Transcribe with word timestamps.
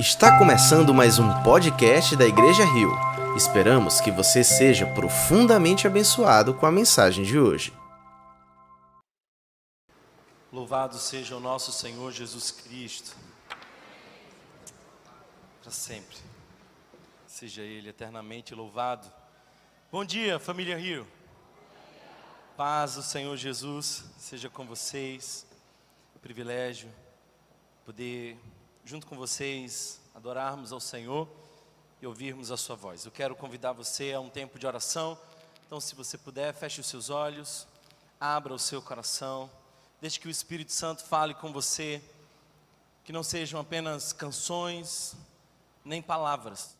Está 0.00 0.38
começando 0.38 0.94
mais 0.94 1.18
um 1.18 1.42
podcast 1.42 2.16
da 2.16 2.24
Igreja 2.24 2.64
Rio. 2.64 2.90
Esperamos 3.36 4.00
que 4.00 4.10
você 4.10 4.42
seja 4.42 4.86
profundamente 4.86 5.86
abençoado 5.86 6.54
com 6.54 6.64
a 6.64 6.72
mensagem 6.72 7.22
de 7.22 7.38
hoje. 7.38 7.70
Louvado 10.50 10.96
seja 10.96 11.36
o 11.36 11.40
nosso 11.40 11.70
Senhor 11.70 12.10
Jesus 12.12 12.50
Cristo, 12.50 13.14
para 15.60 15.70
sempre. 15.70 16.16
Seja 17.26 17.60
Ele 17.60 17.90
eternamente 17.90 18.54
louvado. 18.54 19.06
Bom 19.92 20.02
dia, 20.02 20.38
família 20.38 20.78
Rio. 20.78 21.06
Paz 22.56 22.94
do 22.94 23.02
Senhor 23.02 23.36
Jesus 23.36 24.02
seja 24.16 24.48
com 24.48 24.64
vocês. 24.64 25.44
Privilégio 26.22 26.88
poder 27.84 28.38
junto 28.90 29.06
com 29.06 29.14
vocês, 29.14 30.00
adorarmos 30.16 30.72
ao 30.72 30.80
Senhor 30.80 31.28
e 32.02 32.06
ouvirmos 32.08 32.50
a 32.50 32.56
Sua 32.56 32.74
voz. 32.74 33.04
Eu 33.04 33.12
quero 33.12 33.36
convidar 33.36 33.70
você 33.70 34.12
a 34.12 34.18
um 34.18 34.28
tempo 34.28 34.58
de 34.58 34.66
oração. 34.66 35.16
Então, 35.64 35.80
se 35.80 35.94
você 35.94 36.18
puder, 36.18 36.52
feche 36.52 36.80
os 36.80 36.88
seus 36.88 37.08
olhos, 37.08 37.68
abra 38.20 38.52
o 38.52 38.58
seu 38.58 38.82
coração, 38.82 39.48
deixe 40.00 40.18
que 40.18 40.26
o 40.26 40.30
Espírito 40.30 40.72
Santo 40.72 41.04
fale 41.04 41.34
com 41.34 41.52
você, 41.52 42.02
que 43.04 43.12
não 43.12 43.22
sejam 43.22 43.60
apenas 43.60 44.12
canções, 44.12 45.14
nem 45.84 46.02
palavras, 46.02 46.74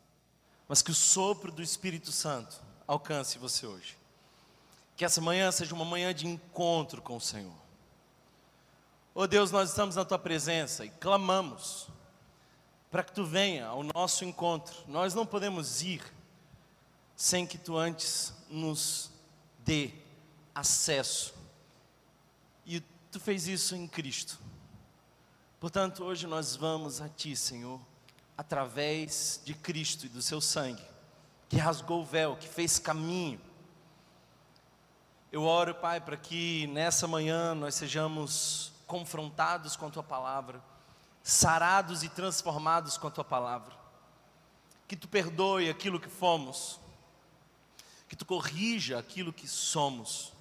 mas 0.66 0.82
que 0.82 0.90
o 0.90 0.96
sopro 0.96 1.52
do 1.52 1.62
Espírito 1.62 2.10
Santo 2.10 2.60
alcance 2.88 3.38
você 3.38 3.68
hoje. 3.68 3.96
Que 4.96 5.04
essa 5.04 5.20
manhã 5.20 5.52
seja 5.52 5.76
uma 5.76 5.84
manhã 5.84 6.12
de 6.12 6.26
encontro 6.26 7.00
com 7.00 7.16
o 7.16 7.20
Senhor. 7.20 7.54
Oh 9.14 9.28
Deus, 9.28 9.52
nós 9.52 9.70
estamos 9.70 9.94
na 9.94 10.04
tua 10.04 10.18
presença 10.18 10.84
e 10.84 10.90
clamamos 10.90 11.88
para 12.90 13.04
que 13.04 13.12
tu 13.12 13.24
venha 13.24 13.66
ao 13.66 13.82
nosso 13.82 14.24
encontro. 14.24 14.74
Nós 14.88 15.14
não 15.14 15.24
podemos 15.24 15.82
ir 15.82 16.02
sem 17.14 17.46
que 17.46 17.56
tu 17.56 17.76
antes 17.76 18.34
nos 18.48 19.10
dê 19.58 19.92
acesso. 20.54 21.34
E 22.66 22.80
tu 23.12 23.20
fez 23.20 23.46
isso 23.46 23.76
em 23.76 23.86
Cristo. 23.86 24.38
Portanto, 25.60 26.02
hoje 26.02 26.26
nós 26.26 26.56
vamos 26.56 27.00
a 27.00 27.08
ti, 27.08 27.36
Senhor, 27.36 27.80
através 28.36 29.40
de 29.44 29.54
Cristo 29.54 30.06
e 30.06 30.08
do 30.08 30.22
seu 30.22 30.40
sangue, 30.40 30.82
que 31.48 31.56
rasgou 31.58 32.00
o 32.00 32.04
véu, 32.04 32.36
que 32.36 32.48
fez 32.48 32.78
caminho. 32.78 33.40
Eu 35.30 35.44
oro, 35.44 35.74
Pai, 35.74 36.00
para 36.00 36.16
que 36.16 36.66
nessa 36.68 37.06
manhã 37.06 37.54
nós 37.54 37.74
sejamos 37.74 38.72
confrontados 38.86 39.76
com 39.76 39.86
a 39.86 39.90
tua 39.90 40.02
palavra, 40.02 40.60
sarados 41.22 42.02
e 42.02 42.08
transformados 42.08 42.96
com 42.96 43.06
a 43.06 43.10
tua 43.10 43.24
palavra. 43.24 43.74
Que 44.88 44.96
tu 44.96 45.08
perdoe 45.08 45.70
aquilo 45.70 46.00
que 46.00 46.08
fomos, 46.08 46.80
que 48.08 48.16
tu 48.16 48.26
corrija 48.26 48.98
aquilo 48.98 49.32
que 49.32 49.46
somos, 49.46 50.32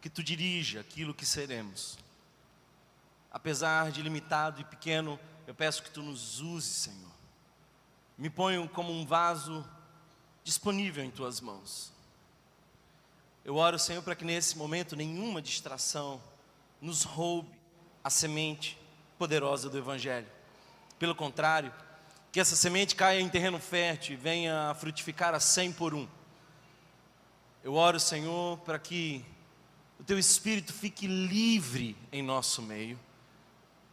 que 0.00 0.08
tu 0.08 0.22
dirija 0.22 0.80
aquilo 0.80 1.14
que 1.14 1.26
seremos. 1.26 1.98
Apesar 3.30 3.90
de 3.90 4.02
limitado 4.02 4.60
e 4.60 4.64
pequeno, 4.64 5.18
eu 5.46 5.54
peço 5.54 5.82
que 5.82 5.90
tu 5.90 6.02
nos 6.02 6.40
uses, 6.40 6.74
Senhor. 6.74 7.12
Me 8.16 8.30
ponho 8.30 8.68
como 8.68 8.92
um 8.92 9.04
vaso 9.04 9.68
disponível 10.44 11.04
em 11.04 11.10
tuas 11.10 11.40
mãos. 11.40 11.92
Eu 13.44 13.56
oro, 13.56 13.78
Senhor, 13.78 14.02
para 14.02 14.14
que 14.14 14.24
nesse 14.24 14.56
momento 14.56 14.94
nenhuma 14.94 15.42
distração, 15.42 16.22
nos 16.80 17.02
roube 17.02 17.50
a 18.02 18.10
semente 18.10 18.78
poderosa 19.22 19.70
do 19.70 19.78
Evangelho. 19.78 20.26
Pelo 20.98 21.14
contrário, 21.14 21.72
que 22.32 22.40
essa 22.40 22.56
semente 22.56 22.96
caia 22.96 23.20
em 23.20 23.28
terreno 23.28 23.60
fértil 23.60 24.14
e 24.14 24.16
venha 24.16 24.70
a 24.70 24.74
frutificar 24.74 25.32
a 25.32 25.38
cem 25.38 25.70
por 25.70 25.94
um. 25.94 26.08
Eu 27.62 27.74
oro, 27.74 28.00
Senhor, 28.00 28.58
para 28.58 28.80
que 28.80 29.24
o 30.00 30.02
Teu 30.02 30.18
Espírito 30.18 30.72
fique 30.72 31.06
livre 31.06 31.96
em 32.10 32.20
nosso 32.20 32.62
meio 32.62 32.98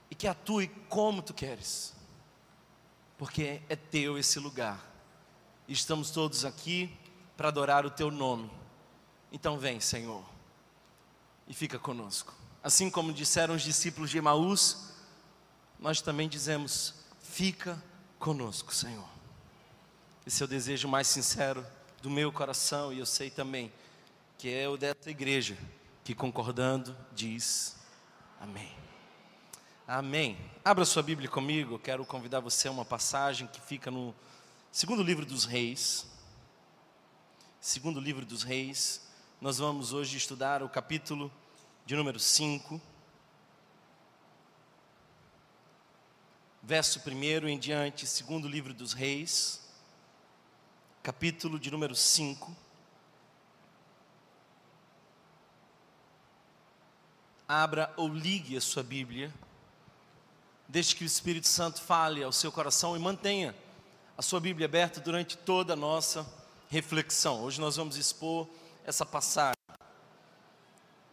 e 0.09 0.15
que 0.15 0.27
atue 0.27 0.67
como 0.89 1.21
Tu 1.21 1.35
queres, 1.35 1.93
porque 3.15 3.61
é 3.69 3.75
Teu 3.75 4.17
esse 4.17 4.39
lugar. 4.39 4.83
E 5.67 5.73
estamos 5.73 6.09
todos 6.09 6.43
aqui 6.43 6.91
para 7.37 7.49
adorar 7.49 7.85
o 7.85 7.91
Teu 7.91 8.09
nome. 8.09 8.49
Então 9.31 9.59
vem, 9.59 9.79
Senhor, 9.79 10.25
e 11.47 11.53
fica 11.53 11.77
conosco. 11.77 12.33
Assim 12.63 12.89
como 12.89 13.13
disseram 13.13 13.53
os 13.53 13.61
discípulos 13.61 14.09
de 14.09 14.17
Emaús, 14.17 14.88
nós 15.79 16.01
também 16.01 16.27
dizemos: 16.27 16.93
fica 17.21 17.81
conosco, 18.17 18.73
Senhor. 18.73 19.07
Esse 20.25 20.43
é 20.43 20.45
o 20.45 20.49
desejo 20.49 20.87
mais 20.87 21.07
sincero 21.07 21.65
do 22.01 22.09
meu 22.09 22.31
coração 22.31 22.93
e 22.93 22.99
eu 22.99 23.05
sei 23.05 23.29
também 23.29 23.71
que 24.37 24.53
é 24.53 24.69
o 24.69 24.77
dessa 24.77 25.09
igreja 25.09 25.57
que 26.03 26.13
concordando 26.13 26.95
diz 27.13 27.75
amém. 28.39 28.71
Amém. 29.87 30.37
Abra 30.63 30.85
sua 30.85 31.01
Bíblia 31.01 31.27
comigo, 31.27 31.75
eu 31.75 31.79
quero 31.79 32.05
convidar 32.05 32.39
você 32.39 32.67
a 32.67 32.71
uma 32.71 32.85
passagem 32.85 33.47
que 33.47 33.59
fica 33.59 33.89
no 33.89 34.13
segundo 34.71 35.01
livro 35.01 35.25
dos 35.25 35.45
reis. 35.45 36.05
Segundo 37.59 37.99
livro 37.99 38.25
dos 38.25 38.43
reis, 38.43 39.01
nós 39.41 39.57
vamos 39.57 39.91
hoje 39.91 40.15
estudar 40.15 40.61
o 40.61 40.69
capítulo 40.69 41.31
de 41.85 41.95
número 41.95 42.19
5, 42.19 42.79
verso 46.61 47.01
1 47.05 47.47
em 47.47 47.57
diante, 47.57 48.05
segundo 48.05 48.47
livro 48.47 48.73
dos 48.73 48.93
reis, 48.93 49.61
capítulo 51.01 51.59
de 51.59 51.71
número 51.71 51.95
5. 51.95 52.55
Abra 57.47 57.91
ou 57.97 58.07
ligue 58.07 58.55
a 58.57 58.61
sua 58.61 58.83
Bíblia, 58.83 59.33
deixe 60.67 60.95
que 60.95 61.03
o 61.03 61.07
Espírito 61.07 61.47
Santo 61.47 61.81
fale 61.81 62.23
ao 62.23 62.31
seu 62.31 62.51
coração 62.51 62.95
e 62.95 62.99
mantenha 62.99 63.55
a 64.17 64.21
sua 64.21 64.39
Bíblia 64.39 64.65
aberta 64.65 64.99
durante 64.99 65.37
toda 65.37 65.73
a 65.73 65.77
nossa 65.77 66.27
reflexão. 66.69 67.41
Hoje 67.41 67.59
nós 67.59 67.77
vamos 67.77 67.95
expor 67.95 68.47
essa 68.85 69.05
passagem. 69.05 69.55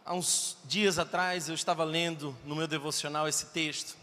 Há 0.05 0.13
uns 0.13 0.57
dias 0.65 0.99
atrás 0.99 1.49
eu 1.49 1.55
estava 1.55 1.83
lendo 1.83 2.37
no 2.45 2.55
meu 2.55 2.67
devocional 2.67 3.27
esse 3.27 3.47
texto, 3.47 3.97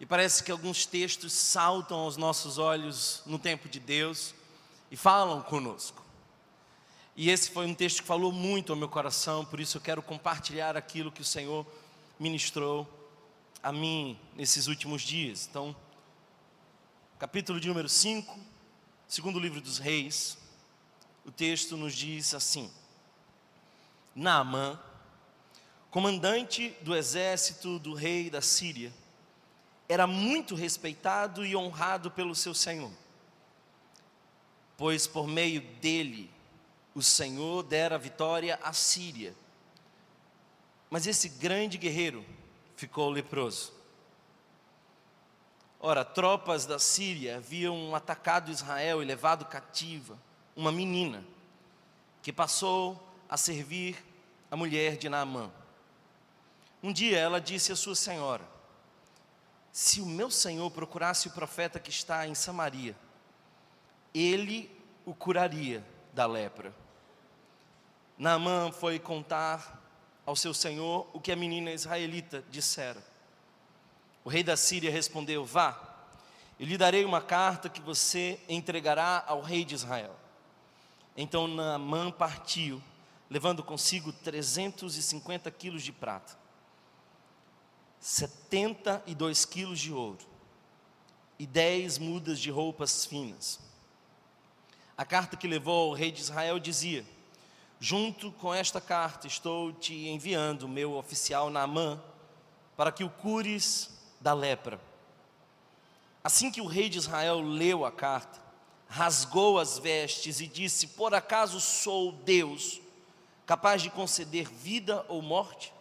e 0.00 0.06
parece 0.06 0.42
que 0.42 0.50
alguns 0.50 0.86
textos 0.86 1.30
saltam 1.34 1.98
aos 1.98 2.16
nossos 2.16 2.56
olhos 2.56 3.22
no 3.26 3.38
tempo 3.38 3.68
de 3.68 3.78
Deus 3.78 4.34
e 4.90 4.96
falam 4.96 5.42
conosco. 5.42 6.02
E 7.14 7.28
esse 7.28 7.50
foi 7.50 7.66
um 7.66 7.74
texto 7.74 8.00
que 8.00 8.08
falou 8.08 8.32
muito 8.32 8.72
ao 8.72 8.78
meu 8.78 8.88
coração, 8.88 9.44
por 9.44 9.60
isso 9.60 9.76
eu 9.76 9.80
quero 9.82 10.00
compartilhar 10.00 10.74
aquilo 10.74 11.12
que 11.12 11.20
o 11.20 11.24
Senhor 11.24 11.66
ministrou 12.18 12.88
a 13.62 13.70
mim 13.70 14.18
nesses 14.34 14.68
últimos 14.68 15.02
dias. 15.02 15.46
Então, 15.50 15.76
capítulo 17.18 17.60
de 17.60 17.68
número 17.68 17.88
5, 17.88 18.38
segundo 19.06 19.38
livro 19.38 19.60
dos 19.60 19.76
reis, 19.76 20.38
o 21.26 21.30
texto 21.30 21.76
nos 21.76 21.94
diz 21.94 22.32
assim: 22.32 22.72
Naamã, 24.14 24.80
comandante 25.90 26.74
do 26.80 26.96
exército 26.96 27.78
do 27.78 27.92
rei 27.92 28.30
da 28.30 28.40
Síria, 28.40 28.90
era 29.90 30.06
muito 30.06 30.54
respeitado 30.54 31.44
e 31.44 31.56
honrado 31.56 32.12
pelo 32.12 32.32
seu 32.32 32.54
senhor, 32.54 32.92
pois 34.76 35.08
por 35.08 35.26
meio 35.26 35.60
dele 35.80 36.30
o 36.94 37.02
Senhor 37.02 37.64
dera 37.64 37.98
vitória 37.98 38.56
à 38.62 38.72
Síria. 38.72 39.34
Mas 40.88 41.08
esse 41.08 41.28
grande 41.28 41.76
guerreiro 41.76 42.24
ficou 42.76 43.10
leproso. 43.10 43.72
Ora, 45.80 46.04
tropas 46.04 46.66
da 46.66 46.78
Síria 46.78 47.38
haviam 47.38 47.92
atacado 47.92 48.52
Israel 48.52 49.02
e 49.02 49.04
levado 49.04 49.44
cativa 49.46 50.16
uma 50.54 50.70
menina 50.70 51.24
que 52.22 52.32
passou 52.32 53.12
a 53.28 53.36
servir 53.36 53.96
a 54.48 54.54
mulher 54.56 54.96
de 54.96 55.08
Naamã. 55.08 55.50
Um 56.80 56.92
dia 56.92 57.18
ela 57.18 57.40
disse 57.40 57.72
à 57.72 57.76
sua 57.76 57.96
senhora: 57.96 58.59
Se 59.72 60.00
o 60.00 60.06
meu 60.06 60.30
senhor 60.30 60.70
procurasse 60.70 61.28
o 61.28 61.32
profeta 61.32 61.78
que 61.78 61.90
está 61.90 62.26
em 62.26 62.34
Samaria, 62.34 62.96
ele 64.12 64.70
o 65.04 65.14
curaria 65.14 65.84
da 66.12 66.26
lepra. 66.26 66.74
Naamã 68.18 68.72
foi 68.72 68.98
contar 68.98 69.80
ao 70.26 70.34
seu 70.34 70.52
senhor 70.52 71.08
o 71.12 71.20
que 71.20 71.30
a 71.30 71.36
menina 71.36 71.70
israelita 71.70 72.44
dissera. 72.50 73.02
O 74.24 74.28
rei 74.28 74.42
da 74.42 74.56
Síria 74.56 74.90
respondeu: 74.90 75.44
Vá, 75.44 75.80
eu 76.58 76.66
lhe 76.66 76.76
darei 76.76 77.04
uma 77.04 77.22
carta 77.22 77.68
que 77.68 77.80
você 77.80 78.40
entregará 78.48 79.24
ao 79.26 79.40
rei 79.40 79.64
de 79.64 79.76
Israel. 79.76 80.14
Então 81.16 81.46
Naamã 81.46 82.10
partiu, 82.10 82.82
levando 83.30 83.62
consigo 83.62 84.12
350 84.12 85.50
quilos 85.52 85.82
de 85.82 85.92
prata 85.92 86.40
72 88.00 89.44
quilos 89.44 89.78
de 89.78 89.92
ouro, 89.92 90.26
e 91.38 91.46
dez 91.46 91.98
mudas 91.98 92.38
de 92.38 92.50
roupas 92.50 93.04
finas. 93.04 93.60
A 94.96 95.04
carta 95.04 95.36
que 95.36 95.46
levou 95.46 95.90
ao 95.90 95.94
rei 95.94 96.10
de 96.10 96.20
Israel 96.20 96.58
dizia: 96.58 97.04
Junto 97.78 98.32
com 98.32 98.52
esta 98.52 98.80
carta 98.80 99.26
estou 99.26 99.72
te 99.72 100.08
enviando 100.08 100.68
meu 100.68 100.94
oficial 100.94 101.50
Naamã 101.50 102.02
para 102.76 102.90
que 102.90 103.04
o 103.04 103.10
cures 103.10 103.90
da 104.20 104.32
lepra. 104.32 104.80
Assim 106.24 106.50
que 106.50 106.60
o 106.60 106.66
rei 106.66 106.88
de 106.88 106.98
Israel 106.98 107.40
leu 107.40 107.84
a 107.84 107.92
carta, 107.92 108.40
rasgou 108.88 109.58
as 109.58 109.78
vestes 109.78 110.40
e 110.40 110.46
disse: 110.46 110.88
Por 110.88 111.14
acaso 111.14 111.60
sou 111.60 112.12
Deus, 112.12 112.80
capaz 113.46 113.82
de 113.82 113.90
conceder 113.90 114.48
vida 114.48 115.04
ou 115.08 115.22
morte? 115.22 115.72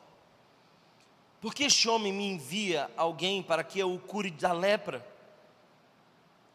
Por 1.41 1.53
que 1.53 1.63
este 1.63 1.88
homem 1.88 2.12
me 2.12 2.25
envia 2.25 2.91
alguém 2.97 3.41
para 3.41 3.63
que 3.63 3.80
eu 3.80 3.94
o 3.94 4.00
cure 4.00 4.30
da 4.30 4.51
lepra? 4.51 5.06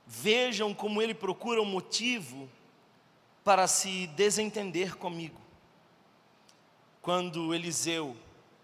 Vejam 0.06 0.74
como 0.74 1.00
ele 1.00 1.14
procura 1.14 1.62
um 1.62 1.64
motivo 1.64 2.48
para 3.42 3.66
se 3.66 4.06
desentender 4.08 4.96
comigo. 4.96 5.40
Quando 7.00 7.54
Eliseu, 7.54 8.14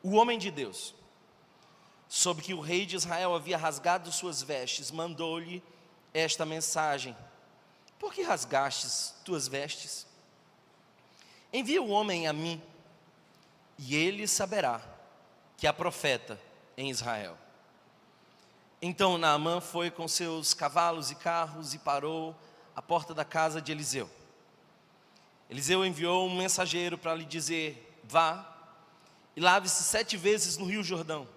o 0.03 0.13
homem 0.17 0.39
de 0.39 0.51
Deus, 0.51 0.95
soube 2.07 2.43
que 2.43 2.55
o 2.55 2.61
rei 2.61 2.85
de 2.85 2.97
Israel 2.97 3.35
havia 3.35 3.57
rasgado 3.57 4.13
suas 4.13 4.43
vestes, 4.43 4.91
mandou-lhe 4.91 5.63
esta 6.13 6.45
mensagem: 6.45 7.17
Por 7.99 8.13
que 8.13 8.23
rasgastes 8.23 9.15
tuas 9.25 9.49
vestes? 9.49 10.07
Envia 11.51 11.83
o 11.83 11.89
homem 11.89 12.29
a 12.29 12.33
mim, 12.33 12.61
e 13.79 13.97
ele 13.97 14.27
saberá 14.27 14.90
que 15.61 15.67
há 15.67 15.75
profeta 15.75 16.41
em 16.75 16.89
Israel. 16.89 17.37
Então 18.81 19.19
Naamã 19.19 19.61
foi 19.61 19.91
com 19.91 20.09
seus 20.09 20.55
cavalos 20.55 21.11
e 21.11 21.15
carros 21.15 21.75
e 21.75 21.79
parou 21.79 22.35
à 22.75 22.81
porta 22.81 23.13
da 23.13 23.27
casa 23.27 23.61
de 23.61 23.71
Eliseu. 23.71 24.09
Eliseu 25.51 25.85
enviou 25.85 26.27
um 26.27 26.35
mensageiro 26.35 26.97
para 26.97 27.15
lhe 27.15 27.27
dizer: 27.27 28.01
Vá 28.05 28.57
e 29.37 29.41
lave-se 29.41 29.83
sete 29.83 30.17
vezes 30.17 30.57
no 30.57 30.65
Rio 30.65 30.83
Jordão. 30.83 31.29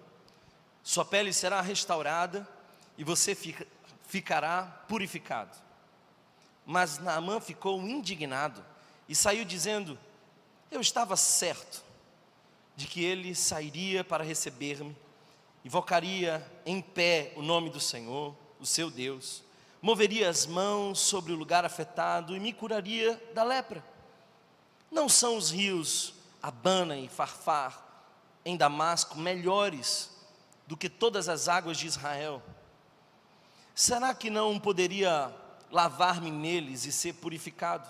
Sua 0.82 1.04
pele 1.04 1.30
será 1.30 1.60
restaurada 1.60 2.48
e 2.96 3.04
você 3.04 3.34
fica, 3.34 3.66
ficará 4.06 4.62
purificado. 4.88 5.54
Mas 6.64 6.98
Naamã 6.98 7.40
ficou 7.40 7.78
indignado 7.82 8.64
e 9.06 9.14
saiu 9.14 9.44
dizendo: 9.44 9.98
Eu 10.70 10.80
estava 10.80 11.14
certo 11.14 11.84
de 12.76 12.86
que 12.86 13.04
ele 13.04 13.34
sairia 13.34 14.02
para 14.02 14.24
receber-me 14.24 14.96
invocaria 15.64 16.46
em 16.66 16.80
pé 16.82 17.32
o 17.36 17.42
nome 17.42 17.70
do 17.70 17.80
Senhor, 17.80 18.36
o 18.60 18.66
seu 18.66 18.90
Deus, 18.90 19.42
moveria 19.80 20.28
as 20.28 20.46
mãos 20.46 21.00
sobre 21.00 21.32
o 21.32 21.36
lugar 21.36 21.64
afetado 21.64 22.36
e 22.36 22.40
me 22.40 22.52
curaria 22.52 23.20
da 23.34 23.42
lepra. 23.42 23.82
Não 24.90 25.08
são 25.08 25.36
os 25.36 25.50
rios 25.50 26.14
Abana 26.42 26.96
e 26.98 27.08
Farfar 27.08 27.82
em 28.44 28.56
Damasco 28.56 29.18
melhores 29.18 30.10
do 30.66 30.76
que 30.76 30.90
todas 30.90 31.28
as 31.28 31.48
águas 31.48 31.78
de 31.78 31.86
Israel? 31.86 32.42
Será 33.74 34.14
que 34.14 34.28
não 34.28 34.60
poderia 34.60 35.34
lavar-me 35.70 36.30
neles 36.30 36.84
e 36.84 36.92
ser 36.92 37.14
purificado? 37.14 37.88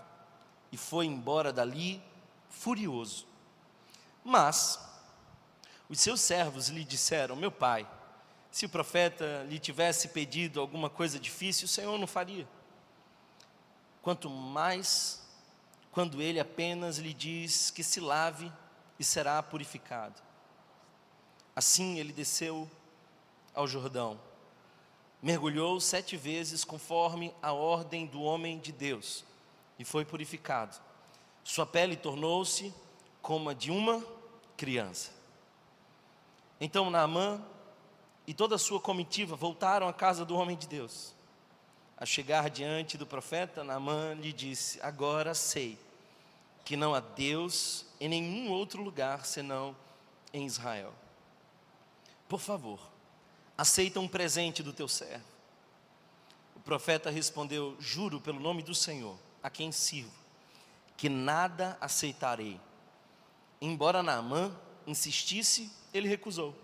E 0.70 0.76
foi 0.76 1.06
embora 1.06 1.52
dali 1.52 2.00
furioso. 2.48 3.26
Mas 4.24 4.80
os 5.88 6.00
seus 6.00 6.20
servos 6.20 6.68
lhe 6.68 6.82
disseram: 6.82 7.36
Meu 7.36 7.52
pai, 7.52 7.86
se 8.50 8.64
o 8.64 8.68
profeta 8.70 9.44
lhe 9.48 9.58
tivesse 9.58 10.08
pedido 10.08 10.60
alguma 10.60 10.88
coisa 10.88 11.20
difícil, 11.20 11.66
o 11.66 11.68
Senhor 11.68 11.98
não 11.98 12.06
faria. 12.06 12.48
Quanto 14.00 14.30
mais 14.30 15.22
quando 15.94 16.20
ele 16.20 16.40
apenas 16.40 16.98
lhe 16.98 17.14
diz 17.14 17.70
que 17.70 17.84
se 17.84 18.00
lave 18.00 18.50
e 18.98 19.04
será 19.04 19.40
purificado. 19.40 20.20
Assim 21.54 22.00
ele 22.00 22.12
desceu 22.12 22.68
ao 23.54 23.68
Jordão, 23.68 24.20
mergulhou 25.22 25.80
sete 25.80 26.16
vezes 26.16 26.64
conforme 26.64 27.32
a 27.40 27.52
ordem 27.52 28.06
do 28.06 28.22
homem 28.22 28.58
de 28.58 28.72
Deus 28.72 29.24
e 29.78 29.84
foi 29.84 30.04
purificado. 30.04 30.76
Sua 31.44 31.64
pele 31.64 31.94
tornou-se 31.94 32.74
como 33.24 33.48
a 33.48 33.54
de 33.54 33.70
uma 33.70 34.04
criança. 34.54 35.10
Então 36.60 36.90
Naamã 36.90 37.42
e 38.26 38.34
toda 38.34 38.56
a 38.56 38.58
sua 38.58 38.78
comitiva 38.78 39.34
voltaram 39.34 39.88
à 39.88 39.94
casa 39.94 40.26
do 40.26 40.36
homem 40.36 40.54
de 40.54 40.68
Deus. 40.68 41.14
A 41.96 42.04
chegar 42.04 42.50
diante 42.50 42.98
do 42.98 43.06
profeta, 43.06 43.64
Naamã 43.64 44.12
lhe 44.12 44.30
disse: 44.30 44.78
Agora 44.82 45.34
sei 45.34 45.78
que 46.66 46.76
não 46.76 46.94
há 46.94 47.00
Deus 47.00 47.86
em 47.98 48.10
nenhum 48.10 48.52
outro 48.52 48.82
lugar 48.82 49.24
senão 49.24 49.74
em 50.30 50.44
Israel. 50.44 50.92
Por 52.28 52.40
favor, 52.40 52.78
aceita 53.56 54.00
um 54.00 54.08
presente 54.08 54.62
do 54.62 54.72
teu 54.72 54.86
servo. 54.86 55.24
O 56.54 56.60
profeta 56.60 57.08
respondeu: 57.08 57.74
Juro 57.80 58.20
pelo 58.20 58.38
nome 58.38 58.62
do 58.62 58.74
Senhor, 58.74 59.16
a 59.42 59.48
quem 59.48 59.72
sirvo, 59.72 60.12
que 60.94 61.08
nada 61.08 61.78
aceitarei. 61.80 62.60
Embora 63.64 64.02
Naamã 64.02 64.54
insistisse, 64.86 65.72
ele 65.92 66.06
recusou. 66.06 66.54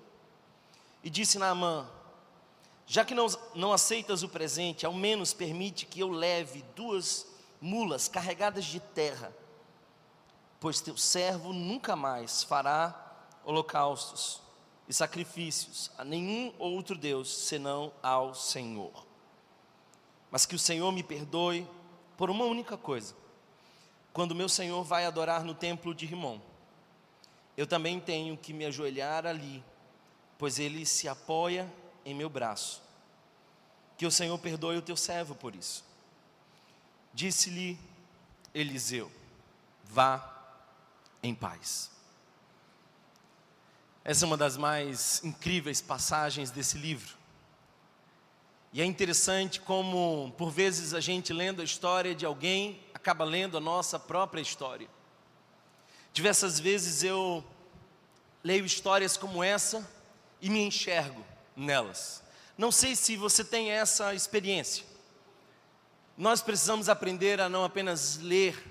E 1.03 1.09
disse 1.09 1.39
Naamã: 1.39 1.89
Já 2.87 3.07
que 3.07 3.15
não, 3.15 3.27
não 3.55 3.73
aceitas 3.73 4.23
o 4.23 4.29
presente, 4.29 4.85
ao 4.85 4.93
menos 4.93 5.33
permite 5.33 5.87
que 5.87 6.01
eu 6.01 6.11
leve 6.11 6.63
duas 6.77 7.27
mulas 7.59 8.07
carregadas 8.07 8.67
de 8.67 8.81
terra, 8.81 9.35
pois 10.61 10.83
teu 10.83 10.95
servo 10.95 11.55
nunca 11.55 11.97
mais 11.97 12.43
fará 12.43 12.95
holocaustos 13.47 14.43
e 14.87 14.93
sacrifícios 14.93 15.91
a 15.97 16.05
nenhum 16.05 16.53
outro 16.59 16.99
Deus 16.99 17.35
senão 17.35 17.95
ao 18.03 18.35
Senhor. 18.35 19.07
Mas 20.31 20.45
que 20.45 20.55
o 20.55 20.59
Senhor 20.59 20.93
me 20.93 21.03
perdoe 21.03 21.67
por 22.19 22.29
uma 22.29 22.45
única 22.45 22.77
coisa. 22.77 23.17
Quando 24.13 24.35
meu 24.35 24.51
Senhor 24.51 24.85
vai 24.85 25.07
adorar 25.07 25.43
no 25.43 25.55
templo 25.55 25.95
de 25.95 26.05
Rimon, 26.05 26.50
eu 27.61 27.67
também 27.67 28.01
tenho 28.01 28.39
que 28.39 28.55
me 28.55 28.65
ajoelhar 28.65 29.27
ali, 29.27 29.63
pois 30.39 30.59
ele 30.59 30.87
se 30.87 31.07
apoia 31.07 31.71
em 32.07 32.15
meu 32.15 32.31
braço. 32.31 32.81
Que 33.99 34.07
o 34.07 34.11
Senhor 34.11 34.39
perdoe 34.39 34.79
o 34.79 34.83
teu 34.83 34.97
servo 34.97 35.35
por 35.35 35.55
isso. 35.55 35.85
Disse-lhe 37.13 37.79
Eliseu: 38.55 39.13
Vá 39.85 40.43
em 41.23 41.35
paz. 41.35 41.91
Essa 44.03 44.25
é 44.25 44.27
uma 44.27 44.39
das 44.39 44.57
mais 44.57 45.23
incríveis 45.23 45.83
passagens 45.83 46.51
desse 46.51 46.79
livro. 46.79 47.15
E 48.73 48.81
é 48.81 48.87
interessante 48.87 49.61
como, 49.61 50.33
por 50.39 50.51
vezes, 50.51 50.95
a 50.95 51.01
gente 51.01 51.31
lendo 51.31 51.61
a 51.61 51.65
história 51.65 52.15
de 52.15 52.25
alguém, 52.25 52.81
acaba 52.95 53.23
lendo 53.23 53.59
a 53.59 53.61
nossa 53.61 53.99
própria 53.99 54.41
história. 54.41 54.89
Diversas 56.13 56.59
vezes 56.59 57.05
eu 57.05 57.45
leio 58.43 58.65
histórias 58.65 59.17
como 59.17 59.45
essa 59.45 59.89
e 60.41 60.51
me 60.51 60.61
enxergo 60.61 61.25
nelas. 61.55 62.23
Não 62.57 62.73
sei 62.73 62.97
se 62.97 63.17
você 63.17 63.45
tem 63.45 63.71
essa 63.71 64.15
experiência. 64.15 64.85
Nós 66.17 66.43
precisamos 66.43 66.89
aprender 66.89 67.41
a 67.41 67.49
não 67.49 67.65
apenas 67.65 68.19
ler 68.19 68.63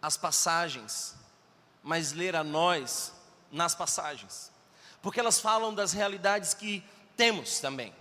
as 0.00 0.16
passagens, 0.16 1.14
mas 1.82 2.12
ler 2.12 2.34
a 2.36 2.44
nós 2.44 3.12
nas 3.50 3.74
passagens, 3.74 4.50
porque 5.02 5.20
elas 5.20 5.38
falam 5.38 5.74
das 5.74 5.92
realidades 5.92 6.54
que 6.54 6.82
temos 7.16 7.60
também. 7.60 7.94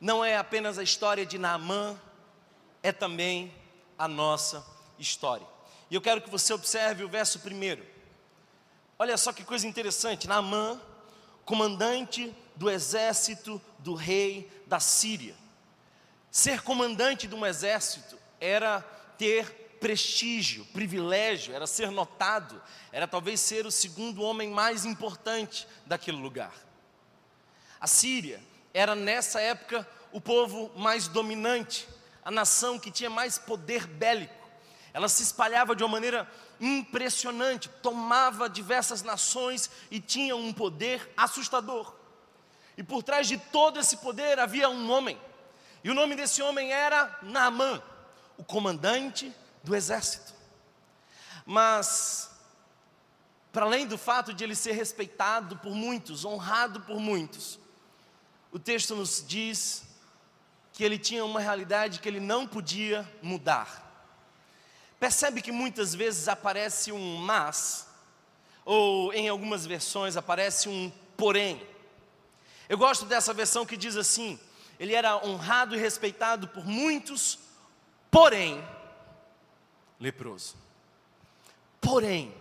Não 0.00 0.24
é 0.24 0.36
apenas 0.36 0.78
a 0.78 0.82
história 0.82 1.24
de 1.24 1.38
Naamã, 1.38 1.96
é 2.82 2.90
também 2.90 3.54
a 3.96 4.08
nossa 4.08 4.64
história. 4.98 5.51
E 5.92 5.94
eu 5.94 6.00
quero 6.00 6.22
que 6.22 6.30
você 6.30 6.54
observe 6.54 7.04
o 7.04 7.08
verso 7.08 7.40
primeiro. 7.40 7.84
Olha 8.98 9.14
só 9.18 9.30
que 9.30 9.44
coisa 9.44 9.66
interessante: 9.66 10.26
Naamã, 10.26 10.80
comandante 11.44 12.34
do 12.56 12.70
exército 12.70 13.60
do 13.78 13.92
rei 13.92 14.50
da 14.66 14.80
Síria. 14.80 15.34
Ser 16.30 16.62
comandante 16.62 17.26
de 17.26 17.34
um 17.34 17.44
exército 17.44 18.18
era 18.40 18.80
ter 19.18 19.76
prestígio, 19.80 20.64
privilégio, 20.72 21.54
era 21.54 21.66
ser 21.66 21.90
notado, 21.90 22.62
era 22.90 23.06
talvez 23.06 23.38
ser 23.38 23.66
o 23.66 23.70
segundo 23.70 24.22
homem 24.22 24.48
mais 24.48 24.86
importante 24.86 25.68
daquele 25.84 26.16
lugar. 26.16 26.54
A 27.78 27.86
Síria 27.86 28.40
era 28.72 28.94
nessa 28.94 29.42
época 29.42 29.86
o 30.10 30.22
povo 30.22 30.72
mais 30.74 31.06
dominante, 31.06 31.86
a 32.24 32.30
nação 32.30 32.78
que 32.78 32.90
tinha 32.90 33.10
mais 33.10 33.36
poder 33.36 33.86
bélico. 33.86 34.41
Ela 34.94 35.08
se 35.08 35.22
espalhava 35.22 35.74
de 35.74 35.82
uma 35.82 35.90
maneira 35.90 36.30
impressionante, 36.60 37.68
tomava 37.82 38.48
diversas 38.48 39.02
nações 39.02 39.70
e 39.90 40.00
tinha 40.00 40.36
um 40.36 40.52
poder 40.52 41.12
assustador. 41.16 41.94
E 42.76 42.82
por 42.82 43.02
trás 43.02 43.26
de 43.26 43.38
todo 43.38 43.80
esse 43.80 43.98
poder 43.98 44.38
havia 44.38 44.68
um 44.68 44.90
homem, 44.90 45.18
E 45.84 45.90
o 45.90 45.94
nome 45.94 46.14
desse 46.14 46.40
homem 46.40 46.72
era 46.72 47.18
Naamã, 47.22 47.82
o 48.38 48.44
comandante 48.44 49.34
do 49.64 49.74
exército. 49.74 50.32
Mas, 51.44 52.30
para 53.52 53.64
além 53.64 53.86
do 53.86 53.98
fato 53.98 54.32
de 54.32 54.44
ele 54.44 54.54
ser 54.54 54.72
respeitado 54.72 55.56
por 55.56 55.72
muitos, 55.72 56.24
honrado 56.24 56.80
por 56.82 57.00
muitos, 57.00 57.58
o 58.52 58.60
texto 58.60 58.94
nos 58.94 59.24
diz 59.26 59.82
que 60.72 60.84
ele 60.84 60.98
tinha 60.98 61.24
uma 61.24 61.40
realidade 61.40 61.98
que 61.98 62.08
ele 62.08 62.20
não 62.20 62.46
podia 62.46 63.08
mudar. 63.20 63.91
Percebe 65.02 65.42
que 65.42 65.50
muitas 65.50 65.96
vezes 65.96 66.28
aparece 66.28 66.92
um 66.92 67.16
mas, 67.16 67.88
ou 68.64 69.12
em 69.12 69.28
algumas 69.28 69.66
versões 69.66 70.16
aparece 70.16 70.68
um 70.68 70.92
porém. 71.16 71.60
Eu 72.68 72.78
gosto 72.78 73.04
dessa 73.04 73.34
versão 73.34 73.66
que 73.66 73.76
diz 73.76 73.96
assim: 73.96 74.38
ele 74.78 74.94
era 74.94 75.16
honrado 75.26 75.74
e 75.74 75.78
respeitado 75.78 76.46
por 76.46 76.64
muitos, 76.64 77.36
porém 78.12 78.64
leproso. 79.98 80.54
Porém 81.80 82.32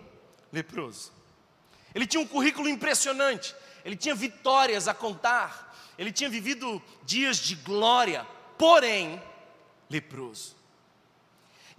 leproso. 0.53 1.11
Ele 1.95 2.05
tinha 2.05 2.21
um 2.21 2.27
currículo 2.27 2.69
impressionante, 2.69 3.55
ele 3.83 3.95
tinha 3.95 4.13
vitórias 4.13 4.87
a 4.87 4.93
contar, 4.93 5.75
ele 5.97 6.11
tinha 6.11 6.29
vivido 6.29 6.79
dias 7.01 7.37
de 7.37 7.55
glória, 7.55 8.23
porém 8.55 9.19
leproso. 9.89 10.60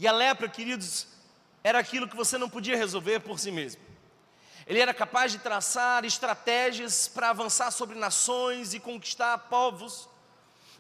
E 0.03 0.09
a 0.09 0.11
lepra, 0.11 0.49
queridos, 0.49 1.07
era 1.63 1.79
aquilo 1.79 2.09
que 2.09 2.17
você 2.17 2.37
não 2.37 2.51
podia 2.51 2.77
resolver 2.77 3.21
por 3.21 3.39
si 3.39 3.53
mesmo. 3.53 3.81
Ele 4.67 4.81
era 4.81 4.93
capaz 4.93 5.31
de 5.31 5.39
traçar 5.39 6.05
estratégias 6.05 7.07
para 7.07 7.31
avançar 7.31 7.71
sobre 7.71 7.97
nações 7.97 8.75
e 8.75 8.81
conquistar 8.81 9.39
povos, 9.39 10.09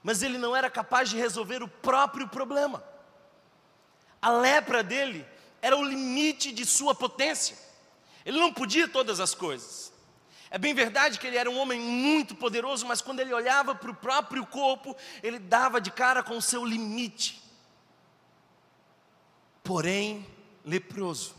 mas 0.02 0.24
ele 0.24 0.38
não 0.38 0.56
era 0.56 0.68
capaz 0.68 1.08
de 1.08 1.16
resolver 1.16 1.62
o 1.62 1.68
próprio 1.68 2.26
problema. 2.26 2.82
A 4.20 4.28
lepra 4.28 4.82
dele 4.82 5.24
era 5.60 5.76
o 5.76 5.84
limite 5.84 6.50
de 6.50 6.66
sua 6.66 6.92
potência. 6.92 7.56
Ele 8.24 8.40
não 8.40 8.52
podia 8.52 8.88
todas 8.88 9.20
as 9.20 9.36
coisas. 9.36 9.92
É 10.50 10.58
bem 10.58 10.74
verdade 10.74 11.20
que 11.20 11.28
ele 11.28 11.38
era 11.38 11.48
um 11.48 11.60
homem 11.60 11.78
muito 11.80 12.34
poderoso, 12.34 12.84
mas 12.86 13.00
quando 13.00 13.20
ele 13.20 13.32
olhava 13.32 13.72
para 13.72 13.92
o 13.92 13.94
próprio 13.94 14.44
corpo, 14.44 14.96
ele 15.22 15.38
dava 15.38 15.80
de 15.80 15.92
cara 15.92 16.24
com 16.24 16.36
o 16.36 16.42
seu 16.42 16.64
limite 16.64 17.41
porém 19.62 20.26
leproso. 20.64 21.34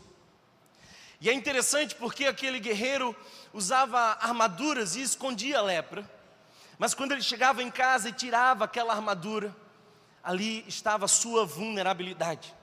E 1.20 1.30
é 1.30 1.32
interessante 1.32 1.94
porque 1.94 2.26
aquele 2.26 2.58
guerreiro 2.58 3.16
usava 3.52 3.98
armaduras 4.20 4.96
e 4.96 5.02
escondia 5.02 5.58
a 5.58 5.62
lepra, 5.62 6.08
mas 6.78 6.92
quando 6.92 7.12
ele 7.12 7.22
chegava 7.22 7.62
em 7.62 7.70
casa 7.70 8.08
e 8.08 8.12
tirava 8.12 8.64
aquela 8.64 8.92
armadura, 8.94 9.54
ali 10.22 10.64
estava 10.66 11.04
a 11.04 11.08
sua 11.08 11.44
vulnerabilidade. 11.44 12.54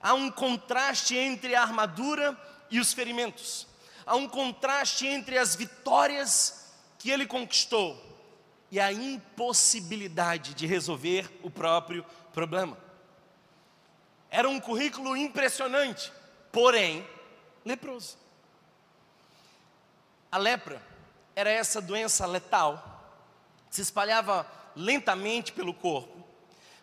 Há 0.00 0.14
um 0.14 0.30
contraste 0.30 1.16
entre 1.16 1.54
a 1.54 1.62
armadura 1.62 2.36
e 2.70 2.80
os 2.80 2.92
ferimentos, 2.92 3.66
há 4.04 4.16
um 4.16 4.28
contraste 4.28 5.06
entre 5.06 5.38
as 5.38 5.54
vitórias 5.54 6.72
que 6.98 7.10
ele 7.10 7.26
conquistou 7.26 8.02
e 8.70 8.80
a 8.80 8.92
impossibilidade 8.92 10.54
de 10.54 10.66
resolver 10.66 11.30
o 11.42 11.50
próprio 11.50 12.04
problema. 12.32 12.76
Era 14.34 14.48
um 14.48 14.58
currículo 14.58 15.16
impressionante, 15.16 16.12
porém 16.50 17.08
leproso. 17.64 18.18
A 20.28 20.36
lepra 20.36 20.82
era 21.36 21.48
essa 21.48 21.80
doença 21.80 22.26
letal, 22.26 23.16
se 23.70 23.80
espalhava 23.80 24.44
lentamente 24.74 25.52
pelo 25.52 25.72
corpo, 25.72 26.26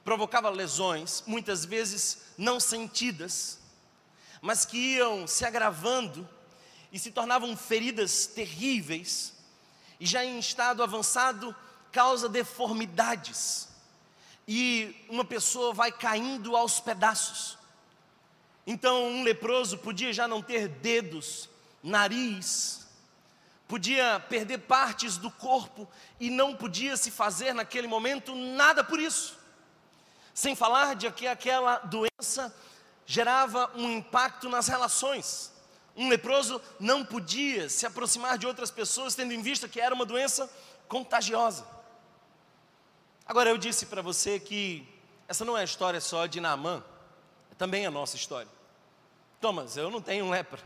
provocava 0.02 0.50
lesões, 0.50 1.26
muitas 1.28 1.66
vezes 1.66 2.22
não 2.38 2.58
sentidas, 2.58 3.60
mas 4.40 4.64
que 4.64 4.96
iam 4.96 5.28
se 5.28 5.44
agravando 5.44 6.26
e 6.90 6.98
se 6.98 7.12
tornavam 7.12 7.58
feridas 7.58 8.28
terríveis, 8.28 9.34
e 10.00 10.06
já 10.06 10.24
em 10.24 10.40
estado 10.40 10.82
avançado 10.82 11.54
causa 11.92 12.30
deformidades 12.30 13.71
e 14.48 15.06
uma 15.10 15.24
pessoa 15.24 15.74
vai 15.74 15.92
caindo 15.92 16.56
aos 16.56 16.80
pedaços. 16.80 17.58
Então, 18.66 19.06
um 19.06 19.24
leproso 19.24 19.78
podia 19.78 20.14
já 20.14 20.28
não 20.28 20.42
ter 20.42 20.68
dedos, 20.68 21.50
nariz, 21.84 22.88
podia 23.68 24.20
perder 24.28 24.60
partes 24.60 25.18
do 25.18 25.32
corpo 25.32 25.88
e 26.20 26.30
não 26.30 26.56
podia 26.56 26.98
se 26.98 27.10
fazer 27.10 27.54
naquele 27.54 27.88
momento 27.88 28.36
nada 28.36 28.84
por 28.84 29.00
isso. 29.00 29.38
Sem 30.34 30.56
falar 30.56 30.96
de 30.96 31.10
que 31.12 31.28
aquela 31.28 31.78
doença 31.80 32.54
gerava 33.06 33.72
um 33.76 33.90
impacto 33.90 34.50
nas 34.50 34.68
relações. 34.68 35.52
Um 35.96 36.08
leproso 36.08 36.62
não 36.80 37.04
podia 37.04 37.70
se 37.70 37.86
aproximar 37.86 38.38
de 38.38 38.48
outras 38.48 38.72
pessoas, 38.72 39.16
tendo 39.16 39.34
em 39.34 39.42
vista 39.42 39.68
que 39.68 39.80
era 39.80 39.94
uma 39.94 40.06
doença 40.06 40.50
contagiosa. 40.88 41.66
Agora 43.32 43.50
eu 43.50 43.58
disse 43.58 43.86
para 43.86 44.02
você 44.02 44.42
que 44.42 44.86
essa 45.26 45.46
não 45.46 45.58
é 45.58 45.62
a 45.62 45.64
história 45.64 46.02
só 46.02 46.26
de 46.26 46.42
Naamã, 46.42 46.84
é 47.50 47.56
também 47.56 47.86
a 47.86 47.90
nossa 47.90 48.18
história. 48.18 48.52
Thomas, 49.40 49.78
eu 49.78 49.90
não 49.90 50.02
tenho 50.02 50.30
lepra. 50.30 50.60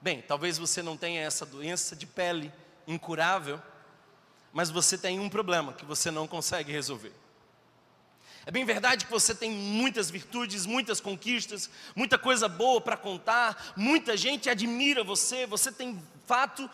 Bem, 0.00 0.22
talvez 0.22 0.56
você 0.56 0.84
não 0.84 0.96
tenha 0.96 1.20
essa 1.20 1.44
doença 1.44 1.96
de 1.96 2.06
pele 2.06 2.52
incurável, 2.86 3.60
mas 4.52 4.70
você 4.70 4.96
tem 4.96 5.18
um 5.18 5.28
problema 5.28 5.72
que 5.72 5.84
você 5.84 6.12
não 6.12 6.28
consegue 6.28 6.70
resolver. 6.70 7.12
É 8.46 8.52
bem 8.52 8.64
verdade 8.64 9.06
que 9.06 9.10
você 9.10 9.34
tem 9.34 9.50
muitas 9.50 10.08
virtudes, 10.12 10.66
muitas 10.66 11.00
conquistas, 11.00 11.68
muita 11.96 12.16
coisa 12.16 12.48
boa 12.48 12.80
para 12.80 12.96
contar, 12.96 13.72
muita 13.74 14.16
gente 14.16 14.48
admira 14.48 15.02
você, 15.02 15.44
você 15.44 15.72
tem 15.72 16.00
fato 16.24 16.70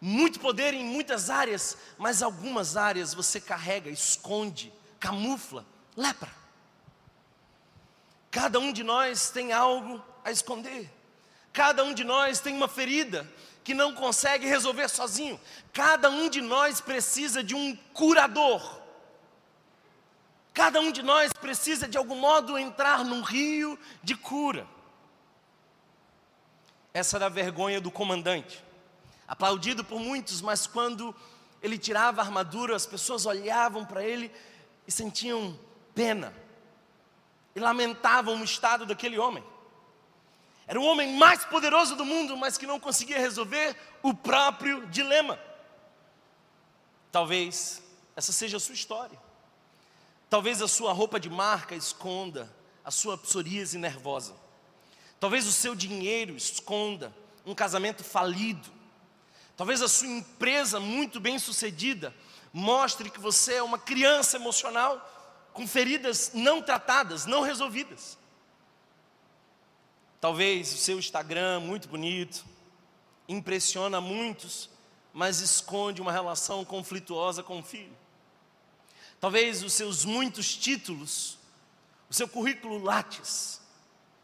muito 0.00 0.40
poder 0.40 0.72
em 0.72 0.84
muitas 0.84 1.28
áreas, 1.28 1.76
mas 1.98 2.22
algumas 2.22 2.76
áreas 2.76 3.12
você 3.12 3.38
carrega, 3.40 3.90
esconde, 3.90 4.72
camufla, 4.98 5.66
lepra. 5.94 6.30
Cada 8.30 8.58
um 8.58 8.72
de 8.72 8.82
nós 8.82 9.30
tem 9.30 9.52
algo 9.52 10.02
a 10.24 10.30
esconder. 10.30 10.90
Cada 11.52 11.84
um 11.84 11.92
de 11.92 12.04
nós 12.04 12.40
tem 12.40 12.54
uma 12.54 12.68
ferida 12.68 13.30
que 13.62 13.74
não 13.74 13.94
consegue 13.94 14.46
resolver 14.46 14.88
sozinho. 14.88 15.38
Cada 15.72 16.08
um 16.08 16.30
de 16.30 16.40
nós 16.40 16.80
precisa 16.80 17.42
de 17.42 17.54
um 17.54 17.76
curador. 17.92 18.80
Cada 20.54 20.80
um 20.80 20.90
de 20.90 21.02
nós 21.02 21.32
precisa 21.32 21.86
de 21.86 21.98
algum 21.98 22.16
modo 22.16 22.56
entrar 22.56 23.04
num 23.04 23.20
rio 23.20 23.78
de 24.02 24.16
cura. 24.16 24.66
Essa 26.94 27.18
era 27.18 27.26
a 27.26 27.28
vergonha 27.30 27.80
do 27.80 27.90
comandante 27.90 28.64
aplaudido 29.30 29.84
por 29.84 30.00
muitos, 30.00 30.40
mas 30.40 30.66
quando 30.66 31.14
ele 31.62 31.78
tirava 31.78 32.20
a 32.20 32.24
armadura, 32.24 32.74
as 32.74 32.84
pessoas 32.84 33.26
olhavam 33.26 33.84
para 33.84 34.02
ele 34.02 34.28
e 34.88 34.90
sentiam 34.90 35.56
pena, 35.94 36.34
e 37.54 37.60
lamentavam 37.60 38.40
o 38.40 38.44
estado 38.44 38.84
daquele 38.84 39.20
homem. 39.20 39.44
Era 40.66 40.80
o 40.80 40.84
homem 40.84 41.16
mais 41.16 41.44
poderoso 41.44 41.94
do 41.94 42.04
mundo, 42.04 42.36
mas 42.36 42.58
que 42.58 42.66
não 42.66 42.80
conseguia 42.80 43.20
resolver 43.20 43.76
o 44.02 44.12
próprio 44.12 44.84
dilema. 44.88 45.38
Talvez 47.12 47.80
essa 48.16 48.32
seja 48.32 48.56
a 48.56 48.60
sua 48.60 48.74
história. 48.74 49.18
Talvez 50.28 50.60
a 50.60 50.66
sua 50.66 50.92
roupa 50.92 51.20
de 51.20 51.30
marca 51.30 51.76
esconda 51.76 52.52
a 52.84 52.90
sua 52.90 53.16
psoríase 53.16 53.78
nervosa. 53.78 54.34
Talvez 55.20 55.46
o 55.46 55.52
seu 55.52 55.76
dinheiro 55.76 56.34
esconda 56.34 57.14
um 57.46 57.54
casamento 57.54 58.02
falido. 58.02 58.79
Talvez 59.60 59.82
a 59.82 59.88
sua 59.88 60.08
empresa 60.08 60.80
muito 60.80 61.20
bem 61.20 61.38
sucedida 61.38 62.14
mostre 62.50 63.10
que 63.10 63.20
você 63.20 63.56
é 63.56 63.62
uma 63.62 63.78
criança 63.78 64.38
emocional 64.38 65.06
com 65.52 65.68
feridas 65.68 66.30
não 66.32 66.62
tratadas, 66.62 67.26
não 67.26 67.42
resolvidas. 67.42 68.16
Talvez 70.18 70.72
o 70.72 70.78
seu 70.78 70.98
Instagram 70.98 71.60
muito 71.60 71.88
bonito 71.88 72.42
impressiona 73.28 74.00
muitos, 74.00 74.70
mas 75.12 75.40
esconde 75.40 76.00
uma 76.00 76.10
relação 76.10 76.64
conflituosa 76.64 77.42
com 77.42 77.58
o 77.58 77.62
filho. 77.62 77.94
Talvez 79.20 79.62
os 79.62 79.74
seus 79.74 80.06
muitos 80.06 80.56
títulos, 80.56 81.36
o 82.08 82.14
seu 82.14 82.26
currículo 82.26 82.82
Lattes, 82.82 83.60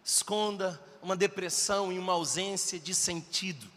esconda 0.02 0.83
uma 1.02 1.14
depressão 1.14 1.93
e 1.93 1.99
uma 1.99 2.14
ausência 2.14 2.81
de 2.81 2.95
sentido. 2.95 3.75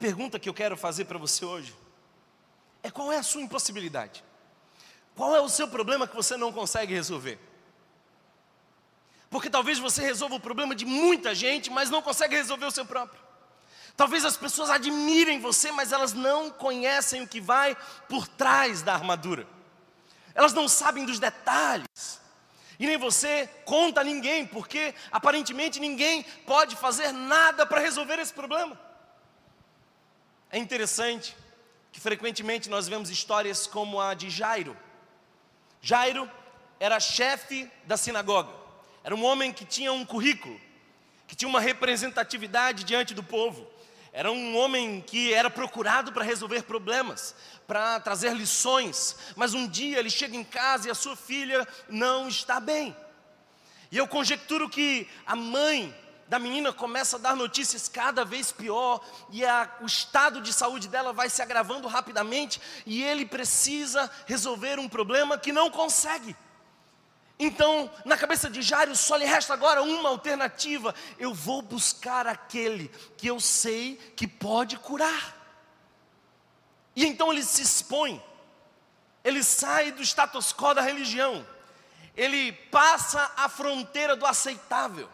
Pergunta 0.00 0.38
que 0.38 0.48
eu 0.48 0.54
quero 0.54 0.78
fazer 0.78 1.04
para 1.04 1.18
você 1.18 1.44
hoje 1.44 1.76
é 2.82 2.90
qual 2.90 3.12
é 3.12 3.18
a 3.18 3.22
sua 3.22 3.42
impossibilidade? 3.42 4.24
Qual 5.14 5.36
é 5.36 5.40
o 5.40 5.48
seu 5.48 5.68
problema 5.68 6.08
que 6.08 6.16
você 6.16 6.38
não 6.38 6.50
consegue 6.50 6.94
resolver? 6.94 7.38
Porque 9.28 9.50
talvez 9.50 9.78
você 9.78 10.00
resolva 10.00 10.36
o 10.36 10.40
problema 10.40 10.74
de 10.74 10.86
muita 10.86 11.34
gente, 11.34 11.70
mas 11.70 11.90
não 11.90 12.00
consegue 12.00 12.34
resolver 12.34 12.64
o 12.64 12.70
seu 12.70 12.86
próprio. 12.86 13.20
Talvez 13.94 14.24
as 14.24 14.38
pessoas 14.38 14.70
admirem 14.70 15.38
você, 15.38 15.70
mas 15.70 15.92
elas 15.92 16.14
não 16.14 16.50
conhecem 16.50 17.22
o 17.22 17.28
que 17.28 17.38
vai 17.38 17.76
por 18.08 18.26
trás 18.26 18.80
da 18.80 18.94
armadura. 18.94 19.46
Elas 20.34 20.54
não 20.54 20.66
sabem 20.66 21.04
dos 21.04 21.18
detalhes. 21.18 22.18
E 22.78 22.86
nem 22.86 22.96
você 22.96 23.46
conta 23.66 24.00
a 24.00 24.04
ninguém, 24.04 24.46
porque 24.46 24.94
aparentemente 25.12 25.78
ninguém 25.78 26.22
pode 26.46 26.74
fazer 26.76 27.12
nada 27.12 27.66
para 27.66 27.80
resolver 27.80 28.18
esse 28.18 28.32
problema. 28.32 28.89
É 30.52 30.58
interessante 30.58 31.36
que 31.92 32.00
frequentemente 32.00 32.68
nós 32.68 32.88
vemos 32.88 33.08
histórias 33.08 33.68
como 33.68 34.00
a 34.00 34.14
de 34.14 34.28
Jairo. 34.28 34.76
Jairo 35.80 36.28
era 36.80 36.98
chefe 36.98 37.70
da 37.84 37.96
sinagoga, 37.96 38.52
era 39.04 39.14
um 39.14 39.24
homem 39.24 39.52
que 39.52 39.64
tinha 39.64 39.92
um 39.92 40.04
currículo, 40.04 40.60
que 41.28 41.36
tinha 41.36 41.48
uma 41.48 41.60
representatividade 41.60 42.82
diante 42.82 43.14
do 43.14 43.22
povo. 43.22 43.64
Era 44.12 44.32
um 44.32 44.56
homem 44.56 45.00
que 45.00 45.32
era 45.32 45.48
procurado 45.48 46.12
para 46.12 46.24
resolver 46.24 46.62
problemas, 46.64 47.32
para 47.68 48.00
trazer 48.00 48.34
lições, 48.34 49.16
mas 49.36 49.54
um 49.54 49.68
dia 49.68 50.00
ele 50.00 50.10
chega 50.10 50.36
em 50.36 50.42
casa 50.42 50.88
e 50.88 50.90
a 50.90 50.96
sua 50.96 51.14
filha 51.14 51.66
não 51.88 52.26
está 52.26 52.58
bem. 52.58 52.96
E 53.92 53.96
eu 53.96 54.08
conjecturo 54.08 54.68
que 54.68 55.06
a 55.24 55.36
mãe 55.36 55.94
da 56.30 56.38
menina 56.38 56.72
começa 56.72 57.16
a 57.16 57.18
dar 57.18 57.34
notícias 57.34 57.88
cada 57.88 58.24
vez 58.24 58.52
pior, 58.52 59.04
e 59.30 59.44
a, 59.44 59.68
o 59.80 59.86
estado 59.86 60.40
de 60.40 60.52
saúde 60.52 60.86
dela 60.86 61.12
vai 61.12 61.28
se 61.28 61.42
agravando 61.42 61.88
rapidamente, 61.88 62.60
e 62.86 63.02
ele 63.02 63.26
precisa 63.26 64.08
resolver 64.26 64.78
um 64.78 64.88
problema 64.88 65.36
que 65.36 65.50
não 65.50 65.68
consegue. 65.68 66.36
Então, 67.36 67.90
na 68.04 68.16
cabeça 68.16 68.48
de 68.48 68.62
Jairo 68.62 68.94
só 68.94 69.16
lhe 69.16 69.24
resta 69.24 69.54
agora 69.54 69.82
uma 69.82 70.08
alternativa: 70.08 70.94
eu 71.18 71.34
vou 71.34 71.62
buscar 71.62 72.28
aquele 72.28 72.88
que 73.16 73.26
eu 73.26 73.40
sei 73.40 73.96
que 74.14 74.28
pode 74.28 74.76
curar. 74.76 75.36
E 76.94 77.04
então 77.04 77.32
ele 77.32 77.42
se 77.42 77.62
expõe, 77.62 78.22
ele 79.24 79.42
sai 79.42 79.90
do 79.90 80.02
status 80.02 80.52
quo 80.52 80.74
da 80.74 80.80
religião, 80.80 81.44
ele 82.16 82.52
passa 82.52 83.32
a 83.36 83.48
fronteira 83.48 84.14
do 84.14 84.24
aceitável. 84.24 85.10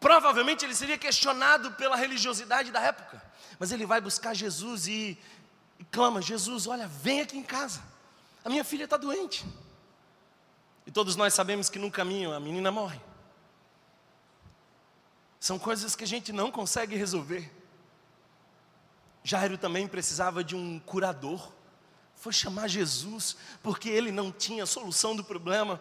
Provavelmente 0.00 0.64
ele 0.64 0.74
seria 0.74 0.96
questionado 0.96 1.72
pela 1.72 1.96
religiosidade 1.96 2.70
da 2.70 2.80
época, 2.80 3.22
mas 3.58 3.72
ele 3.72 3.84
vai 3.84 4.00
buscar 4.00 4.34
Jesus 4.34 4.86
e, 4.86 5.18
e 5.78 5.84
clama: 5.84 6.22
Jesus, 6.22 6.66
olha, 6.66 6.86
vem 6.86 7.20
aqui 7.20 7.36
em 7.36 7.42
casa, 7.42 7.82
a 8.44 8.48
minha 8.48 8.64
filha 8.64 8.84
está 8.84 8.96
doente. 8.96 9.44
E 10.86 10.90
todos 10.90 11.16
nós 11.16 11.34
sabemos 11.34 11.68
que 11.68 11.78
no 11.78 11.90
caminho 11.90 12.32
a 12.32 12.40
menina 12.40 12.70
morre. 12.70 13.00
São 15.38 15.58
coisas 15.58 15.94
que 15.94 16.04
a 16.04 16.06
gente 16.06 16.32
não 16.32 16.50
consegue 16.50 16.96
resolver. 16.96 17.52
Jairo 19.22 19.58
também 19.58 19.86
precisava 19.86 20.42
de 20.42 20.56
um 20.56 20.78
curador. 20.80 21.52
Foi 22.14 22.32
chamar 22.32 22.68
Jesus, 22.68 23.36
porque 23.62 23.88
ele 23.88 24.10
não 24.10 24.32
tinha 24.32 24.64
solução 24.64 25.14
do 25.14 25.22
problema. 25.22 25.80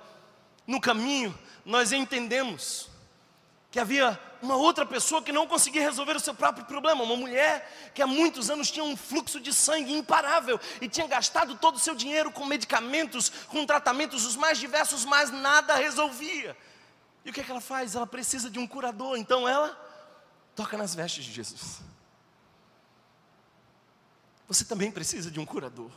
No 0.67 0.81
caminho, 0.81 1.37
nós 1.65 1.91
entendemos 1.91 2.89
que 3.77 3.81
havia 3.81 4.19
uma 4.41 4.55
outra 4.55 4.87
pessoa 4.87 5.21
que 5.21 5.31
não 5.31 5.45
conseguia 5.45 5.83
resolver 5.83 6.15
o 6.15 6.19
seu 6.19 6.33
próprio 6.33 6.65
problema, 6.65 7.03
uma 7.03 7.15
mulher 7.15 7.91
que 7.93 8.01
há 8.01 8.07
muitos 8.07 8.49
anos 8.49 8.71
tinha 8.71 8.83
um 8.83 8.97
fluxo 8.97 9.39
de 9.39 9.53
sangue 9.53 9.93
imparável 9.93 10.59
e 10.81 10.89
tinha 10.89 11.05
gastado 11.05 11.53
todo 11.53 11.75
o 11.75 11.79
seu 11.79 11.93
dinheiro 11.93 12.31
com 12.31 12.43
medicamentos, 12.43 13.31
com 13.49 13.63
tratamentos 13.67 14.25
os 14.25 14.35
mais 14.35 14.57
diversos, 14.57 15.05
mas 15.05 15.29
nada 15.29 15.75
resolvia. 15.75 16.57
E 17.23 17.29
o 17.29 17.33
que, 17.33 17.41
é 17.41 17.43
que 17.43 17.51
ela 17.51 17.61
faz? 17.61 17.93
Ela 17.93 18.07
precisa 18.07 18.49
de 18.49 18.57
um 18.57 18.65
curador, 18.65 19.15
então 19.15 19.47
ela 19.47 19.79
toca 20.55 20.75
nas 20.75 20.95
vestes 20.95 21.23
de 21.23 21.31
Jesus. 21.31 21.81
Você 24.47 24.65
também 24.65 24.89
precisa 24.89 25.29
de 25.29 25.39
um 25.39 25.45
curador. 25.45 25.91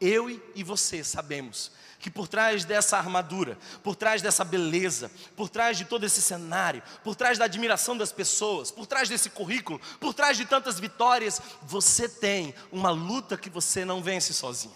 Eu 0.00 0.30
e 0.30 0.62
você 0.62 1.02
sabemos 1.02 1.72
que 1.98 2.10
por 2.10 2.28
trás 2.28 2.64
dessa 2.64 2.96
armadura, 2.96 3.58
por 3.82 3.96
trás 3.96 4.22
dessa 4.22 4.44
beleza, 4.44 5.10
por 5.36 5.48
trás 5.48 5.76
de 5.76 5.84
todo 5.84 6.04
esse 6.04 6.22
cenário, 6.22 6.82
por 7.02 7.16
trás 7.16 7.38
da 7.38 7.44
admiração 7.44 7.96
das 7.96 8.12
pessoas, 8.12 8.70
por 8.70 8.86
trás 8.86 9.08
desse 9.08 9.30
currículo, 9.30 9.80
por 9.98 10.14
trás 10.14 10.36
de 10.36 10.44
tantas 10.44 10.78
vitórias, 10.78 11.42
você 11.62 12.08
tem 12.08 12.54
uma 12.70 12.90
luta 12.90 13.36
que 13.36 13.50
você 13.50 13.84
não 13.84 14.00
vence 14.00 14.32
sozinho, 14.32 14.74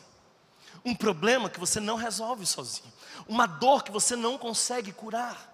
um 0.84 0.94
problema 0.94 1.48
que 1.48 1.60
você 1.60 1.78
não 1.78 1.94
resolve 1.94 2.44
sozinho, 2.44 2.92
uma 3.28 3.46
dor 3.46 3.84
que 3.84 3.92
você 3.92 4.16
não 4.16 4.36
consegue 4.36 4.92
curar, 4.92 5.48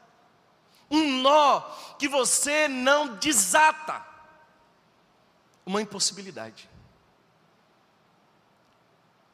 um 0.90 1.20
nó 1.20 1.60
que 1.98 2.08
você 2.08 2.66
não 2.66 3.16
desata, 3.16 4.02
uma 5.66 5.82
impossibilidade. 5.82 6.66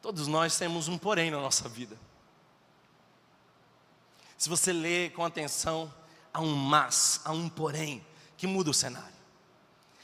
Todos 0.04 0.26
nós 0.26 0.58
temos 0.58 0.86
um 0.86 0.98
porém 0.98 1.30
na 1.30 1.40
nossa 1.40 1.66
vida. 1.66 1.96
Se 4.36 4.50
você 4.50 4.70
lê 4.70 5.08
com 5.08 5.24
atenção, 5.24 5.90
há 6.30 6.42
um 6.42 6.54
mas, 6.54 7.22
há 7.24 7.32
um 7.32 7.48
porém, 7.48 8.04
que 8.36 8.46
muda 8.46 8.68
o 8.68 8.74
cenário. 8.74 9.14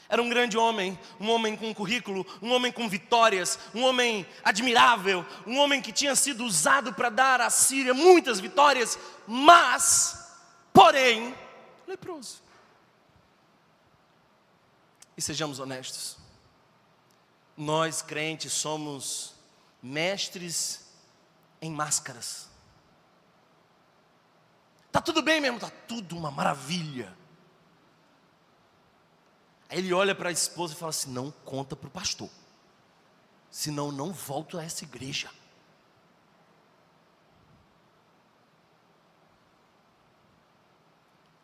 Era 0.09 0.19
um 0.19 0.27
grande 0.27 0.57
homem, 0.57 0.97
um 1.19 1.29
homem 1.29 1.55
com 1.55 1.71
currículo, 1.71 2.25
um 2.41 2.51
homem 2.51 2.71
com 2.71 2.89
vitórias, 2.89 3.59
um 3.75 3.83
homem 3.83 4.25
admirável, 4.43 5.23
um 5.45 5.59
homem 5.59 5.79
que 5.79 5.91
tinha 5.91 6.15
sido 6.15 6.45
usado 6.45 6.95
para 6.95 7.11
dar 7.11 7.39
à 7.39 7.51
Síria 7.51 7.93
muitas 7.93 8.39
vitórias, 8.39 8.97
mas, 9.27 10.35
porém, 10.73 11.35
leproso. 11.85 12.41
E 15.15 15.21
sejamos 15.21 15.59
honestos, 15.59 16.17
nós 17.55 18.01
crentes 18.01 18.51
somos 18.51 19.39
mestres 19.81 20.85
em 21.61 21.71
máscaras. 21.71 22.49
Tá 24.91 24.99
tudo 24.99 25.21
bem 25.21 25.39
mesmo, 25.39 25.59
tá 25.59 25.71
tudo 25.87 26.17
uma 26.17 26.29
maravilha. 26.29 27.15
Aí 29.69 29.77
ele 29.77 29.93
olha 29.93 30.13
para 30.13 30.29
a 30.29 30.31
esposa 30.31 30.73
e 30.73 30.77
fala 30.77 30.89
assim: 30.89 31.11
não 31.11 31.31
conta 31.45 31.75
para 31.75 31.87
o 31.87 31.91
pastor, 31.91 32.29
senão 33.49 33.91
não 33.91 34.11
volto 34.11 34.57
a 34.57 34.63
essa 34.63 34.83
igreja. 34.83 35.29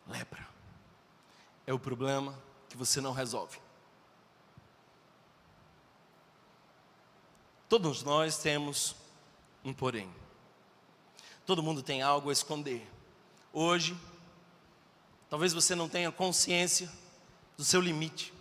Lepra 0.06 0.46
é 1.66 1.72
o 1.72 1.78
problema 1.78 2.34
que 2.68 2.76
você 2.76 2.98
não 2.98 3.12
resolve. 3.12 3.60
Todos 7.68 8.02
nós 8.02 8.38
temos 8.38 8.96
um 9.62 9.74
porém. 9.74 10.10
Todo 11.44 11.62
mundo 11.62 11.82
tem 11.82 12.00
algo 12.02 12.30
a 12.30 12.32
esconder. 12.32 12.86
Hoje, 13.52 13.96
talvez 15.28 15.52
você 15.52 15.74
não 15.74 15.88
tenha 15.88 16.10
consciência 16.10 16.90
do 17.56 17.64
seu 17.64 17.80
limite, 17.80 18.32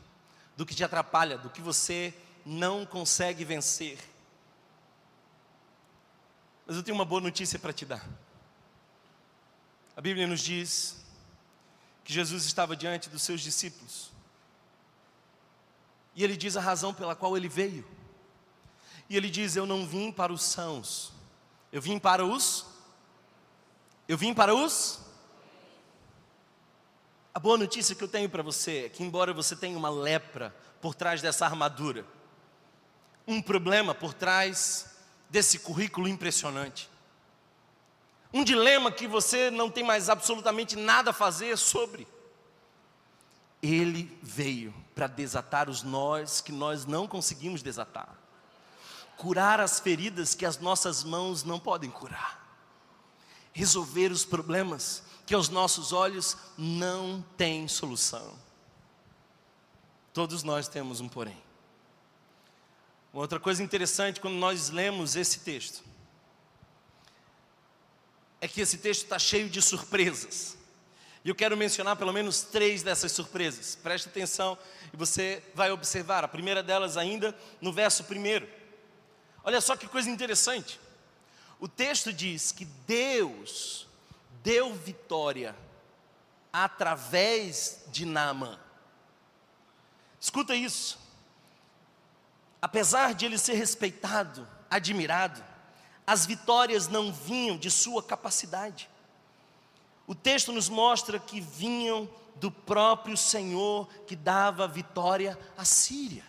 do 0.55 0.65
que 0.65 0.75
te 0.75 0.83
atrapalha, 0.83 1.37
do 1.37 1.49
que 1.49 1.61
você 1.61 2.13
não 2.45 2.85
consegue 2.85 3.43
vencer. 3.43 3.97
Mas 6.65 6.77
eu 6.77 6.83
tenho 6.83 6.95
uma 6.95 7.05
boa 7.05 7.21
notícia 7.21 7.59
para 7.59 7.73
te 7.73 7.85
dar. 7.85 8.07
A 9.95 10.01
Bíblia 10.01 10.27
nos 10.27 10.41
diz 10.41 10.97
que 12.03 12.13
Jesus 12.13 12.45
estava 12.45 12.75
diante 12.75 13.09
dos 13.09 13.21
seus 13.21 13.41
discípulos. 13.41 14.11
E 16.15 16.23
ele 16.23 16.37
diz 16.37 16.55
a 16.55 16.61
razão 16.61 16.93
pela 16.93 17.15
qual 17.15 17.35
ele 17.35 17.49
veio. 17.49 17.96
E 19.09 19.15
ele 19.15 19.29
diz: 19.29 19.55
Eu 19.55 19.65
não 19.65 19.85
vim 19.85 20.11
para 20.11 20.31
os 20.31 20.41
sãos, 20.41 21.13
eu 21.71 21.81
vim 21.81 21.97
para 21.99 22.25
os. 22.25 22.65
Eu 24.07 24.17
vim 24.17 24.33
para 24.33 24.55
os. 24.55 24.99
A 27.33 27.39
boa 27.39 27.57
notícia 27.57 27.93
que 27.93 28.03
eu 28.03 28.07
tenho 28.07 28.29
para 28.29 28.41
você 28.41 28.85
é 28.85 28.89
que, 28.89 29.03
embora 29.03 29.33
você 29.33 29.55
tenha 29.55 29.77
uma 29.77 29.89
lepra 29.89 30.55
por 30.81 30.95
trás 30.95 31.21
dessa 31.21 31.45
armadura, 31.45 32.05
um 33.27 33.41
problema 33.41 33.93
por 33.93 34.13
trás 34.13 34.97
desse 35.29 35.59
currículo 35.59 36.07
impressionante, 36.07 36.89
um 38.33 38.43
dilema 38.43 38.91
que 38.91 39.07
você 39.07 39.51
não 39.51 39.69
tem 39.69 39.83
mais 39.83 40.09
absolutamente 40.09 40.75
nada 40.75 41.11
a 41.11 41.13
fazer 41.13 41.57
sobre, 41.57 42.07
ele 43.61 44.17
veio 44.21 44.73
para 44.95 45.07
desatar 45.07 45.69
os 45.69 45.83
nós 45.83 46.41
que 46.41 46.51
nós 46.51 46.85
não 46.85 47.07
conseguimos 47.07 47.61
desatar 47.61 48.26
curar 49.17 49.59
as 49.59 49.79
feridas 49.79 50.33
que 50.35 50.45
as 50.45 50.59
nossas 50.59 51.03
mãos 51.03 51.43
não 51.43 51.59
podem 51.59 51.89
curar, 51.89 52.45
resolver 53.51 54.11
os 54.11 54.23
problemas 54.23 55.03
que 55.25 55.33
aos 55.33 55.49
nossos 55.49 55.91
olhos 55.91 56.37
não 56.57 57.23
têm 57.35 57.67
solução. 57.67 58.33
Todos 60.13 60.43
nós 60.43 60.67
temos 60.67 61.01
um 61.01 61.09
porém. 61.09 61.37
Outra 63.11 63.39
coisa 63.39 63.63
interessante 63.63 64.21
quando 64.21 64.35
nós 64.35 64.69
lemos 64.69 65.15
esse 65.15 65.39
texto 65.39 65.83
é 68.39 68.47
que 68.47 68.61
esse 68.61 68.77
texto 68.77 69.03
está 69.03 69.17
cheio 69.17 69.49
de 69.49 69.61
surpresas. 69.61 70.55
E 71.25 71.29
eu 71.29 71.35
quero 71.35 71.57
mencionar 71.57 71.95
pelo 71.97 72.13
menos 72.13 72.41
três 72.41 72.83
dessas 72.83 73.11
surpresas. 73.11 73.75
Preste 73.75 74.07
atenção 74.07 74.57
e 74.93 74.97
você 74.97 75.43
vai 75.53 75.71
observar. 75.71 76.23
A 76.23 76.27
primeira 76.27 76.63
delas, 76.63 76.95
ainda 76.95 77.35
no 77.59 77.73
verso 77.73 78.03
primeiro. 78.03 78.47
Olha 79.47 79.61
só 79.61 79.77
que 79.77 79.87
coisa 79.87 80.09
interessante. 80.09 80.77
O 81.57 81.69
texto 81.69 82.11
diz 82.11 82.51
que 82.51 82.65
Deus 82.65 83.87
deu 84.43 84.75
vitória 84.75 85.55
através 86.51 87.85
de 87.87 88.05
Naamã. 88.05 88.59
Escuta 90.19 90.53
isso. 90.53 90.99
Apesar 92.61 93.13
de 93.13 93.25
ele 93.25 93.37
ser 93.37 93.53
respeitado, 93.53 94.45
admirado, 94.69 95.41
as 96.05 96.25
vitórias 96.25 96.89
não 96.89 97.13
vinham 97.13 97.57
de 97.57 97.71
sua 97.71 98.03
capacidade. 98.03 98.89
O 100.05 100.13
texto 100.13 100.51
nos 100.51 100.67
mostra 100.67 101.19
que 101.19 101.39
vinham 101.39 102.09
do 102.35 102.51
próprio 102.51 103.15
Senhor 103.15 103.87
que 104.05 104.13
dava 104.13 104.67
vitória 104.67 105.39
à 105.57 105.63
Síria. 105.63 106.25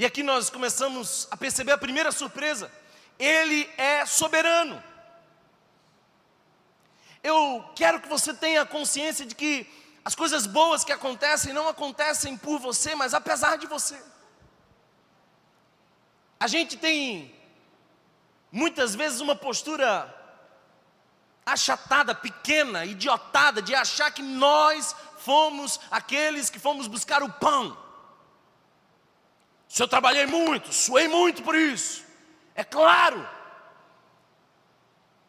E 0.00 0.04
aqui 0.06 0.22
nós 0.22 0.48
começamos 0.48 1.28
a 1.30 1.36
perceber 1.36 1.72
a 1.72 1.76
primeira 1.76 2.10
surpresa: 2.10 2.72
Ele 3.18 3.68
é 3.76 4.06
soberano. 4.06 4.82
Eu 7.22 7.62
quero 7.76 8.00
que 8.00 8.08
você 8.08 8.32
tenha 8.32 8.64
consciência 8.64 9.26
de 9.26 9.34
que 9.34 9.70
as 10.02 10.14
coisas 10.14 10.46
boas 10.46 10.84
que 10.84 10.90
acontecem 10.90 11.52
não 11.52 11.68
acontecem 11.68 12.34
por 12.34 12.58
você, 12.58 12.94
mas 12.94 13.12
apesar 13.12 13.58
de 13.58 13.66
você. 13.66 14.02
A 16.40 16.46
gente 16.46 16.78
tem 16.78 17.34
muitas 18.50 18.94
vezes 18.94 19.20
uma 19.20 19.36
postura 19.36 19.90
achatada, 21.44 22.14
pequena, 22.14 22.86
idiotada, 22.86 23.60
de 23.60 23.74
achar 23.74 24.10
que 24.10 24.22
nós 24.22 24.96
fomos 25.18 25.78
aqueles 25.90 26.48
que 26.48 26.58
fomos 26.58 26.86
buscar 26.86 27.22
o 27.22 27.30
pão. 27.30 27.89
Se 29.70 29.80
eu 29.80 29.86
trabalhei 29.86 30.26
muito, 30.26 30.72
suei 30.72 31.06
muito 31.06 31.44
por 31.44 31.54
isso. 31.54 32.04
É 32.56 32.64
claro. 32.64 33.26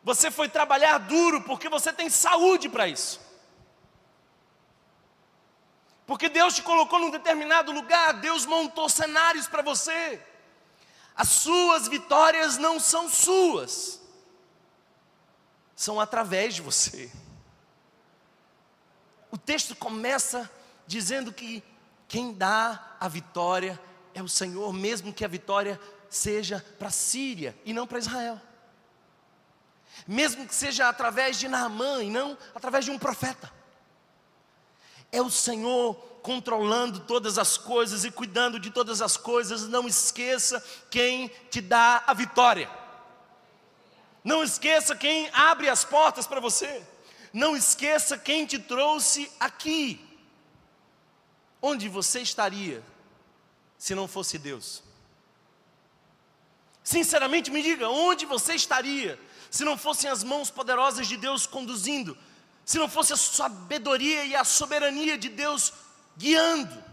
Você 0.04 0.32
foi 0.32 0.50
trabalhar 0.50 0.98
duro 0.98 1.44
porque 1.44 1.70
você 1.70 1.94
tem 1.94 2.10
saúde 2.10 2.68
para 2.68 2.88
isso. 2.88 3.22
Porque 6.08 6.28
Deus 6.28 6.56
te 6.56 6.64
colocou 6.64 6.98
num 6.98 7.12
determinado 7.12 7.72
lugar, 7.72 8.16
Deus 8.16 8.48
montou 8.48 8.90
cenários 8.90 9.48
para 9.48 9.62
você. 9.62 10.20
As 11.16 11.30
suas 11.30 11.88
vitórias 11.88 12.58
não 12.58 12.80
são 12.80 13.08
suas, 13.08 14.02
são 15.76 16.00
através 16.00 16.56
de 16.56 16.64
você. 16.64 17.12
O 19.30 19.38
texto 19.38 19.76
começa 19.76 20.50
dizendo 20.88 21.32
que 21.32 21.64
quem 22.08 22.34
dá 22.34 22.98
a 23.00 23.08
vitória 23.08 23.80
é 24.14 24.22
o 24.22 24.28
Senhor, 24.28 24.72
mesmo 24.74 25.14
que 25.14 25.26
a 25.26 25.28
vitória 25.28 25.80
seja 26.10 26.64
para 26.78 26.90
a 26.90 26.92
Síria 26.92 27.56
e 27.64 27.74
não 27.74 27.88
para 27.88 28.00
Israel. 28.00 28.40
Mesmo 30.08 30.48
que 30.48 30.54
seja 30.54 30.90
através 30.90 31.38
de 31.40 31.48
Naamã 31.48 32.04
e 32.04 32.10
não 32.10 32.38
através 32.54 32.86
de 32.86 32.92
um 32.92 33.00
profeta. 33.00 33.52
É 35.12 35.22
o 35.22 35.30
Senhor 35.30 35.96
controlando 36.22 37.02
todas 37.02 37.38
as 37.38 37.58
coisas 37.58 38.06
e 38.06 38.12
cuidando 38.12 38.60
de 38.60 38.70
todas 38.70 39.02
as 39.02 39.18
coisas. 39.18 39.68
Não 39.68 39.88
esqueça 39.88 40.64
quem 40.90 41.30
te 41.50 41.62
dá 41.62 42.04
a 42.06 42.14
vitória. 42.14 42.70
Não 44.24 44.44
esqueça 44.44 44.96
quem 44.96 45.30
abre 45.34 45.70
as 45.70 45.84
portas 45.84 46.28
para 46.28 46.40
você. 46.40 46.84
Não 47.34 47.56
esqueça 47.56 48.18
quem 48.18 48.46
te 48.46 48.60
trouxe 48.60 49.32
aqui. 49.40 50.08
Onde 51.62 51.88
você 51.88 52.22
estaria 52.22 52.84
se 53.82 53.96
não 53.96 54.08
fosse 54.08 54.38
Deus? 54.38 54.84
Sinceramente 56.84 57.50
me 57.50 57.64
diga, 57.64 57.90
onde 57.90 58.28
você 58.28 58.54
estaria 58.54 59.20
se 59.50 59.66
não 59.66 59.76
fossem 59.76 60.08
as 60.08 60.24
mãos 60.24 60.52
poderosas 60.52 61.08
de 61.08 61.18
Deus 61.18 61.48
conduzindo? 61.48 62.16
Se 62.64 62.78
não 62.78 62.88
fosse 62.88 63.12
a 63.12 63.18
sabedoria 63.18 64.24
e 64.24 64.36
a 64.36 64.44
soberania 64.44 65.18
de 65.18 65.30
Deus 65.30 65.74
guiando? 66.16 66.84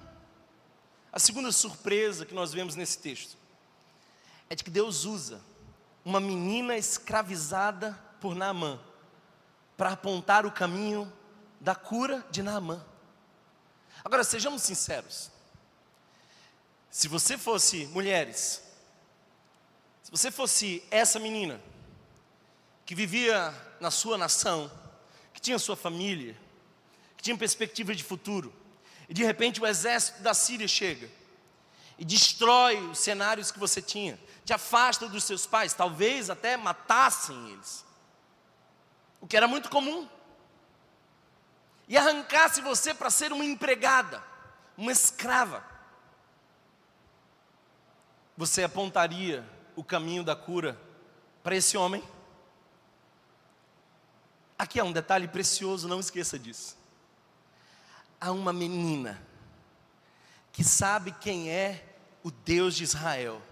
A 1.13 1.19
segunda 1.19 1.53
surpresa 1.53 2.25
que 2.25 2.33
nós 2.33 2.55
vemos 2.55 2.75
nesse 2.75 2.97
texto 3.01 3.37
é 4.49 4.55
de 4.55 4.65
que 4.65 4.71
Deus 4.71 5.05
usa 5.05 5.43
uma 6.03 6.21
menina 6.21 6.75
escravizada 6.75 8.03
por 8.19 8.35
Naamã 8.35 8.81
para 9.77 9.93
apontar 9.93 10.47
o 10.47 10.51
caminho 10.51 11.13
da 11.61 11.75
cura 11.75 12.27
de 12.31 12.43
Naamã. 12.43 12.83
Agora, 14.03 14.25
sejamos 14.25 14.63
sinceros. 14.63 15.37
Se 16.99 17.07
você 17.07 17.39
fosse 17.39 17.87
mulheres, 17.93 18.61
se 20.03 20.11
você 20.11 20.33
fosse 20.33 20.83
essa 20.91 21.21
menina 21.21 21.61
que 22.85 22.93
vivia 22.93 23.55
na 23.79 23.89
sua 23.89 24.19
nação, 24.19 24.69
que 25.33 25.41
tinha 25.41 25.61
sua 25.61 25.77
família, 25.77 26.37
que 27.17 27.23
tinha 27.23 27.39
perspectiva 27.39 27.95
de 27.95 28.03
futuro, 28.03 28.53
e 29.09 29.15
de 29.15 29.23
repente 29.23 29.61
o 29.61 29.67
exército 29.69 30.23
da 30.23 30.35
Síria 30.35 30.67
chega 30.67 31.09
e 31.97 32.05
destrói 32.05 32.81
os 32.89 32.99
cenários 32.99 33.53
que 33.53 33.61
você 33.61 33.81
tinha, 33.81 34.19
te 34.45 34.53
afasta 34.53 35.09
dos 35.09 35.23
seus 35.23 35.47
pais, 35.47 35.73
talvez 35.75 36.29
até 36.29 36.57
matassem 36.57 37.53
eles, 37.53 37.85
o 39.21 39.27
que 39.29 39.37
era 39.37 39.47
muito 39.47 39.71
comum, 39.71 40.09
e 41.87 41.97
arrancasse 41.97 42.61
você 42.61 42.93
para 42.93 43.09
ser 43.09 43.33
uma 43.33 43.45
empregada, 43.45 44.21
uma 44.77 44.91
escrava 44.91 45.78
você 48.39 48.63
apontaria 48.63 49.45
o 49.75 49.83
caminho 49.83 50.23
da 50.23 50.37
cura 50.37 50.81
para 51.43 51.57
esse 51.57 51.77
homem? 51.77 52.01
Aqui 54.57 54.79
há 54.79 54.85
um 54.85 54.93
detalhe 54.93 55.27
precioso, 55.27 55.89
não 55.89 55.99
esqueça 55.99 56.39
disso. 56.39 56.77
Há 58.21 58.31
uma 58.31 58.53
menina 58.53 59.21
que 60.53 60.63
sabe 60.63 61.11
quem 61.11 61.51
é 61.51 61.85
o 62.23 62.31
Deus 62.31 62.77
de 62.77 62.85
Israel, 62.85 63.43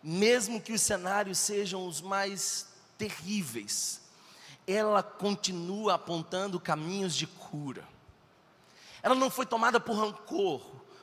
mesmo 0.00 0.60
que 0.60 0.72
os 0.72 0.80
cenários 0.80 1.38
sejam 1.38 1.84
os 1.84 2.00
mais 2.00 2.68
terríveis, 2.96 4.02
ela 4.68 5.02
continua 5.02 5.94
apontando 5.94 6.60
caminhos 6.60 7.12
de 7.12 7.26
cura. 7.26 7.84
Ela 9.02 9.16
não 9.16 9.30
foi 9.30 9.46
tomada 9.46 9.80
por 9.80 9.96
rancor, 9.96 10.60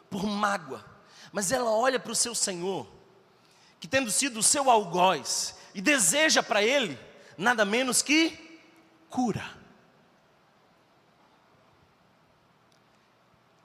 por 0.10 0.26
mágoa 0.26 0.97
mas 1.38 1.52
ela 1.52 1.69
olha 1.69 2.00
para 2.00 2.12
o 2.12 2.15
seu 2.15 2.34
Senhor, 2.34 2.89
que 3.80 3.88
tendo 3.88 4.10
sido 4.10 4.39
o 4.39 4.43
seu 4.43 4.71
algoz, 4.71 5.54
e 5.71 5.80
deseja 5.80 6.41
para 6.41 6.63
ele 6.63 6.97
nada 7.38 7.63
menos 7.63 8.02
que 8.02 8.60
cura. 9.08 9.47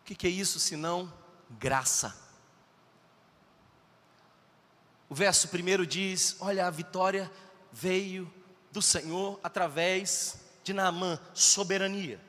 O 0.00 0.04
que, 0.04 0.14
que 0.14 0.26
é 0.26 0.30
isso 0.30 0.60
senão 0.60 1.10
graça? 1.52 2.14
O 5.08 5.14
verso 5.14 5.48
primeiro 5.48 5.86
diz: 5.86 6.36
Olha, 6.40 6.66
a 6.66 6.70
vitória 6.70 7.32
veio 7.72 8.30
do 8.70 8.82
Senhor 8.82 9.40
através 9.42 10.42
de 10.62 10.74
Naamã, 10.74 11.18
soberania. 11.32 12.20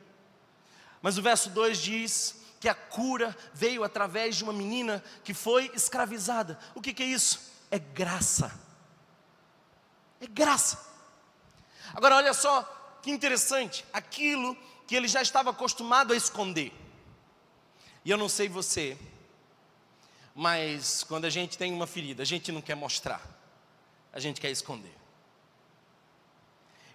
Mas 1.02 1.18
o 1.18 1.22
verso 1.22 1.50
2 1.50 1.78
diz: 1.80 2.43
que 2.64 2.70
a 2.70 2.74
cura 2.74 3.36
veio 3.54 3.84
através 3.84 4.38
de 4.38 4.44
uma 4.46 4.54
menina 4.54 5.04
que 5.22 5.34
foi 5.34 5.70
escravizada. 5.76 6.58
O 6.74 6.80
que, 6.80 6.94
que 6.94 7.04
é 7.04 7.06
isso? 7.06 7.52
É 7.70 7.78
graça. 7.78 8.58
É 10.22 10.28
graça. 10.28 10.80
Agora, 11.94 12.16
olha 12.16 12.34
só 12.34 12.64
que 13.02 13.12
interessante, 13.12 13.84
aquilo 13.92 14.56
que 14.88 14.96
ele 14.96 15.10
já 15.10 15.22
estava 15.22 15.50
acostumado 15.50 16.14
a 16.14 16.16
esconder. 16.16 16.72
E 18.06 18.10
eu 18.10 18.16
não 18.18 18.30
sei 18.30 18.48
você, 18.48 18.98
mas 20.34 21.04
quando 21.04 21.26
a 21.26 21.30
gente 21.30 21.58
tem 21.58 21.74
uma 21.74 21.86
ferida, 21.86 22.24
a 22.24 22.26
gente 22.26 22.50
não 22.50 22.62
quer 22.62 22.76
mostrar, 22.76 23.22
a 24.14 24.22
gente 24.22 24.40
quer 24.40 24.52
esconder. 24.52 24.96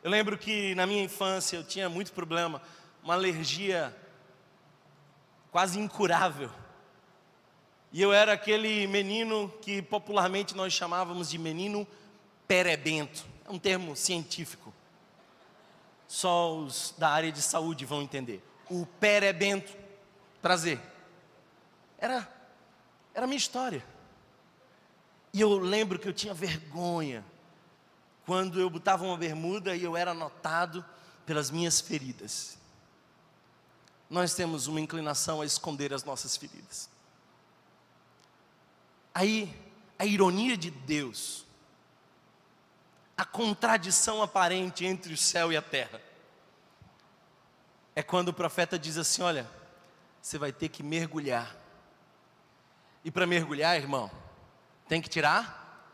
Eu 0.02 0.10
lembro 0.10 0.38
que 0.38 0.74
na 0.76 0.86
minha 0.86 1.04
infância 1.04 1.58
eu 1.58 1.62
tinha 1.62 1.90
muito 1.90 2.10
problema, 2.14 2.62
uma 3.02 3.12
alergia 3.12 3.94
quase 5.50 5.78
incurável. 5.78 6.50
E 7.92 8.02
eu 8.02 8.12
era 8.12 8.34
aquele 8.34 8.86
menino 8.86 9.48
que 9.62 9.80
popularmente 9.80 10.54
nós 10.54 10.72
chamávamos 10.72 11.30
de 11.30 11.38
menino 11.38 11.86
perebento. 12.46 13.24
É 13.46 13.50
um 13.50 13.58
termo 13.58 13.96
científico. 13.96 14.72
Só 16.06 16.56
os 16.56 16.94
da 16.98 17.08
área 17.08 17.32
de 17.32 17.40
saúde 17.40 17.84
vão 17.84 18.02
entender. 18.02 18.42
O 18.68 18.86
perebento. 19.00 19.76
Prazer. 20.42 20.80
Era, 21.98 22.28
era 23.14 23.24
a 23.24 23.26
minha 23.26 23.38
história. 23.38 23.84
E 25.32 25.40
eu 25.40 25.58
lembro 25.58 25.98
que 25.98 26.08
eu 26.08 26.12
tinha 26.12 26.32
vergonha 26.32 27.24
quando 28.24 28.60
eu 28.60 28.68
botava 28.68 29.04
uma 29.04 29.16
bermuda 29.16 29.74
e 29.74 29.82
eu 29.82 29.96
era 29.96 30.12
notado 30.12 30.84
pelas 31.24 31.50
minhas 31.50 31.80
feridas. 31.80 32.58
Nós 34.08 34.34
temos 34.34 34.66
uma 34.66 34.80
inclinação 34.80 35.40
a 35.40 35.46
esconder 35.46 35.92
as 35.92 36.04
nossas 36.04 36.36
feridas. 36.36 36.88
Aí, 39.14 39.54
a 39.98 40.06
ironia 40.06 40.56
de 40.56 40.70
Deus, 40.70 41.44
a 43.16 43.24
contradição 43.24 44.22
aparente 44.22 44.84
entre 44.84 45.12
o 45.12 45.16
céu 45.16 45.52
e 45.52 45.56
a 45.56 45.62
terra, 45.62 46.00
é 47.94 48.02
quando 48.02 48.28
o 48.28 48.32
profeta 48.32 48.78
diz 48.78 48.96
assim: 48.96 49.22
Olha, 49.22 49.50
você 50.22 50.38
vai 50.38 50.52
ter 50.52 50.68
que 50.68 50.82
mergulhar. 50.82 51.56
E 53.04 53.10
para 53.10 53.26
mergulhar, 53.26 53.76
irmão, 53.76 54.10
tem 54.88 55.02
que 55.02 55.08
tirar 55.08 55.92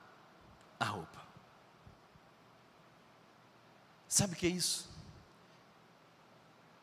a 0.79 0.85
roupa. 0.85 1.23
Sabe 4.07 4.35
o 4.35 4.37
que 4.37 4.47
é 4.47 4.51
isso? 4.51 4.94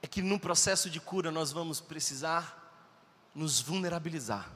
É 0.02 0.08
que 0.08 0.22
no 0.22 0.40
processo 0.40 0.90
de 0.90 1.00
cura 1.00 1.32
nós 1.32 1.52
vamos 1.52 1.80
precisar 1.80 2.58
nos 3.34 3.62
vulnerabilizar. 3.62 4.50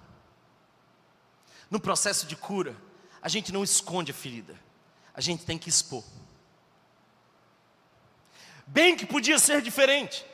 No 1.69 1.79
processo 1.79 2.25
de 2.25 2.36
cura, 2.36 2.75
a 3.21 3.29
gente 3.29 3.51
não 3.51 3.63
esconde 3.63 4.12
a 4.12 4.13
ferida, 4.13 4.60
a 5.13 5.21
gente 5.21 5.45
tem 5.45 5.58
que 5.58 5.69
expor. 5.69 6.03
Bem 8.67 8.95
que 8.95 9.05
podia 9.05 9.38
ser 9.38 9.62
diferente. 9.62 10.25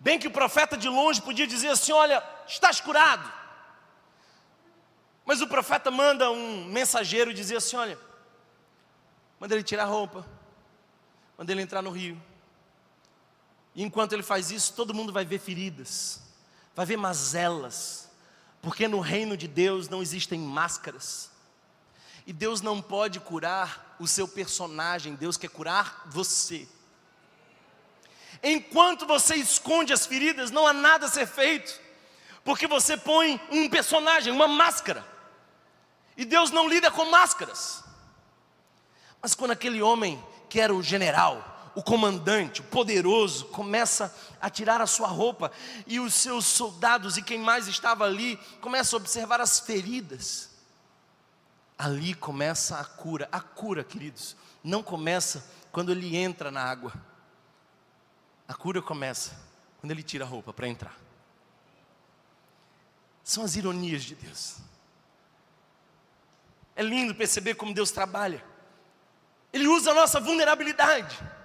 Bem 0.00 0.18
que 0.18 0.28
o 0.28 0.30
profeta 0.30 0.76
de 0.76 0.88
longe 0.88 1.22
podia 1.22 1.46
dizer 1.46 1.68
assim: 1.68 1.92
Olha, 1.92 2.22
estás 2.46 2.80
curado. 2.80 3.32
Mas 5.24 5.40
o 5.40 5.46
profeta 5.46 5.90
manda 5.90 6.30
um 6.30 6.64
mensageiro 6.66 7.34
dizer 7.34 7.56
assim: 7.56 7.76
Olha, 7.76 7.98
manda 9.38 9.54
ele 9.54 9.62
tirar 9.62 9.84
a 9.84 9.86
roupa, 9.86 10.26
manda 11.36 11.50
ele 11.52 11.62
entrar 11.62 11.82
no 11.82 11.90
rio. 11.90 12.20
E 13.78 13.82
enquanto 13.84 14.12
ele 14.12 14.24
faz 14.24 14.50
isso, 14.50 14.72
todo 14.72 14.92
mundo 14.92 15.12
vai 15.12 15.24
ver 15.24 15.38
feridas, 15.38 16.20
vai 16.74 16.84
ver 16.84 16.96
mazelas, 16.96 18.08
porque 18.60 18.88
no 18.88 18.98
reino 18.98 19.36
de 19.36 19.46
Deus 19.46 19.88
não 19.88 20.02
existem 20.02 20.40
máscaras. 20.40 21.30
E 22.26 22.32
Deus 22.32 22.60
não 22.60 22.82
pode 22.82 23.20
curar 23.20 23.94
o 24.00 24.08
seu 24.08 24.26
personagem, 24.26 25.14
Deus 25.14 25.36
quer 25.36 25.48
curar 25.48 26.02
você. 26.06 26.66
Enquanto 28.42 29.06
você 29.06 29.36
esconde 29.36 29.92
as 29.92 30.04
feridas, 30.04 30.50
não 30.50 30.66
há 30.66 30.72
nada 30.72 31.06
a 31.06 31.08
ser 31.08 31.28
feito, 31.28 31.80
porque 32.42 32.66
você 32.66 32.96
põe 32.96 33.40
um 33.48 33.70
personagem, 33.70 34.32
uma 34.32 34.48
máscara. 34.48 35.06
E 36.16 36.24
Deus 36.24 36.50
não 36.50 36.68
lida 36.68 36.90
com 36.90 37.04
máscaras. 37.04 37.84
Mas 39.22 39.36
quando 39.36 39.52
aquele 39.52 39.80
homem 39.80 40.20
que 40.48 40.58
era 40.58 40.74
o 40.74 40.82
general, 40.82 41.57
o 41.78 41.82
comandante, 41.82 42.60
o 42.60 42.64
poderoso, 42.64 43.44
começa 43.46 44.12
a 44.40 44.50
tirar 44.50 44.80
a 44.80 44.86
sua 44.86 45.06
roupa 45.06 45.52
e 45.86 46.00
os 46.00 46.12
seus 46.12 46.44
soldados 46.44 47.16
e 47.16 47.22
quem 47.22 47.38
mais 47.38 47.68
estava 47.68 48.04
ali 48.04 48.36
começa 48.60 48.96
a 48.96 48.98
observar 48.98 49.40
as 49.40 49.60
feridas. 49.60 50.50
Ali 51.78 52.14
começa 52.14 52.80
a 52.80 52.84
cura. 52.84 53.28
A 53.30 53.40
cura, 53.40 53.84
queridos, 53.84 54.34
não 54.64 54.82
começa 54.82 55.48
quando 55.70 55.92
ele 55.92 56.16
entra 56.16 56.50
na 56.50 56.64
água. 56.64 56.92
A 58.48 58.54
cura 58.54 58.82
começa 58.82 59.38
quando 59.80 59.92
ele 59.92 60.02
tira 60.02 60.24
a 60.24 60.28
roupa 60.28 60.52
para 60.52 60.66
entrar. 60.66 60.98
São 63.22 63.44
as 63.44 63.54
ironias 63.54 64.02
de 64.02 64.16
Deus. 64.16 64.56
É 66.74 66.82
lindo 66.82 67.14
perceber 67.14 67.54
como 67.54 67.72
Deus 67.72 67.92
trabalha. 67.92 68.44
Ele 69.52 69.68
usa 69.68 69.92
a 69.92 69.94
nossa 69.94 70.18
vulnerabilidade. 70.18 71.37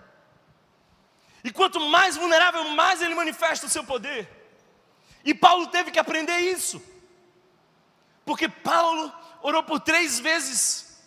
E 1.44 1.52
quanto 1.52 1.80
mais 1.80 2.16
vulnerável, 2.16 2.64
mais 2.70 3.02
ele 3.02 3.16
manifesta 3.16 3.66
o 3.66 3.70
seu 3.70 3.84
poder. 3.84 4.30
E 5.26 5.34
Paulo 5.34 5.68
teve 5.68 5.92
que 5.92 6.00
aprender 6.00 6.38
isso. 6.40 6.82
Porque 8.26 8.48
Paulo 8.48 9.12
orou 9.42 9.64
por 9.64 9.80
três 9.80 10.20
vezes 10.20 11.02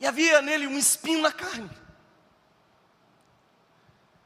e 0.00 0.06
havia 0.06 0.42
nele 0.42 0.66
um 0.66 0.76
espinho 0.76 1.20
na 1.20 1.32
carne. 1.32 1.70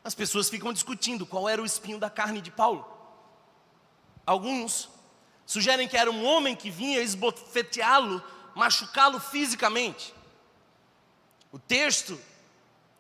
As 0.05 0.15
pessoas 0.15 0.49
ficam 0.49 0.73
discutindo 0.73 1.27
qual 1.27 1.49
era 1.49 1.63
o 1.63 1.67
espinho 1.67 1.99
da 1.99 2.11
carne 2.11 2.41
de 2.41 2.51
Paulo. 2.51 2.89
Alguns 4.27 4.89
sugerem 5.47 5.87
que 5.87 5.97
era 5.97 6.11
um 6.11 6.25
homem 6.25 6.57
que 6.57 6.71
vinha 6.71 7.01
esbofeteá-lo, 7.01 8.23
machucá-lo 8.55 9.21
fisicamente. 9.21 10.15
O 11.51 11.59
texto 11.59 12.19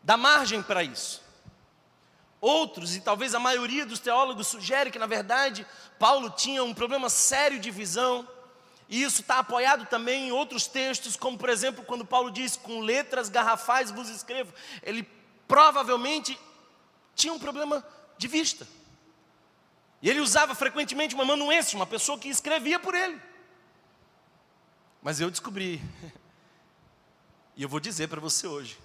dá 0.02 0.16
margem 0.16 0.62
para 0.62 0.84
isso. 0.84 1.22
Outros, 2.42 2.96
e 2.96 3.00
talvez 3.00 3.36
a 3.36 3.38
maioria 3.38 3.86
dos 3.86 4.00
teólogos, 4.00 4.48
sugere 4.48 4.90
que, 4.90 4.98
na 4.98 5.06
verdade, 5.06 5.64
Paulo 5.96 6.28
tinha 6.28 6.64
um 6.64 6.74
problema 6.74 7.08
sério 7.08 7.60
de 7.60 7.70
visão, 7.70 8.28
e 8.88 9.04
isso 9.04 9.20
está 9.20 9.38
apoiado 9.38 9.86
também 9.86 10.26
em 10.26 10.32
outros 10.32 10.66
textos, 10.66 11.16
como 11.16 11.38
por 11.38 11.48
exemplo, 11.48 11.84
quando 11.84 12.04
Paulo 12.04 12.32
diz: 12.32 12.56
Com 12.56 12.80
letras 12.80 13.28
garrafais 13.28 13.92
vos 13.92 14.08
escrevo. 14.08 14.52
Ele 14.82 15.04
provavelmente 15.46 16.36
tinha 17.14 17.32
um 17.32 17.38
problema 17.38 17.86
de 18.18 18.26
vista. 18.26 18.66
E 20.02 20.10
ele 20.10 20.20
usava 20.20 20.52
frequentemente 20.52 21.14
uma 21.14 21.24
manuense, 21.24 21.76
uma 21.76 21.86
pessoa 21.86 22.18
que 22.18 22.28
escrevia 22.28 22.80
por 22.80 22.92
ele. 22.92 23.22
Mas 25.00 25.20
eu 25.20 25.30
descobri, 25.30 25.80
e 27.56 27.62
eu 27.62 27.68
vou 27.68 27.78
dizer 27.78 28.08
para 28.08 28.20
você 28.20 28.48
hoje, 28.48 28.76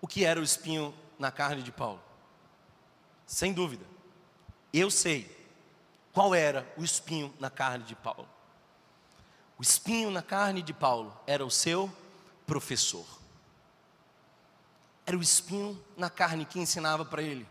o 0.00 0.08
que 0.08 0.24
era 0.24 0.40
o 0.40 0.42
espinho 0.42 0.94
na 1.18 1.30
carne 1.30 1.62
de 1.62 1.70
Paulo. 1.70 2.05
Sem 3.26 3.52
dúvida, 3.52 3.84
eu 4.72 4.90
sei 4.90 5.34
qual 6.12 6.34
era 6.34 6.66
o 6.76 6.84
espinho 6.84 7.34
na 7.38 7.50
carne 7.50 7.84
de 7.84 7.94
Paulo. 7.94 8.28
O 9.58 9.62
espinho 9.62 10.10
na 10.10 10.22
carne 10.22 10.62
de 10.62 10.72
Paulo 10.72 11.14
era 11.26 11.44
o 11.44 11.50
seu 11.50 11.90
professor 12.46 13.06
era 15.06 15.16
o 15.16 15.22
espinho 15.22 15.80
na 15.96 16.10
carne 16.10 16.44
que 16.44 16.58
ensinava 16.58 17.04
para 17.04 17.22
ele 17.22 17.46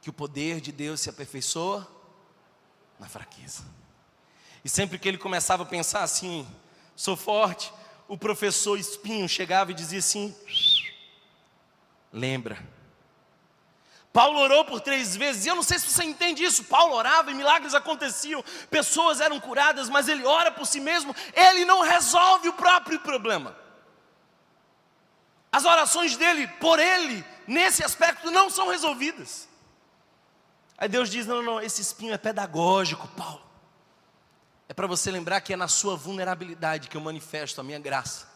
que 0.00 0.08
o 0.08 0.12
poder 0.12 0.60
de 0.60 0.70
Deus 0.70 1.00
se 1.00 1.10
aperfeiçoa 1.10 1.86
na 3.00 3.08
fraqueza. 3.08 3.64
E 4.64 4.68
sempre 4.68 4.96
que 4.98 5.08
ele 5.08 5.18
começava 5.18 5.64
a 5.64 5.66
pensar 5.66 6.04
assim, 6.04 6.46
sou 6.94 7.16
forte, 7.16 7.72
o 8.06 8.16
professor 8.16 8.78
espinho 8.78 9.28
chegava 9.28 9.72
e 9.72 9.74
dizia 9.74 9.98
assim: 9.98 10.34
lembra. 12.12 12.77
Paulo 14.12 14.38
orou 14.40 14.64
por 14.64 14.80
três 14.80 15.14
vezes, 15.14 15.44
e 15.44 15.48
eu 15.48 15.54
não 15.54 15.62
sei 15.62 15.78
se 15.78 15.90
você 15.90 16.02
entende 16.02 16.42
isso. 16.42 16.64
Paulo 16.64 16.94
orava 16.94 17.30
e 17.30 17.34
milagres 17.34 17.74
aconteciam, 17.74 18.42
pessoas 18.70 19.20
eram 19.20 19.38
curadas, 19.38 19.88
mas 19.88 20.08
ele 20.08 20.24
ora 20.24 20.50
por 20.50 20.66
si 20.66 20.80
mesmo, 20.80 21.14
ele 21.34 21.64
não 21.64 21.82
resolve 21.82 22.48
o 22.48 22.54
próprio 22.54 22.98
problema. 23.00 23.56
As 25.52 25.64
orações 25.64 26.16
dele 26.16 26.46
por 26.60 26.78
ele, 26.78 27.24
nesse 27.46 27.84
aspecto, 27.84 28.30
não 28.30 28.50
são 28.50 28.68
resolvidas. 28.68 29.48
Aí 30.76 30.88
Deus 30.88 31.10
diz: 31.10 31.26
não, 31.26 31.42
não, 31.42 31.60
esse 31.60 31.80
espinho 31.80 32.12
é 32.12 32.18
pedagógico, 32.18 33.08
Paulo. 33.08 33.42
É 34.68 34.74
para 34.74 34.86
você 34.86 35.10
lembrar 35.10 35.40
que 35.40 35.52
é 35.52 35.56
na 35.56 35.68
sua 35.68 35.96
vulnerabilidade 35.96 36.88
que 36.88 36.96
eu 36.96 37.00
manifesto 37.00 37.60
a 37.60 37.64
minha 37.64 37.78
graça. 37.78 38.28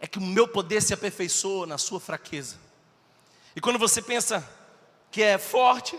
É 0.00 0.06
que 0.06 0.18
o 0.18 0.22
meu 0.22 0.48
poder 0.48 0.80
se 0.80 0.94
aperfeiçoa 0.94 1.66
na 1.66 1.76
sua 1.76 2.00
fraqueza. 2.00 2.56
E 3.54 3.60
quando 3.60 3.78
você 3.78 4.00
pensa 4.00 4.46
que 5.10 5.22
é 5.22 5.38
forte, 5.38 5.98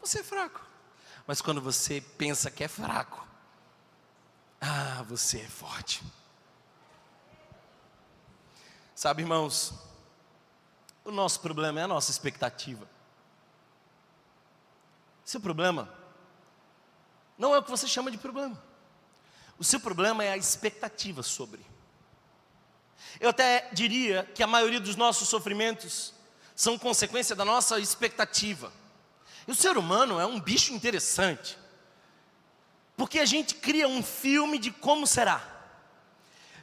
você 0.00 0.20
é 0.20 0.22
fraco. 0.22 0.60
Mas 1.26 1.40
quando 1.40 1.60
você 1.60 2.00
pensa 2.00 2.50
que 2.50 2.64
é 2.64 2.68
fraco, 2.68 3.26
ah, 4.60 5.02
você 5.08 5.40
é 5.40 5.48
forte. 5.48 6.02
Sabe, 8.94 9.22
irmãos, 9.22 9.74
o 11.04 11.10
nosso 11.10 11.40
problema 11.40 11.80
é 11.80 11.82
a 11.84 11.88
nossa 11.88 12.10
expectativa. 12.10 12.88
Seu 15.24 15.40
problema 15.40 15.92
não 17.36 17.54
é 17.54 17.58
o 17.58 17.62
que 17.62 17.70
você 17.70 17.88
chama 17.88 18.10
de 18.10 18.18
problema. 18.18 18.62
O 19.58 19.64
seu 19.64 19.80
problema 19.80 20.22
é 20.22 20.32
a 20.32 20.36
expectativa 20.36 21.22
sobre. 21.22 21.64
Eu 23.20 23.30
até 23.30 23.68
diria 23.72 24.24
que 24.34 24.42
a 24.42 24.46
maioria 24.46 24.80
dos 24.80 24.96
nossos 24.96 25.28
sofrimentos 25.28 26.14
são 26.54 26.78
consequência 26.78 27.34
da 27.34 27.44
nossa 27.44 27.78
expectativa. 27.78 28.72
E 29.46 29.50
o 29.50 29.54
ser 29.54 29.76
humano 29.76 30.20
é 30.20 30.26
um 30.26 30.38
bicho 30.40 30.72
interessante, 30.72 31.58
porque 32.96 33.18
a 33.18 33.24
gente 33.24 33.54
cria 33.54 33.88
um 33.88 34.02
filme 34.02 34.58
de 34.58 34.70
como 34.70 35.06
será 35.06 35.52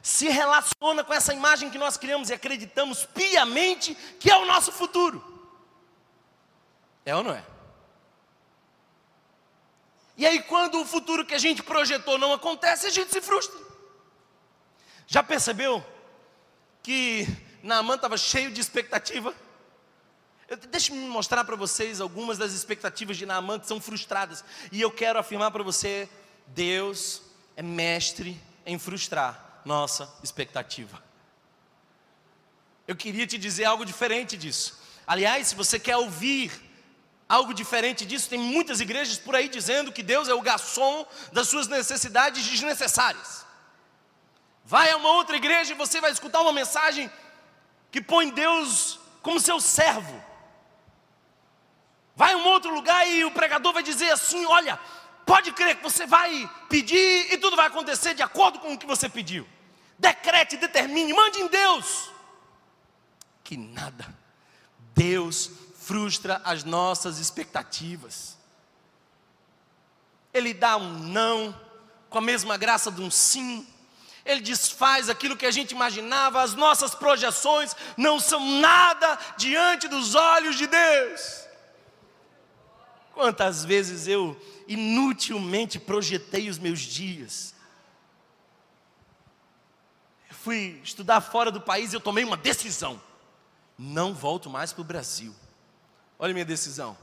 se 0.02 0.28
relaciona 0.28 1.04
com 1.04 1.12
essa 1.12 1.34
imagem 1.34 1.70
que 1.70 1.78
nós 1.78 1.96
criamos 1.96 2.30
e 2.30 2.34
acreditamos 2.34 3.04
piamente 3.06 3.94
que 4.18 4.30
é 4.30 4.36
o 4.36 4.46
nosso 4.46 4.72
futuro. 4.72 5.22
É 7.04 7.14
ou 7.14 7.22
não 7.22 7.32
é? 7.32 7.44
E 10.16 10.26
aí, 10.26 10.42
quando 10.42 10.80
o 10.80 10.84
futuro 10.84 11.24
que 11.24 11.34
a 11.34 11.38
gente 11.38 11.62
projetou 11.62 12.18
não 12.18 12.32
acontece, 12.32 12.86
a 12.86 12.90
gente 12.90 13.10
se 13.10 13.20
frustra. 13.20 13.58
Já 15.06 15.22
percebeu 15.22 15.84
que 16.82 17.26
Naamã 17.62 17.94
estava 17.94 18.18
cheio 18.18 18.50
de 18.50 18.60
expectativa? 18.60 19.34
Deixe-me 20.68 20.98
mostrar 21.06 21.44
para 21.44 21.54
vocês 21.54 22.00
algumas 22.00 22.36
das 22.36 22.52
expectativas 22.52 23.16
de 23.16 23.24
Naamã 23.24 23.58
que 23.58 23.68
são 23.68 23.80
frustradas. 23.80 24.44
E 24.72 24.80
eu 24.80 24.90
quero 24.90 25.18
afirmar 25.18 25.52
para 25.52 25.62
você: 25.62 26.08
Deus 26.48 27.22
é 27.56 27.62
mestre 27.62 28.40
em 28.66 28.78
frustrar 28.78 29.62
nossa 29.64 30.12
expectativa. 30.24 31.00
Eu 32.86 32.96
queria 32.96 33.26
te 33.26 33.38
dizer 33.38 33.64
algo 33.64 33.84
diferente 33.84 34.36
disso. 34.36 34.80
Aliás, 35.06 35.48
se 35.48 35.54
você 35.54 35.78
quer 35.78 35.96
ouvir 35.96 36.50
algo 37.28 37.54
diferente 37.54 38.04
disso, 38.04 38.28
tem 38.28 38.38
muitas 38.38 38.80
igrejas 38.80 39.18
por 39.18 39.36
aí 39.36 39.48
dizendo 39.48 39.92
que 39.92 40.02
Deus 40.02 40.28
é 40.28 40.34
o 40.34 40.42
garçom 40.42 41.06
das 41.32 41.46
suas 41.46 41.68
necessidades 41.68 42.44
desnecessárias. 42.44 43.46
Vai 44.64 44.90
a 44.90 44.96
uma 44.96 45.10
outra 45.10 45.36
igreja 45.36 45.72
e 45.72 45.76
você 45.76 46.00
vai 46.00 46.10
escutar 46.10 46.40
uma 46.40 46.52
mensagem 46.52 47.08
que 47.92 48.00
põe 48.00 48.30
Deus 48.30 48.98
como 49.22 49.38
seu 49.38 49.60
servo. 49.60 50.29
Vai 52.20 52.34
a 52.34 52.36
um 52.36 52.46
outro 52.48 52.74
lugar 52.74 53.08
e 53.08 53.24
o 53.24 53.30
pregador 53.30 53.72
vai 53.72 53.82
dizer 53.82 54.10
assim: 54.10 54.44
Olha, 54.44 54.78
pode 55.24 55.52
crer 55.52 55.76
que 55.76 55.82
você 55.82 56.06
vai 56.06 56.50
pedir 56.68 57.32
e 57.32 57.38
tudo 57.38 57.56
vai 57.56 57.66
acontecer 57.66 58.12
de 58.12 58.22
acordo 58.22 58.58
com 58.58 58.74
o 58.74 58.78
que 58.78 58.84
você 58.84 59.08
pediu. 59.08 59.48
Decrete, 59.98 60.58
determine, 60.58 61.14
mande 61.14 61.40
em 61.40 61.46
Deus. 61.46 62.10
Que 63.42 63.56
nada. 63.56 64.14
Deus 64.94 65.50
frustra 65.78 66.42
as 66.44 66.62
nossas 66.62 67.18
expectativas. 67.18 68.36
Ele 70.34 70.52
dá 70.52 70.76
um 70.76 70.98
não 70.98 71.58
com 72.10 72.18
a 72.18 72.20
mesma 72.20 72.58
graça 72.58 72.92
de 72.92 73.00
um 73.00 73.10
sim. 73.10 73.66
Ele 74.26 74.42
desfaz 74.42 75.08
aquilo 75.08 75.38
que 75.38 75.46
a 75.46 75.50
gente 75.50 75.70
imaginava, 75.70 76.42
as 76.42 76.52
nossas 76.52 76.94
projeções 76.94 77.74
não 77.96 78.20
são 78.20 78.60
nada 78.60 79.18
diante 79.38 79.88
dos 79.88 80.14
olhos 80.14 80.56
de 80.56 80.66
Deus. 80.66 81.48
Quantas 83.20 83.66
vezes 83.66 84.08
eu 84.08 84.34
inutilmente 84.66 85.78
projetei 85.78 86.48
os 86.48 86.58
meus 86.58 86.80
dias. 86.80 87.54
Eu 90.30 90.34
fui 90.34 90.80
estudar 90.82 91.20
fora 91.20 91.50
do 91.50 91.60
país 91.60 91.92
e 91.92 91.96
eu 91.96 92.00
tomei 92.00 92.24
uma 92.24 92.38
decisão. 92.38 92.98
Não 93.76 94.14
volto 94.14 94.48
mais 94.48 94.72
para 94.72 94.80
o 94.80 94.84
Brasil. 94.86 95.34
Olha 96.18 96.30
a 96.30 96.32
minha 96.32 96.46
decisão. 96.46 96.96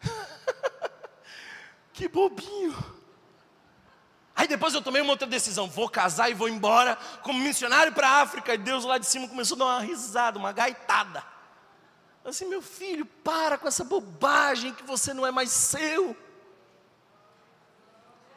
que 1.92 2.06
bobinho. 2.06 2.72
Aí 4.36 4.46
depois 4.46 4.72
eu 4.74 4.80
tomei 4.80 5.02
uma 5.02 5.10
outra 5.10 5.26
decisão, 5.26 5.68
vou 5.68 5.88
casar 5.88 6.30
e 6.30 6.34
vou 6.34 6.48
embora 6.48 6.94
como 7.24 7.40
missionário 7.40 7.92
para 7.92 8.08
a 8.08 8.22
África. 8.22 8.54
E 8.54 8.58
Deus 8.58 8.84
lá 8.84 8.96
de 8.96 9.06
cima 9.06 9.26
começou 9.26 9.56
a 9.56 9.58
dar 9.58 9.64
uma 9.64 9.80
risada, 9.80 10.38
uma 10.38 10.52
gaitada. 10.52 11.34
Assim, 12.26 12.46
meu 12.46 12.60
filho, 12.60 13.06
para 13.06 13.56
com 13.56 13.68
essa 13.68 13.84
bobagem 13.84 14.74
que 14.74 14.82
você 14.82 15.14
não 15.14 15.26
é 15.26 15.30
mais 15.30 15.50
seu. 15.50 16.16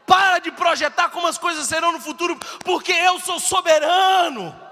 Para 0.06 0.39
de 0.39 0.52
projetar 0.52 1.10
como 1.10 1.28
as 1.28 1.38
coisas 1.38 1.67
serão 1.67 1.91
no 1.91 1.99
futuro, 1.99 2.38
porque 2.63 2.91
eu 2.91 3.19
sou 3.19 3.39
soberano 3.39 4.69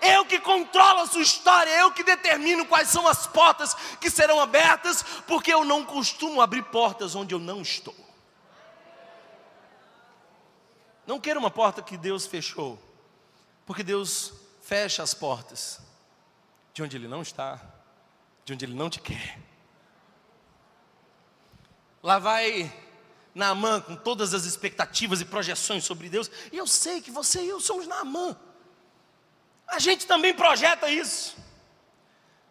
eu 0.00 0.24
que 0.24 0.38
controlo 0.38 1.00
a 1.00 1.06
sua 1.06 1.22
história, 1.22 1.70
eu 1.78 1.92
que 1.92 2.02
determino 2.02 2.66
quais 2.66 2.88
são 2.88 3.06
as 3.06 3.26
portas 3.26 3.74
que 4.00 4.10
serão 4.10 4.40
abertas, 4.40 5.02
porque 5.26 5.52
eu 5.52 5.64
não 5.64 5.84
costumo 5.84 6.40
abrir 6.40 6.62
portas 6.64 7.14
onde 7.14 7.34
eu 7.34 7.38
não 7.38 7.60
estou. 7.60 7.94
Não 11.06 11.20
quero 11.20 11.40
uma 11.40 11.50
porta 11.50 11.82
que 11.82 11.96
Deus 11.96 12.26
fechou, 12.26 12.78
porque 13.66 13.82
Deus 13.82 14.32
fecha 14.62 15.02
as 15.02 15.12
portas 15.12 15.80
de 16.72 16.82
onde 16.82 16.96
Ele 16.96 17.08
não 17.08 17.20
está, 17.20 17.60
de 18.50 18.54
onde 18.54 18.64
Ele 18.64 18.74
não 18.74 18.90
te 18.90 19.00
quer. 19.00 19.38
Lá 22.02 22.18
vai 22.18 22.72
Naamã 23.34 23.80
com 23.80 23.94
todas 23.94 24.34
as 24.34 24.44
expectativas 24.44 25.20
e 25.20 25.24
projeções 25.24 25.84
sobre 25.84 26.08
Deus, 26.08 26.30
e 26.50 26.58
eu 26.58 26.66
sei 26.66 27.00
que 27.00 27.10
você 27.10 27.42
e 27.42 27.48
eu 27.48 27.60
somos 27.60 27.86
Naamã. 27.86 28.36
A 29.68 29.78
gente 29.78 30.06
também 30.06 30.34
projeta 30.34 30.88
isso. 30.88 31.36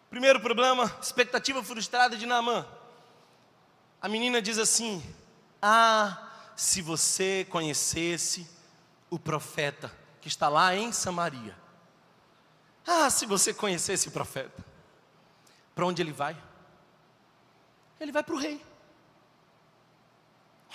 Primeiro 0.08 0.40
problema, 0.40 0.90
expectativa 1.00 1.62
frustrada 1.62 2.16
de 2.16 2.24
Naamã. 2.24 2.66
A 4.00 4.08
menina 4.08 4.40
diz 4.40 4.58
assim: 4.58 5.02
Ah, 5.60 6.30
se 6.56 6.80
você 6.80 7.46
conhecesse 7.50 8.48
o 9.10 9.18
profeta 9.18 9.92
que 10.20 10.28
está 10.28 10.48
lá 10.48 10.74
em 10.74 10.92
Samaria. 10.92 11.54
Ah, 12.86 13.10
se 13.10 13.26
você 13.26 13.52
conhecesse 13.52 14.08
o 14.08 14.10
profeta. 14.10 14.69
Para 15.80 15.86
onde 15.86 16.02
ele 16.02 16.12
vai? 16.12 16.36
Ele 17.98 18.12
vai 18.12 18.22
para 18.22 18.34
o 18.34 18.38
rei. 18.38 18.62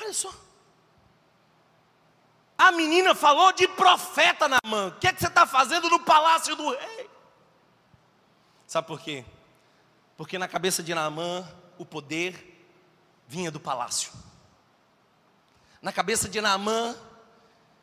Olha 0.02 0.12
só. 0.12 0.34
A 2.58 2.72
menina 2.72 3.14
falou 3.14 3.54
de 3.54 3.68
profeta 3.68 4.48
na 4.48 4.58
mão. 4.66 4.88
O 4.88 4.92
que, 4.94 5.08
é 5.08 5.14
que 5.14 5.20
você 5.20 5.28
está 5.28 5.46
fazendo 5.46 5.92
no 5.92 6.00
palácio 6.00 6.56
do 6.56 6.72
rei? 6.72 7.08
Sabe 8.66 8.88
por 8.88 9.00
quê? 9.00 9.24
Porque 10.18 10.40
na 10.40 10.48
cabeça 10.48 10.82
de 10.82 10.96
Naamã 10.96 11.48
o 11.78 11.86
poder 11.86 12.68
vinha 13.28 13.52
do 13.52 13.60
palácio. 13.60 14.12
Na 15.84 15.94
cabeça 15.94 16.28
de 16.28 16.42
Naamã, 16.42 16.98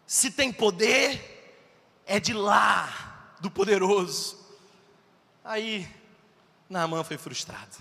se 0.08 0.32
tem 0.32 0.52
poder, 0.52 1.62
é 2.04 2.18
de 2.18 2.32
lá, 2.32 3.36
do 3.38 3.48
poderoso. 3.48 4.44
Aí, 5.44 6.01
Naamã 6.72 7.04
foi 7.04 7.18
frustrado. 7.18 7.76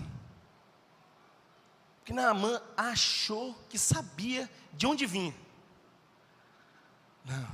Porque 1.98 2.12
Naamã 2.12 2.60
achou 2.76 3.54
que 3.70 3.78
sabia 3.78 4.50
de 4.74 4.86
onde 4.86 5.06
vinha. 5.06 5.34
Não. 7.24 7.48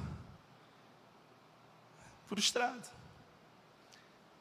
Frustrado. 2.27 2.89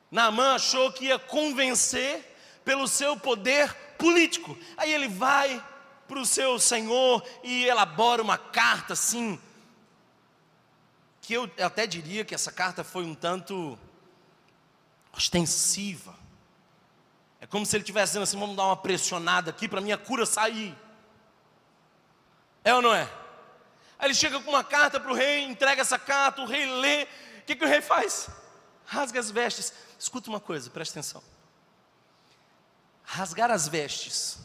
Naamã 0.10 0.56
achou 0.56 0.92
que 0.92 1.06
ia 1.06 1.20
convencer 1.20 2.36
pelo 2.66 2.88
seu 2.88 3.16
poder 3.16 3.72
político. 4.00 4.58
Aí 4.76 4.92
ele 4.92 5.08
vai 5.08 5.64
para 6.08 6.20
o 6.20 6.26
seu 6.26 6.58
senhor 6.58 7.24
e 7.44 7.66
elabora 7.66 8.24
uma 8.24 8.40
carta 8.40 8.94
assim, 8.94 9.40
que 11.22 11.34
eu 11.34 11.44
até 11.64 11.86
diria 11.86 12.26
que 12.26 12.34
essa 12.34 12.52
carta 12.52 12.84
foi 12.84 13.04
um 13.04 13.14
tanto 13.14 13.78
ostensiva. 15.12 16.27
É 17.40 17.46
como 17.46 17.66
se 17.66 17.76
ele 17.76 17.84
estivesse 17.84 18.12
dizendo 18.12 18.24
assim: 18.24 18.40
vamos 18.40 18.56
dar 18.56 18.66
uma 18.66 18.78
pressionada 18.78 19.52
aqui 19.52 19.68
para 19.68 19.82
minha 19.82 19.98
cura 19.98 20.26
sair. 20.26 20.76
É 22.64 22.74
ou 22.74 22.82
não 22.82 22.94
é? 22.94 23.04
Aí 24.00 24.08
ele 24.08 24.14
chega 24.14 24.40
com 24.40 24.50
uma 24.50 24.64
carta 24.64 25.00
para 25.00 25.12
o 25.12 25.16
rei, 25.16 25.44
entrega 25.44 25.82
essa 25.82 25.98
carta, 25.98 26.42
o 26.42 26.46
rei 26.46 26.66
lê. 26.66 27.04
O 27.04 27.44
que, 27.46 27.56
que 27.56 27.64
o 27.64 27.68
rei 27.68 27.82
faz? 27.82 28.30
Rasga 28.86 29.20
as 29.20 29.32
vestes. 29.32 29.74
Escuta 29.98 30.30
uma 30.30 30.40
coisa, 30.40 30.70
presta 30.70 31.00
atenção. 31.00 31.24
Rasgar 33.04 33.50
as 33.50 33.68
vestes 33.68 34.40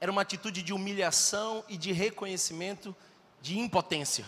era 0.00 0.10
uma 0.10 0.22
atitude 0.22 0.62
de 0.62 0.72
humilhação 0.72 1.62
e 1.68 1.76
de 1.76 1.92
reconhecimento 1.92 2.96
de 3.42 3.58
impotência. 3.58 4.24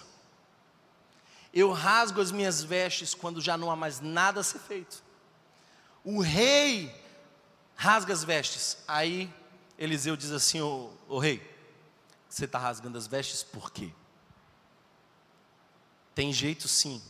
Eu 1.53 1.73
rasgo 1.73 2.21
as 2.21 2.31
minhas 2.31 2.63
vestes 2.63 3.15
quando 3.15 3.41
já 3.41 3.57
não 3.57 3.71
há 3.71 3.77
mais 3.77 4.01
nada 4.01 4.41
a 4.41 4.45
ser 4.45 4.59
feito. 4.59 5.03
O 6.05 6.21
rei 6.21 7.02
rasga 7.83 8.13
as 8.13 8.23
vestes. 8.23 8.79
Aí 8.87 9.29
Eliseu 9.77 10.17
diz 10.17 10.31
assim: 10.31 10.61
o 10.61 11.19
rei, 11.19 11.43
você 12.29 12.45
está 12.45 12.57
rasgando 12.57 12.97
as 12.97 13.09
vestes 13.09 13.43
por 13.43 13.73
quê? 13.73 13.93
Tem 16.15 16.33
jeito 16.33 16.69
sim. 16.69 17.03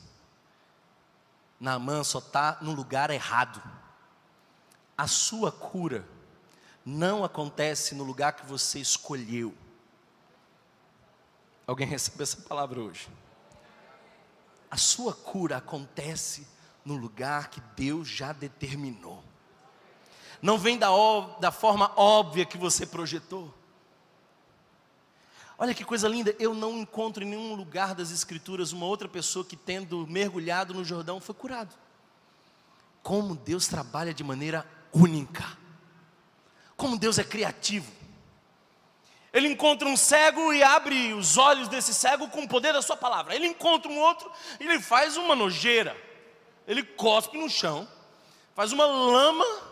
Naamã 1.60 2.02
só 2.02 2.20
está 2.20 2.56
no 2.62 2.72
lugar 2.72 3.10
errado. 3.10 3.62
A 4.96 5.06
sua 5.06 5.52
cura 5.52 6.08
não 6.86 7.22
acontece 7.22 7.94
no 7.94 8.02
lugar 8.02 8.32
que 8.32 8.46
você 8.46 8.78
escolheu. 8.78 9.54
Alguém 11.66 11.86
recebeu 11.86 12.22
essa 12.22 12.38
palavra 12.38 12.80
hoje? 12.80 13.10
A 14.70 14.78
sua 14.78 15.12
cura 15.14 15.58
acontece 15.58 16.46
no 16.82 16.96
lugar 16.96 17.50
que 17.50 17.60
Deus 17.76 18.08
já 18.08 18.32
determinou. 18.32 19.22
Não 20.42 20.58
vem 20.58 20.76
da, 20.76 20.88
da 21.38 21.52
forma 21.52 21.92
óbvia 21.94 22.44
que 22.44 22.58
você 22.58 22.84
projetou. 22.84 23.54
Olha 25.56 25.72
que 25.72 25.84
coisa 25.84 26.08
linda, 26.08 26.34
eu 26.40 26.52
não 26.52 26.78
encontro 26.78 27.22
em 27.22 27.28
nenhum 27.28 27.54
lugar 27.54 27.94
das 27.94 28.10
Escrituras 28.10 28.72
uma 28.72 28.84
outra 28.84 29.08
pessoa 29.08 29.44
que, 29.44 29.54
tendo 29.54 30.04
mergulhado 30.08 30.74
no 30.74 30.84
Jordão, 30.84 31.20
foi 31.20 31.36
curado. 31.36 31.72
Como 33.04 33.36
Deus 33.36 33.68
trabalha 33.68 34.12
de 34.12 34.24
maneira 34.24 34.66
única, 34.92 35.56
como 36.76 36.98
Deus 36.98 37.20
é 37.20 37.24
criativo. 37.24 37.92
Ele 39.32 39.46
encontra 39.46 39.86
um 39.86 39.96
cego 39.96 40.52
e 40.52 40.60
abre 40.60 41.14
os 41.14 41.38
olhos 41.38 41.68
desse 41.68 41.94
cego 41.94 42.28
com 42.28 42.42
o 42.42 42.48
poder 42.48 42.72
da 42.72 42.82
sua 42.82 42.96
palavra. 42.96 43.32
Ele 43.32 43.46
encontra 43.46 43.90
um 43.90 43.98
outro 44.00 44.28
e 44.58 44.64
ele 44.64 44.80
faz 44.80 45.16
uma 45.16 45.36
nojeira. 45.36 45.96
Ele 46.66 46.82
cospe 46.82 47.38
no 47.38 47.48
chão, 47.48 47.88
faz 48.54 48.72
uma 48.72 48.84
lama 48.84 49.71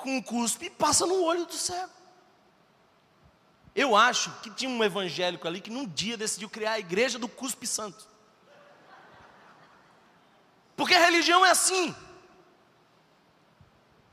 com 0.00 0.16
um 0.16 0.22
cuspe 0.22 0.66
e 0.66 0.70
passa 0.70 1.06
no 1.06 1.22
olho 1.22 1.46
do 1.46 1.54
cego. 1.54 1.92
Eu 3.74 3.94
acho 3.94 4.30
que 4.42 4.50
tinha 4.50 4.70
um 4.70 4.82
evangélico 4.82 5.46
ali 5.46 5.60
que 5.60 5.70
num 5.70 5.86
dia 5.86 6.16
decidiu 6.16 6.50
criar 6.50 6.72
a 6.72 6.78
igreja 6.78 7.18
do 7.18 7.28
cuspe 7.28 7.66
santo. 7.66 8.08
Porque 10.76 10.94
a 10.94 11.04
religião 11.04 11.44
é 11.44 11.50
assim. 11.50 11.94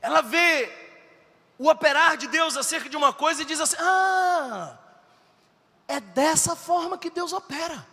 Ela 0.00 0.20
vê 0.20 0.70
o 1.58 1.68
operar 1.68 2.16
de 2.16 2.28
Deus 2.28 2.56
acerca 2.56 2.88
de 2.88 2.96
uma 2.96 3.12
coisa 3.12 3.42
e 3.42 3.44
diz 3.44 3.60
assim: 3.60 3.76
ah, 3.80 4.78
é 5.88 5.98
dessa 5.98 6.54
forma 6.54 6.98
que 6.98 7.10
Deus 7.10 7.32
opera. 7.32 7.86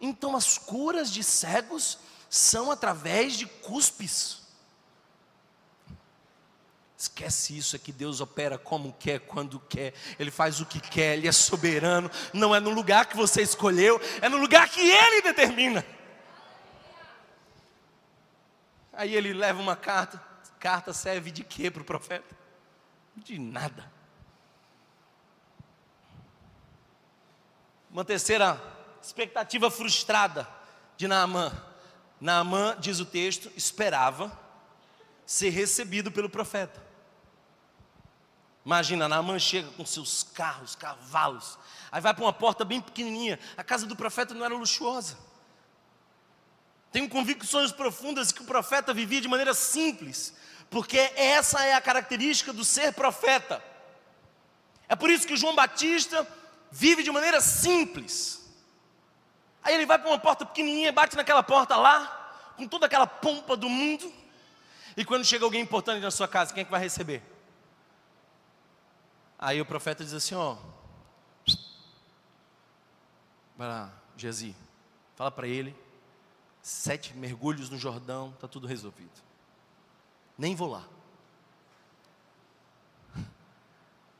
Então 0.00 0.34
as 0.34 0.56
curas 0.56 1.10
de 1.12 1.22
cegos 1.22 1.98
são 2.30 2.70
através 2.70 3.34
de 3.34 3.46
cuspes. 3.46 4.43
Esquece 7.04 7.56
isso, 7.56 7.76
é 7.76 7.78
que 7.78 7.92
Deus 7.92 8.22
opera 8.22 8.56
como 8.56 8.94
quer, 8.94 9.20
quando 9.20 9.60
quer, 9.60 9.92
Ele 10.18 10.30
faz 10.30 10.60
o 10.60 10.66
que 10.66 10.80
quer, 10.80 11.18
Ele 11.18 11.28
é 11.28 11.32
soberano, 11.32 12.10
não 12.32 12.54
é 12.54 12.60
no 12.60 12.70
lugar 12.70 13.04
que 13.06 13.16
você 13.16 13.42
escolheu, 13.42 14.00
é 14.22 14.28
no 14.28 14.38
lugar 14.38 14.68
que 14.70 14.80
Ele 14.80 15.20
determina. 15.20 15.84
Aí 18.90 19.14
ele 19.14 19.34
leva 19.34 19.60
uma 19.60 19.76
carta, 19.76 20.22
carta 20.58 20.94
serve 20.94 21.30
de 21.30 21.44
quê 21.44 21.70
para 21.70 21.82
o 21.82 21.84
profeta? 21.84 22.34
De 23.16 23.38
nada. 23.38 23.92
Uma 27.90 28.04
terceira 28.04 28.58
expectativa 29.02 29.70
frustrada 29.70 30.48
de 30.96 31.06
Naamã. 31.06 31.52
Naamã, 32.18 32.76
diz 32.80 32.98
o 32.98 33.04
texto, 33.04 33.52
esperava 33.54 34.32
ser 35.26 35.50
recebido 35.50 36.10
pelo 36.10 36.30
profeta. 36.30 36.93
Imagina, 38.64 39.08
Naamã 39.08 39.38
chega 39.38 39.68
com 39.72 39.84
seus 39.84 40.22
carros, 40.22 40.74
cavalos, 40.74 41.58
aí 41.92 42.00
vai 42.00 42.14
para 42.14 42.24
uma 42.24 42.32
porta 42.32 42.64
bem 42.64 42.80
pequenininha. 42.80 43.38
A 43.56 43.62
casa 43.62 43.84
do 43.84 43.94
profeta 43.94 44.32
não 44.32 44.44
era 44.44 44.54
luxuosa. 44.54 45.18
Tenho 46.90 47.08
convicções 47.08 47.72
profundas 47.72 48.32
que 48.32 48.40
o 48.40 48.46
profeta 48.46 48.94
vivia 48.94 49.20
de 49.20 49.28
maneira 49.28 49.52
simples, 49.52 50.32
porque 50.70 50.96
essa 51.14 51.62
é 51.62 51.74
a 51.74 51.80
característica 51.80 52.52
do 52.52 52.64
ser 52.64 52.94
profeta. 52.94 53.62
É 54.88 54.96
por 54.96 55.10
isso 55.10 55.26
que 55.26 55.36
João 55.36 55.54
Batista 55.54 56.26
vive 56.70 57.02
de 57.02 57.10
maneira 57.10 57.40
simples. 57.40 58.48
Aí 59.62 59.74
ele 59.74 59.86
vai 59.86 59.98
para 59.98 60.08
uma 60.08 60.18
porta 60.18 60.46
pequenininha, 60.46 60.92
bate 60.92 61.16
naquela 61.16 61.42
porta 61.42 61.76
lá, 61.76 62.52
com 62.56 62.66
toda 62.66 62.86
aquela 62.86 63.06
pompa 63.06 63.56
do 63.56 63.68
mundo. 63.68 64.10
E 64.96 65.04
quando 65.04 65.24
chega 65.24 65.44
alguém 65.44 65.62
importante 65.62 66.00
na 66.00 66.10
sua 66.10 66.28
casa, 66.28 66.54
quem 66.54 66.62
é 66.62 66.64
que 66.64 66.70
vai 66.70 66.80
receber? 66.80 67.33
Aí 69.44 69.60
o 69.60 69.66
profeta 69.66 70.02
diz 70.02 70.14
assim: 70.14 70.34
Ó, 70.34 70.56
vai 73.54 73.68
lá, 73.68 73.92
Gezi, 74.16 74.56
fala 75.16 75.30
para 75.30 75.46
ele, 75.46 75.76
sete 76.62 77.12
mergulhos 77.12 77.68
no 77.68 77.76
Jordão, 77.76 78.30
está 78.30 78.48
tudo 78.48 78.66
resolvido. 78.66 79.12
Nem 80.38 80.56
vou 80.56 80.70
lá. 80.70 80.88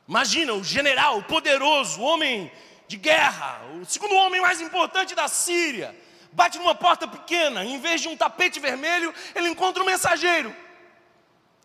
Imagina 0.07 0.53
o 0.53 0.63
general, 0.63 1.23
poderoso, 1.23 2.03
o 2.03 2.05
homem 2.05 2.53
de 2.87 2.99
guerra, 2.99 3.65
o 3.81 3.87
segundo 3.87 4.15
homem 4.17 4.43
mais 4.43 4.61
importante 4.61 5.15
da 5.15 5.27
Síria, 5.27 5.99
bate 6.33 6.59
numa 6.59 6.75
porta 6.75 7.09
pequena, 7.09 7.65
em 7.65 7.81
vez 7.81 8.03
de 8.03 8.09
um 8.09 8.17
tapete 8.17 8.61
vermelho, 8.61 9.15
ele 9.35 9.49
encontra 9.49 9.83
um 9.83 9.87
mensageiro. 9.87 10.55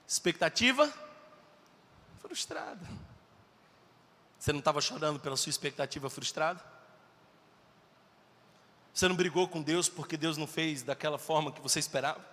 Expectativa 0.08 0.90
frustrada. 2.22 2.99
Você 4.40 4.54
não 4.54 4.60
estava 4.60 4.80
chorando 4.80 5.20
pela 5.20 5.36
sua 5.36 5.50
expectativa 5.50 6.10
frustrada? 6.10 6.64
Você 8.94 9.08
não 9.08 9.16
brigou 9.16 9.48
com 9.48 9.62
Deus 9.62 9.90
porque 9.90 10.16
Deus 10.16 10.38
não 10.38 10.48
fez 10.48 10.82
daquela 10.82 11.18
forma 11.18 11.52
que 11.52 11.62
você 11.62 11.78
esperava? 11.78 12.26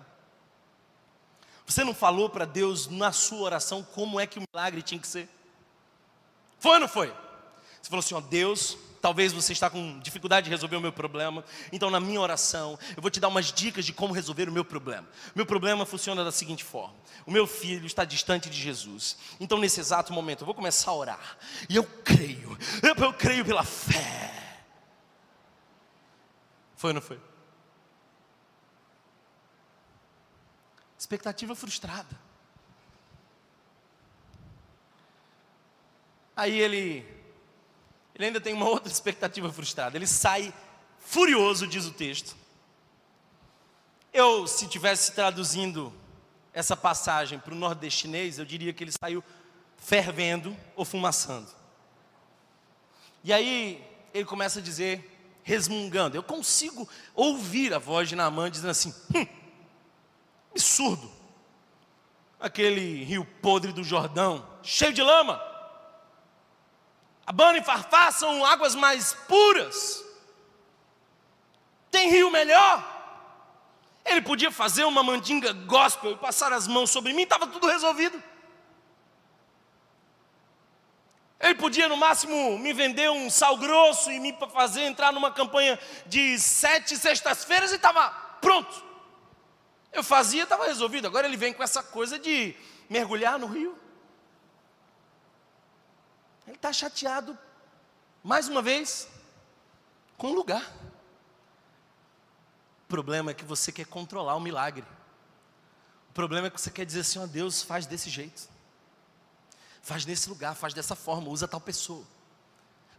Você 1.66 1.82
não 1.82 1.92
falou 1.92 2.30
para 2.30 2.44
Deus 2.44 2.86
na 2.86 3.10
sua 3.10 3.40
oração 3.40 3.82
como 3.82 4.20
é 4.20 4.26
que 4.26 4.38
o 4.38 4.42
milagre 4.52 4.82
tinha 4.82 5.00
que 5.00 5.06
ser? 5.06 5.28
Foi 6.60 6.74
ou 6.74 6.80
não 6.80 6.88
foi? 6.88 7.08
Você 7.82 7.90
falou 7.90 8.00
assim: 8.00 8.14
ó, 8.14 8.20
Deus, 8.20 8.78
talvez 9.06 9.32
você 9.32 9.52
está 9.52 9.70
com 9.70 10.00
dificuldade 10.00 10.46
de 10.46 10.50
resolver 10.50 10.74
o 10.74 10.80
meu 10.80 10.92
problema, 10.92 11.44
então 11.70 11.88
na 11.92 12.00
minha 12.00 12.20
oração 12.20 12.76
eu 12.96 13.00
vou 13.00 13.08
te 13.08 13.20
dar 13.20 13.28
umas 13.28 13.52
dicas 13.52 13.84
de 13.84 13.92
como 13.92 14.12
resolver 14.12 14.48
o 14.48 14.52
meu 14.52 14.64
problema. 14.64 15.06
Meu 15.32 15.46
problema 15.46 15.86
funciona 15.86 16.24
da 16.24 16.32
seguinte 16.32 16.64
forma: 16.64 16.96
o 17.24 17.30
meu 17.30 17.46
filho 17.46 17.86
está 17.86 18.04
distante 18.04 18.50
de 18.50 18.60
Jesus, 18.60 19.16
então 19.38 19.58
nesse 19.58 19.78
exato 19.78 20.12
momento 20.12 20.40
eu 20.40 20.44
vou 20.44 20.56
começar 20.56 20.90
a 20.90 20.94
orar, 20.94 21.38
e 21.68 21.76
eu 21.76 21.84
creio, 21.84 22.58
eu, 22.82 23.12
creio 23.12 23.44
pela 23.44 23.62
fé. 23.62 24.34
Foi 26.74 26.90
ou 26.90 26.94
não 26.94 27.00
foi? 27.00 27.20
Expectativa 30.98 31.54
frustrada. 31.54 32.26
Aí 36.34 36.60
ele, 36.60 37.15
ele 38.16 38.26
ainda 38.26 38.40
tem 38.40 38.54
uma 38.54 38.66
outra 38.66 38.90
expectativa 38.90 39.52
frustrada. 39.52 39.96
Ele 39.96 40.06
sai 40.06 40.52
furioso, 40.98 41.66
diz 41.66 41.84
o 41.84 41.92
texto. 41.92 42.34
Eu, 44.10 44.46
se 44.46 44.66
tivesse 44.66 45.12
traduzindo 45.12 45.92
essa 46.50 46.74
passagem 46.74 47.38
para 47.38 47.52
o 47.52 47.56
nordestinês, 47.56 48.38
eu 48.38 48.46
diria 48.46 48.72
que 48.72 48.82
ele 48.82 48.90
saiu 48.90 49.22
fervendo 49.76 50.56
ou 50.74 50.86
fumaçando. 50.86 51.50
E 53.22 53.34
aí 53.34 53.86
ele 54.14 54.24
começa 54.24 54.60
a 54.60 54.62
dizer, 54.62 55.38
resmungando. 55.42 56.16
Eu 56.16 56.22
consigo 56.22 56.88
ouvir 57.14 57.74
a 57.74 57.78
voz 57.78 58.08
de 58.08 58.16
Naamã 58.16 58.50
dizendo 58.50 58.70
assim: 58.70 58.94
hum, 59.14 59.26
Absurdo. 60.52 61.12
Aquele 62.40 63.04
rio 63.04 63.26
podre 63.42 63.72
do 63.72 63.84
Jordão, 63.84 64.46
cheio 64.62 64.94
de 64.94 65.02
lama. 65.02 65.42
Abana 67.26 67.58
e 67.58 67.64
Farfá 67.64 68.12
são 68.12 68.46
águas 68.46 68.74
mais 68.74 69.12
puras. 69.26 70.04
Tem 71.90 72.08
rio 72.08 72.30
melhor. 72.30 72.94
Ele 74.04 74.22
podia 74.22 74.52
fazer 74.52 74.84
uma 74.84 75.02
mandinga 75.02 75.52
gospel 75.52 76.12
e 76.12 76.16
passar 76.16 76.52
as 76.52 76.68
mãos 76.68 76.90
sobre 76.90 77.12
mim, 77.12 77.22
estava 77.22 77.46
tudo 77.48 77.66
resolvido. 77.66 78.22
Ele 81.40 81.54
podia, 81.56 81.88
no 81.88 81.96
máximo, 81.96 82.58
me 82.58 82.72
vender 82.72 83.10
um 83.10 83.28
sal 83.28 83.56
grosso 83.56 84.10
e 84.10 84.20
me 84.20 84.36
fazer 84.52 84.82
entrar 84.82 85.12
numa 85.12 85.30
campanha 85.30 85.78
de 86.06 86.38
sete 86.38 86.96
sextas-feiras 86.96 87.72
e 87.72 87.76
estava 87.76 88.08
pronto. 88.40 88.84
Eu 89.92 90.02
fazia, 90.02 90.44
estava 90.44 90.66
resolvido. 90.66 91.06
Agora 91.06 91.26
ele 91.26 91.36
vem 91.36 91.52
com 91.52 91.62
essa 91.62 91.82
coisa 91.82 92.18
de 92.18 92.54
mergulhar 92.88 93.38
no 93.38 93.46
rio. 93.46 93.76
Ele 96.46 96.56
está 96.56 96.72
chateado, 96.72 97.36
mais 98.22 98.48
uma 98.48 98.62
vez, 98.62 99.08
com 100.16 100.28
o 100.28 100.34
lugar. 100.34 100.62
O 102.84 102.88
problema 102.88 103.32
é 103.32 103.34
que 103.34 103.44
você 103.44 103.72
quer 103.72 103.86
controlar 103.86 104.36
o 104.36 104.40
milagre. 104.40 104.84
O 106.10 106.12
problema 106.12 106.46
é 106.46 106.50
que 106.50 106.60
você 106.60 106.70
quer 106.70 106.86
dizer 106.86 107.00
assim: 107.00 107.18
ó 107.18 107.26
Deus, 107.26 107.62
faz 107.62 107.84
desse 107.84 108.08
jeito. 108.08 108.48
Faz 109.82 110.04
nesse 110.06 110.28
lugar, 110.28 110.54
faz 110.54 110.72
dessa 110.72 110.94
forma, 110.94 111.28
usa 111.28 111.46
tal 111.46 111.60
pessoa. 111.60 112.04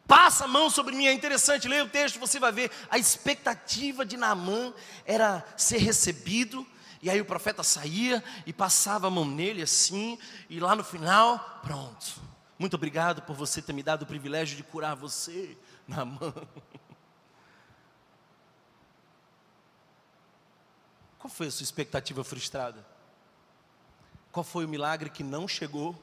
Passa 0.07 0.45
a 0.45 0.47
mão 0.47 0.69
sobre 0.69 0.95
mim, 0.95 1.05
é 1.05 1.11
interessante, 1.11 1.67
leia 1.67 1.83
o 1.83 1.89
texto, 1.89 2.17
você 2.17 2.39
vai 2.39 2.51
ver. 2.51 2.71
A 2.89 2.97
expectativa 2.97 4.05
de 4.05 4.15
Naamã 4.15 4.73
era 5.05 5.45
ser 5.57 5.79
recebido, 5.79 6.65
e 7.01 7.09
aí 7.09 7.19
o 7.19 7.25
profeta 7.25 7.61
saía 7.61 8.23
e 8.45 8.53
passava 8.53 9.07
a 9.07 9.09
mão 9.09 9.25
nele 9.25 9.61
assim, 9.61 10.17
e 10.49 10.61
lá 10.61 10.75
no 10.75 10.83
final, 10.83 11.59
pronto. 11.61 12.21
Muito 12.59 12.75
obrigado 12.75 13.21
por 13.21 13.35
você 13.35 13.61
ter 13.61 13.73
me 13.73 13.83
dado 13.83 14.01
o 14.03 14.05
privilégio 14.05 14.57
de 14.57 14.63
curar 14.63 14.95
você 14.95 15.57
na 15.87 16.03
mão. 16.03 16.33
Qual 21.19 21.29
foi 21.29 21.47
a 21.47 21.51
sua 21.51 21.63
expectativa 21.63 22.23
frustrada? 22.23 22.85
Qual 24.31 24.43
foi 24.43 24.65
o 24.65 24.69
milagre 24.69 25.09
que 25.09 25.23
não 25.23 25.47
chegou 25.47 25.95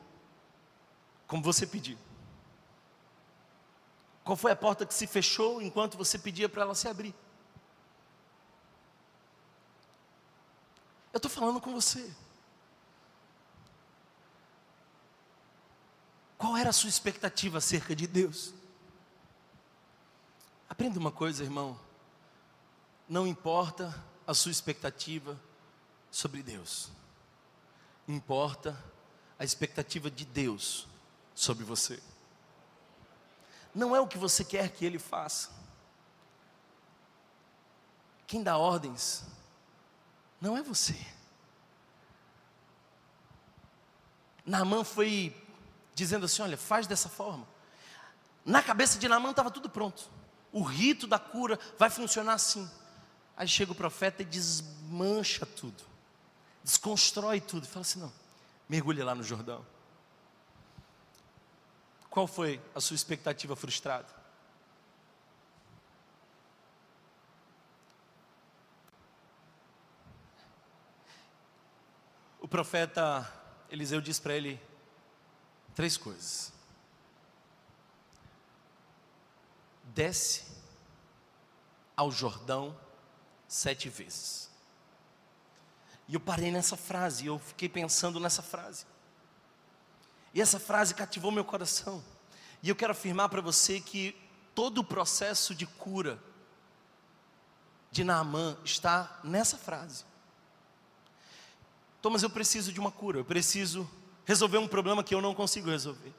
como 1.26 1.42
você 1.42 1.66
pediu? 1.66 1.98
Qual 4.22 4.36
foi 4.36 4.52
a 4.52 4.56
porta 4.56 4.86
que 4.86 4.94
se 4.94 5.06
fechou 5.06 5.60
enquanto 5.60 5.96
você 5.96 6.18
pedia 6.18 6.48
para 6.48 6.62
ela 6.62 6.74
se 6.74 6.88
abrir? 6.88 7.14
Eu 11.12 11.18
estou 11.18 11.30
falando 11.30 11.60
com 11.60 11.72
você. 11.72 12.12
Qual 16.36 16.56
era 16.56 16.70
a 16.70 16.72
sua 16.72 16.88
expectativa 16.88 17.58
acerca 17.58 17.94
de 17.94 18.06
Deus? 18.06 18.52
Aprenda 20.68 20.98
uma 20.98 21.12
coisa, 21.12 21.44
irmão. 21.44 21.78
Não 23.08 23.26
importa 23.26 23.94
a 24.26 24.34
sua 24.34 24.50
expectativa 24.50 25.40
sobre 26.10 26.42
Deus. 26.42 26.90
Importa 28.08 28.76
a 29.38 29.44
expectativa 29.44 30.10
de 30.10 30.24
Deus 30.24 30.86
sobre 31.34 31.64
você. 31.64 32.02
Não 33.74 33.94
é 33.94 34.00
o 34.00 34.06
que 34.06 34.18
você 34.18 34.44
quer 34.44 34.70
que 34.70 34.84
Ele 34.84 34.98
faça. 34.98 35.50
Quem 38.26 38.42
dá 38.42 38.56
ordens 38.56 39.24
não 40.40 40.56
é 40.56 40.62
você. 40.62 40.96
Naamã 44.44 44.84
foi 44.84 45.34
dizendo 45.94 46.26
assim: 46.26 46.42
olha, 46.42 46.56
faz 46.56 46.86
dessa 46.86 47.08
forma. 47.08 47.46
Na 48.44 48.62
cabeça 48.62 48.98
de 48.98 49.08
Naamã 49.08 49.30
estava 49.30 49.50
tudo 49.50 49.70
pronto. 49.70 50.10
O 50.52 50.62
rito 50.62 51.06
da 51.06 51.18
cura 51.18 51.58
vai 51.78 51.88
funcionar 51.88 52.34
assim. 52.34 52.68
Aí 53.36 53.48
chega 53.48 53.72
o 53.72 53.74
profeta 53.74 54.22
e 54.22 54.24
desmancha 54.24 55.44
tudo, 55.44 55.82
desconstrói 56.62 57.40
tudo, 57.40 57.66
fala 57.66 57.80
assim: 57.80 58.00
não, 58.00 58.12
mergulha 58.68 59.04
lá 59.04 59.14
no 59.14 59.22
Jordão. 59.22 59.64
Qual 62.10 62.28
foi 62.28 62.60
a 62.74 62.80
sua 62.80 62.94
expectativa 62.94 63.56
frustrada? 63.56 64.06
O 72.40 72.46
profeta 72.46 73.28
Eliseu 73.68 74.00
diz 74.00 74.20
para 74.20 74.34
ele 74.34 74.60
três 75.74 75.96
coisas. 75.96 76.52
Desce 79.84 80.44
ao 81.96 82.10
Jordão 82.10 82.76
sete 83.46 83.88
vezes. 83.88 84.50
E 86.08 86.14
eu 86.14 86.20
parei 86.20 86.50
nessa 86.50 86.76
frase, 86.76 87.26
eu 87.26 87.38
fiquei 87.38 87.68
pensando 87.68 88.20
nessa 88.20 88.42
frase. 88.42 88.84
E 90.34 90.40
essa 90.40 90.58
frase 90.58 90.94
cativou 90.94 91.30
meu 91.30 91.44
coração. 91.44 92.02
E 92.62 92.68
eu 92.68 92.76
quero 92.76 92.92
afirmar 92.92 93.28
para 93.28 93.40
você 93.40 93.80
que 93.80 94.16
todo 94.54 94.78
o 94.78 94.84
processo 94.84 95.54
de 95.54 95.66
cura 95.66 96.18
de 97.90 98.02
Naamã 98.02 98.58
está 98.64 99.20
nessa 99.22 99.56
frase. 99.56 100.04
Thomas, 102.02 102.22
eu 102.22 102.30
preciso 102.30 102.72
de 102.72 102.80
uma 102.80 102.90
cura, 102.90 103.18
eu 103.18 103.24
preciso 103.24 103.88
resolver 104.24 104.58
um 104.58 104.68
problema 104.68 105.04
que 105.04 105.14
eu 105.14 105.20
não 105.20 105.34
consigo 105.34 105.70
resolver. 105.70 106.12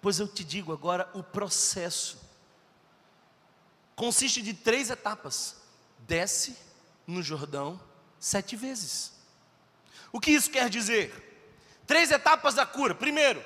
Pois 0.00 0.18
eu 0.18 0.28
te 0.28 0.44
digo 0.44 0.72
agora, 0.72 1.08
o 1.14 1.22
processo 1.22 2.18
consiste 3.96 4.42
de 4.42 4.52
três 4.52 4.90
etapas: 4.90 5.56
desce 6.00 6.56
no 7.06 7.22
Jordão 7.22 7.80
sete 8.18 8.56
vezes. 8.56 9.12
O 10.12 10.20
que 10.20 10.30
isso 10.30 10.50
quer 10.50 10.68
dizer? 10.68 11.22
Três 11.86 12.10
etapas 12.10 12.54
da 12.54 12.64
cura. 12.64 12.94
Primeiro, 12.94 13.44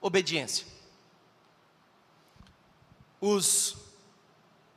obediência. 0.00 0.66
Os 3.20 3.76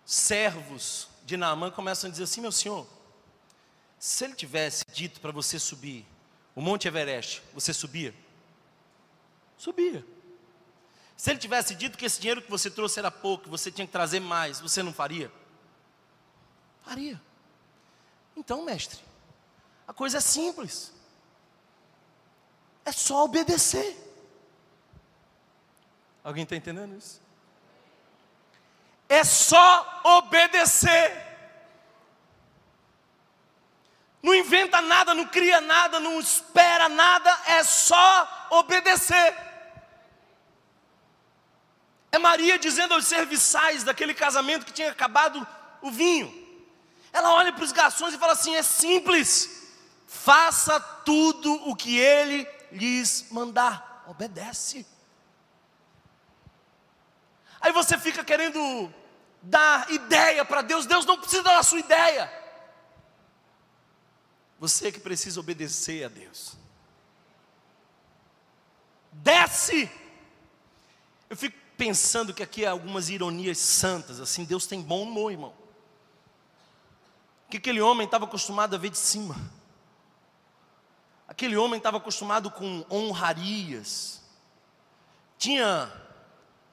servos 0.05 1.07
de 1.25 1.35
Naamã 1.35 1.69
começam 1.69 2.07
a 2.07 2.11
dizer 2.11 2.23
assim: 2.23 2.41
meu 2.41 2.51
senhor, 2.51 2.87
se 3.99 4.23
ele 4.23 4.35
tivesse 4.35 4.83
dito 4.93 5.19
para 5.19 5.31
você 5.31 5.59
subir 5.59 6.05
o 6.55 6.61
Monte 6.61 6.87
Everest, 6.87 7.43
você 7.53 7.73
subia? 7.73 8.13
Subia. 9.58 10.05
Se 11.18 11.32
ele 11.32 11.39
tivesse 11.39 11.74
dito 11.74 11.97
que 11.97 12.05
esse 12.05 12.20
dinheiro 12.20 12.43
que 12.43 12.49
você 12.49 12.70
trouxe 12.70 12.99
era 12.99 13.10
pouco, 13.10 13.49
você 13.49 13.72
tinha 13.72 13.88
que 13.88 13.91
trazer 13.91 14.20
mais, 14.20 14.60
você 14.60 14.84
não 14.84 14.93
faria? 14.93 15.32
Faria. 16.84 17.20
Então, 18.36 18.64
mestre, 18.64 18.99
a 19.88 19.93
coisa 19.93 20.20
é 20.20 20.22
simples. 20.22 20.93
É 22.86 22.91
só 22.91 23.26
obedecer. 23.26 23.97
Alguém 26.24 26.43
está 26.43 26.55
entendendo 26.55 26.95
isso? 26.95 27.20
É 29.10 29.24
só 29.24 30.01
obedecer. 30.03 31.26
Não 34.22 34.36
inventa 34.36 34.82
nada, 34.82 35.14
não 35.14 35.26
cria 35.26 35.62
nada, 35.62 35.99
não 35.99 36.20
espera 36.20 36.88
nada, 36.89 37.30
é 37.47 37.64
só 37.64 38.47
obedecer. 38.51 39.46
É 42.18 42.20
Maria 42.20 42.57
dizendo 42.57 42.95
aos 42.95 43.05
serviçais 43.05 43.84
daquele 43.84 44.11
casamento 44.11 44.65
que 44.65 44.74
tinha 44.74 44.89
acabado 44.89 45.47
o 45.84 45.91
vinho. 45.91 46.34
Ela 47.13 47.32
olha 47.32 47.53
para 47.53 47.63
os 47.63 47.72
garçons 47.72 48.11
e 48.11 48.18
fala 48.18 48.34
assim: 48.34 48.55
é 48.55 48.63
simples, 48.63 49.70
faça 50.07 50.80
tudo 50.80 51.53
o 51.70 51.76
que 51.76 51.95
ele 51.95 52.47
lhes 52.72 53.28
mandar, 53.30 54.03
obedece. 54.07 54.84
Aí 57.61 57.72
você 57.72 57.99
fica 57.99 58.24
querendo 58.24 58.91
dar 59.39 59.88
ideia 59.91 60.43
para 60.43 60.63
Deus, 60.63 60.88
Deus 60.88 61.05
não 61.05 61.20
precisa 61.20 61.43
da 61.43 61.61
sua 61.61 61.80
ideia. 61.80 62.34
Você 64.59 64.91
que 64.91 64.99
precisa 64.99 65.39
obedecer 65.39 66.03
a 66.03 66.07
Deus. 66.07 66.57
Desce. 69.11 69.91
Eu 71.30 71.38
fico 71.38 71.66
pensando 71.78 72.34
que 72.34 72.41
aqui 72.41 72.65
há 72.65 72.71
algumas 72.71 73.09
ironias 73.09 73.59
santas, 73.59 74.19
assim, 74.19 74.43
Deus 74.43 74.65
tem 74.65 74.82
bom 74.82 75.03
humor, 75.03 75.32
irmão. 75.32 75.53
Que 77.49 77.57
aquele 77.57 77.80
homem 77.80 78.05
estava 78.05 78.25
acostumado 78.25 78.75
a 78.75 78.80
ver 78.80 78.89
de 78.89 78.97
cima. 78.97 79.36
Aquele 81.28 81.55
homem 81.55 81.78
estava 81.78 81.97
acostumado 81.97 82.49
com 82.49 82.84
honrarias. 82.91 84.21
Tinha 85.38 85.91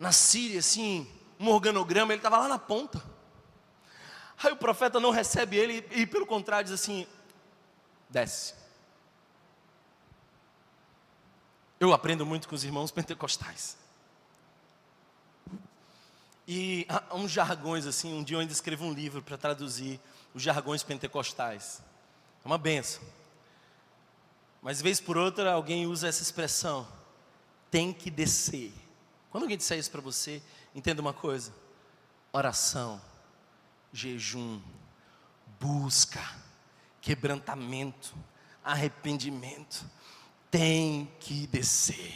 na 0.01 0.11
Síria, 0.11 0.61
assim, 0.61 1.09
um 1.39 1.49
organograma, 1.49 2.13
ele 2.13 2.19
estava 2.19 2.39
lá 2.39 2.49
na 2.49 2.59
ponta. 2.59 3.03
Aí 4.43 4.53
o 4.53 4.57
profeta 4.57 4.99
não 4.99 5.11
recebe 5.11 5.57
ele 5.57 5.87
e, 5.93 6.07
pelo 6.07 6.27
contrário, 6.27 6.65
diz 6.65 6.75
assim: 6.75 7.07
desce. 8.09 8.55
Eu 11.79 11.93
aprendo 11.93 12.25
muito 12.25 12.49
com 12.49 12.55
os 12.55 12.65
irmãos 12.65 12.91
pentecostais. 12.91 13.84
E 16.47 16.87
há 16.89 17.15
uns 17.15 17.31
jargões 17.31 17.87
assim, 17.87 18.13
um 18.13 18.23
dia 18.23 18.37
eu 18.37 18.41
ainda 18.41 18.53
escrevo 18.53 18.85
um 18.85 18.93
livro 18.93 19.23
para 19.23 19.39
traduzir 19.39 19.99
os 20.35 20.43
jargões 20.43 20.83
pentecostais. 20.83 21.83
É 22.45 22.47
uma 22.47 22.59
benção. 22.59 23.03
Mas 24.61 24.81
vez 24.81 25.01
por 25.01 25.17
outra 25.17 25.53
alguém 25.53 25.87
usa 25.87 26.09
essa 26.09 26.23
expressão, 26.23 26.87
tem 27.71 27.93
que 27.93 28.11
descer. 28.11 28.73
Quando 29.31 29.45
alguém 29.45 29.57
disser 29.57 29.79
isso 29.79 29.91
para 29.91 30.01
você, 30.01 30.43
entenda 30.75 31.01
uma 31.01 31.13
coisa: 31.13 31.55
oração, 32.33 33.01
jejum, 33.93 34.61
busca, 35.59 36.23
quebrantamento, 37.01 38.15
arrependimento, 38.63 39.85
tem 40.51 41.11
que 41.21 41.47
descer. 41.47 42.15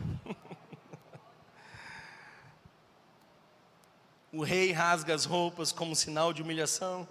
o 4.32 4.42
rei 4.42 4.72
rasga 4.72 5.14
as 5.14 5.24
roupas 5.24 5.72
como 5.72 5.96
sinal 5.96 6.32
de 6.32 6.42
humilhação, 6.42 7.08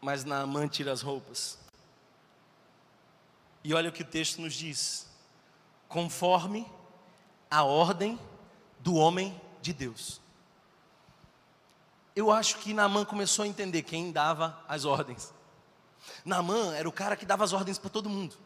mas 0.00 0.24
Naamã 0.24 0.68
tira 0.68 0.92
as 0.92 1.02
roupas. 1.02 1.58
E 3.64 3.74
olha 3.74 3.88
o 3.88 3.92
que 3.92 4.02
o 4.02 4.06
texto 4.06 4.40
nos 4.40 4.54
diz: 4.54 5.08
conforme 5.88 6.70
a 7.50 7.64
ordem 7.64 8.18
do 8.80 8.94
homem 8.94 9.40
de 9.60 9.72
Deus. 9.72 10.20
Eu 12.14 12.30
acho 12.30 12.58
que 12.58 12.74
Naamã 12.74 13.04
começou 13.04 13.44
a 13.44 13.48
entender 13.48 13.82
quem 13.82 14.12
dava 14.12 14.62
as 14.68 14.84
ordens. 14.84 15.32
Naamã 16.24 16.74
era 16.74 16.88
o 16.88 16.92
cara 16.92 17.16
que 17.16 17.26
dava 17.26 17.44
as 17.44 17.52
ordens 17.52 17.78
para 17.78 17.90
todo 17.90 18.08
mundo. 18.08 18.36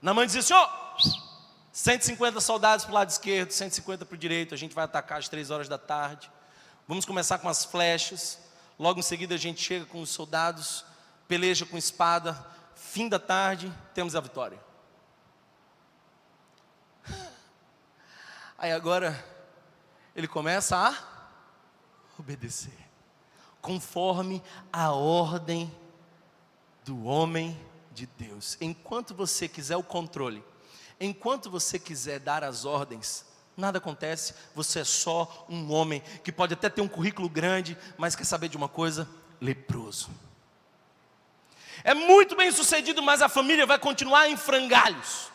Naamã 0.00 0.26
dizia 0.26 0.40
assim: 0.40 0.54
ó, 0.54 0.64
oh, 0.64 1.31
150 1.72 2.38
soldados 2.38 2.84
para 2.84 2.92
o 2.92 2.94
lado 2.94 3.08
esquerdo, 3.08 3.50
150 3.50 4.04
para 4.04 4.14
o 4.14 4.18
direito, 4.18 4.54
a 4.54 4.58
gente 4.58 4.74
vai 4.74 4.84
atacar 4.84 5.18
às 5.18 5.28
três 5.28 5.50
horas 5.50 5.68
da 5.68 5.78
tarde. 5.78 6.30
Vamos 6.86 7.06
começar 7.06 7.38
com 7.38 7.48
as 7.48 7.64
flechas. 7.64 8.38
Logo 8.78 9.00
em 9.00 9.02
seguida 9.02 9.34
a 9.34 9.38
gente 9.38 9.62
chega 9.62 9.86
com 9.86 10.02
os 10.02 10.10
soldados, 10.10 10.84
peleja 11.26 11.64
com 11.64 11.78
espada, 11.78 12.38
fim 12.74 13.08
da 13.08 13.18
tarde, 13.18 13.72
temos 13.94 14.14
a 14.14 14.20
vitória. 14.20 14.60
Aí 18.58 18.70
agora 18.70 19.24
ele 20.14 20.28
começa 20.28 20.76
a 20.76 20.94
obedecer, 22.18 22.78
conforme 23.62 24.42
a 24.70 24.92
ordem 24.92 25.74
do 26.84 27.04
homem 27.04 27.58
de 27.92 28.04
Deus. 28.06 28.58
Enquanto 28.60 29.14
você 29.14 29.48
quiser 29.48 29.76
o 29.76 29.82
controle, 29.82 30.44
enquanto 31.00 31.50
você 31.50 31.78
quiser 31.78 32.20
dar 32.20 32.44
as 32.44 32.64
ordens, 32.64 33.24
nada 33.56 33.78
acontece, 33.78 34.34
você 34.54 34.80
é 34.80 34.84
só 34.84 35.46
um 35.48 35.70
homem 35.72 36.02
que 36.22 36.32
pode 36.32 36.54
até 36.54 36.68
ter 36.68 36.80
um 36.80 36.88
currículo 36.88 37.28
grande, 37.28 37.76
mas 37.96 38.16
quer 38.16 38.24
saber 38.24 38.48
de 38.48 38.56
uma 38.56 38.68
coisa? 38.68 39.08
Leproso. 39.40 40.10
É 41.84 41.94
muito 41.94 42.36
bem 42.36 42.50
sucedido, 42.50 43.02
mas 43.02 43.22
a 43.22 43.28
família 43.28 43.66
vai 43.66 43.78
continuar 43.78 44.28
em 44.28 44.36
frangalhos. 44.36 45.32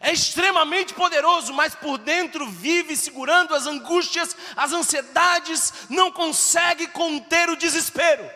É 0.00 0.12
extremamente 0.12 0.92
poderoso, 0.92 1.54
mas 1.54 1.74
por 1.74 1.96
dentro 1.96 2.46
vive 2.50 2.94
segurando 2.94 3.54
as 3.54 3.66
angústias, 3.66 4.36
as 4.54 4.72
ansiedades, 4.72 5.72
não 5.88 6.12
consegue 6.12 6.86
conter 6.88 7.48
o 7.48 7.56
desespero. 7.56 8.28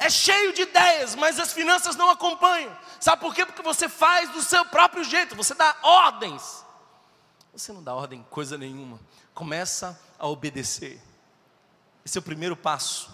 É 0.00 0.08
cheio 0.08 0.54
de 0.54 0.62
ideias, 0.62 1.14
mas 1.14 1.38
as 1.38 1.52
finanças 1.52 1.94
não 1.94 2.08
acompanham. 2.08 2.74
Sabe 2.98 3.20
por 3.20 3.34
quê? 3.34 3.44
Porque 3.44 3.60
você 3.60 3.86
faz 3.86 4.30
do 4.30 4.40
seu 4.40 4.64
próprio 4.64 5.04
jeito, 5.04 5.36
você 5.36 5.52
dá 5.52 5.76
ordens. 5.82 6.64
Você 7.52 7.70
não 7.70 7.82
dá 7.82 7.94
ordem 7.94 8.26
coisa 8.30 8.56
nenhuma. 8.56 8.98
Começa 9.34 10.00
a 10.18 10.26
obedecer. 10.26 10.98
Esse 12.02 12.16
é 12.16 12.20
o 12.20 12.22
primeiro 12.22 12.56
passo. 12.56 13.10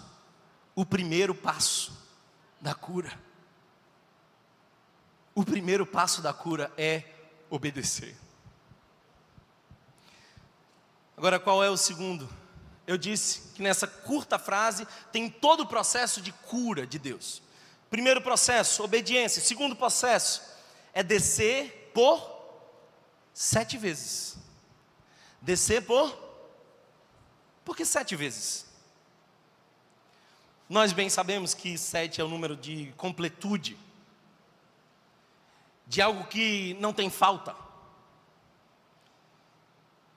O 0.73 0.85
primeiro 0.85 1.35
passo 1.35 1.91
da 2.61 2.73
cura. 2.73 3.19
O 5.35 5.43
primeiro 5.43 5.85
passo 5.85 6.21
da 6.21 6.33
cura 6.33 6.71
é 6.77 7.03
obedecer. 7.49 8.15
Agora, 11.17 11.37
qual 11.37 11.61
é 11.61 11.69
o 11.69 11.75
segundo? 11.75 12.29
Eu 12.87 12.97
disse 12.97 13.49
que 13.53 13.61
nessa 13.61 13.85
curta 13.85 14.39
frase 14.39 14.87
tem 15.11 15.29
todo 15.29 15.61
o 15.61 15.67
processo 15.67 16.21
de 16.21 16.31
cura 16.31 16.87
de 16.87 16.97
Deus. 16.97 17.41
Primeiro 17.89 18.21
processo, 18.21 18.81
obediência. 18.81 19.41
Segundo 19.41 19.75
processo, 19.75 20.41
é 20.93 21.03
descer 21.03 21.91
por 21.93 22.37
sete 23.33 23.77
vezes. 23.77 24.37
Descer 25.41 25.85
por. 25.85 26.17
Por 27.65 27.75
que 27.75 27.83
sete 27.83 28.15
vezes? 28.15 28.65
Nós 30.69 30.93
bem 30.93 31.09
sabemos 31.09 31.53
que 31.53 31.77
sete 31.77 32.21
é 32.21 32.23
o 32.23 32.29
número 32.29 32.55
de 32.55 32.93
completude 32.95 33.77
de 35.85 36.01
algo 36.01 36.25
que 36.27 36.75
não 36.79 36.93
tem 36.93 37.09
falta. 37.09 37.55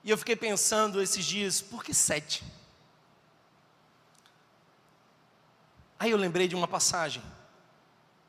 E 0.03 0.09
eu 0.09 0.17
fiquei 0.17 0.35
pensando 0.35 1.01
esses 1.01 1.25
dias, 1.25 1.61
por 1.61 1.83
que 1.83 1.93
sete? 1.93 2.43
Aí 6.01 6.09
eu 6.09 6.17
lembrei 6.17 6.47
de 6.47 6.55
uma 6.55 6.67
passagem, 6.67 7.21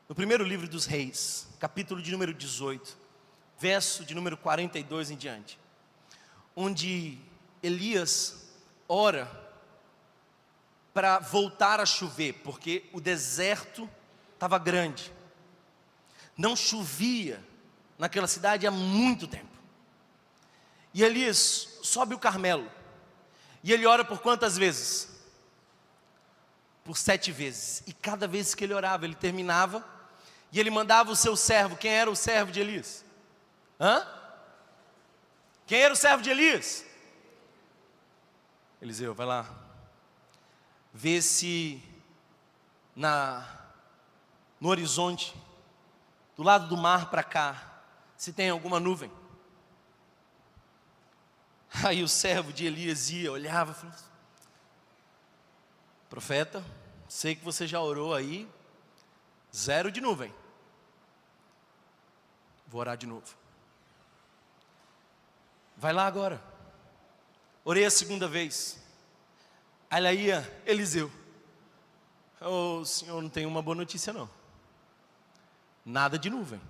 no 0.06 0.14
primeiro 0.14 0.44
livro 0.44 0.68
dos 0.68 0.84
Reis, 0.84 1.48
capítulo 1.58 2.02
de 2.02 2.12
número 2.12 2.34
18, 2.34 2.98
verso 3.58 4.04
de 4.04 4.14
número 4.14 4.36
42 4.36 5.10
em 5.10 5.16
diante, 5.16 5.58
onde 6.54 7.16
Elias 7.62 8.52
ora 8.86 9.26
para 10.92 11.18
voltar 11.18 11.80
a 11.80 11.86
chover, 11.86 12.34
porque 12.44 12.84
o 12.92 13.00
deserto 13.00 13.88
estava 14.34 14.58
grande 14.58 15.10
não 16.36 16.54
chovia 16.54 17.42
naquela 17.98 18.26
cidade 18.26 18.66
há 18.66 18.70
muito 18.70 19.26
tempo. 19.26 19.56
E 20.92 21.02
Elias 21.02 21.78
sobe 21.82 22.14
o 22.14 22.18
Carmelo. 22.18 22.70
E 23.64 23.72
ele 23.72 23.86
ora 23.86 24.04
por 24.04 24.20
quantas 24.20 24.58
vezes? 24.58 25.11
Por 26.84 26.96
sete 26.96 27.30
vezes. 27.30 27.82
E 27.86 27.92
cada 27.92 28.26
vez 28.26 28.54
que 28.54 28.64
ele 28.64 28.74
orava, 28.74 29.04
ele 29.04 29.14
terminava. 29.14 29.84
E 30.50 30.60
ele 30.60 30.70
mandava 30.70 31.10
o 31.10 31.16
seu 31.16 31.36
servo. 31.36 31.76
Quem 31.76 31.92
era 31.92 32.10
o 32.10 32.16
servo 32.16 32.52
de 32.52 32.60
Elias? 32.60 33.04
Hã? 33.80 34.06
Quem 35.66 35.80
era 35.80 35.94
o 35.94 35.96
servo 35.96 36.22
de 36.22 36.30
Elias? 36.30 36.84
Eliseu, 38.80 39.14
vai 39.14 39.26
lá. 39.26 39.48
Vê 40.92 41.22
se 41.22 41.82
na 42.94 43.48
no 44.60 44.68
horizonte 44.68 45.34
do 46.36 46.42
lado 46.42 46.68
do 46.68 46.76
mar 46.76 47.10
para 47.10 47.24
cá, 47.24 47.82
se 48.16 48.32
tem 48.32 48.50
alguma 48.50 48.78
nuvem. 48.78 49.10
Aí 51.84 52.02
o 52.02 52.08
servo 52.08 52.52
de 52.52 52.66
Elias 52.66 53.10
ia, 53.10 53.32
olhava 53.32 53.74
falava: 53.74 53.98
Profeta, 56.12 56.62
sei 57.08 57.34
que 57.34 57.42
você 57.42 57.66
já 57.66 57.80
orou 57.80 58.14
aí, 58.14 58.46
zero 59.56 59.90
de 59.90 59.98
nuvem. 59.98 60.30
Vou 62.68 62.82
orar 62.82 62.98
de 62.98 63.06
novo. 63.06 63.34
Vai 65.74 65.94
lá 65.94 66.06
agora. 66.06 66.38
Orei 67.64 67.86
a 67.86 67.90
segunda 67.90 68.28
vez. 68.28 68.78
Aí 69.90 70.26
ia 70.26 70.62
Eliseu. 70.66 71.10
Oh, 72.42 72.84
senhor, 72.84 73.22
não 73.22 73.30
tem 73.30 73.46
uma 73.46 73.62
boa 73.62 73.74
notícia 73.74 74.12
não 74.12 74.28
nada 75.82 76.18
de 76.18 76.28
nuvem. 76.28 76.60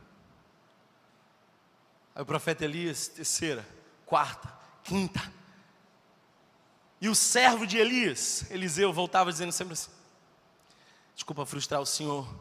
Aí 2.14 2.22
o 2.22 2.26
profeta 2.26 2.64
Elias, 2.64 3.08
terceira, 3.08 3.66
quarta, 4.06 4.48
quinta. 4.84 5.20
E 7.02 7.08
o 7.08 7.16
servo 7.16 7.66
de 7.66 7.76
Elias, 7.76 8.48
Eliseu, 8.48 8.92
voltava 8.92 9.32
dizendo 9.32 9.50
sempre 9.50 9.72
assim: 9.72 9.90
Desculpa 11.16 11.44
frustrar 11.44 11.80
o 11.80 11.84
senhor, 11.84 12.32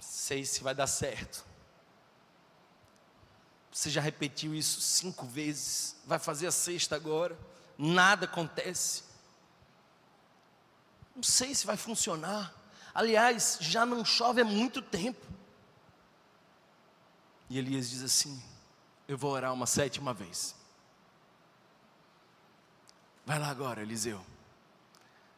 sei 0.00 0.44
se 0.44 0.62
vai 0.62 0.72
dar 0.72 0.86
certo. 0.86 1.44
Você 3.72 3.90
já 3.90 4.00
repetiu 4.00 4.54
isso 4.54 4.80
cinco 4.80 5.26
vezes, 5.26 5.96
vai 6.06 6.20
fazer 6.20 6.46
a 6.46 6.52
sexta 6.52 6.94
agora, 6.94 7.36
nada 7.76 8.26
acontece. 8.26 9.02
Não 11.16 11.24
sei 11.24 11.56
se 11.56 11.66
vai 11.66 11.76
funcionar. 11.76 12.54
Aliás, 12.94 13.58
já 13.60 13.84
não 13.84 14.04
chove 14.04 14.42
há 14.42 14.44
muito 14.44 14.80
tempo. 14.80 15.26
E 17.50 17.58
Elias 17.58 17.90
diz 17.90 18.04
assim: 18.04 18.40
Eu 19.08 19.18
vou 19.18 19.32
orar 19.32 19.52
uma 19.52 19.66
sétima 19.66 20.14
vez. 20.14 20.54
Vai 23.24 23.38
lá 23.38 23.48
agora, 23.48 23.82
Eliseu. 23.82 24.24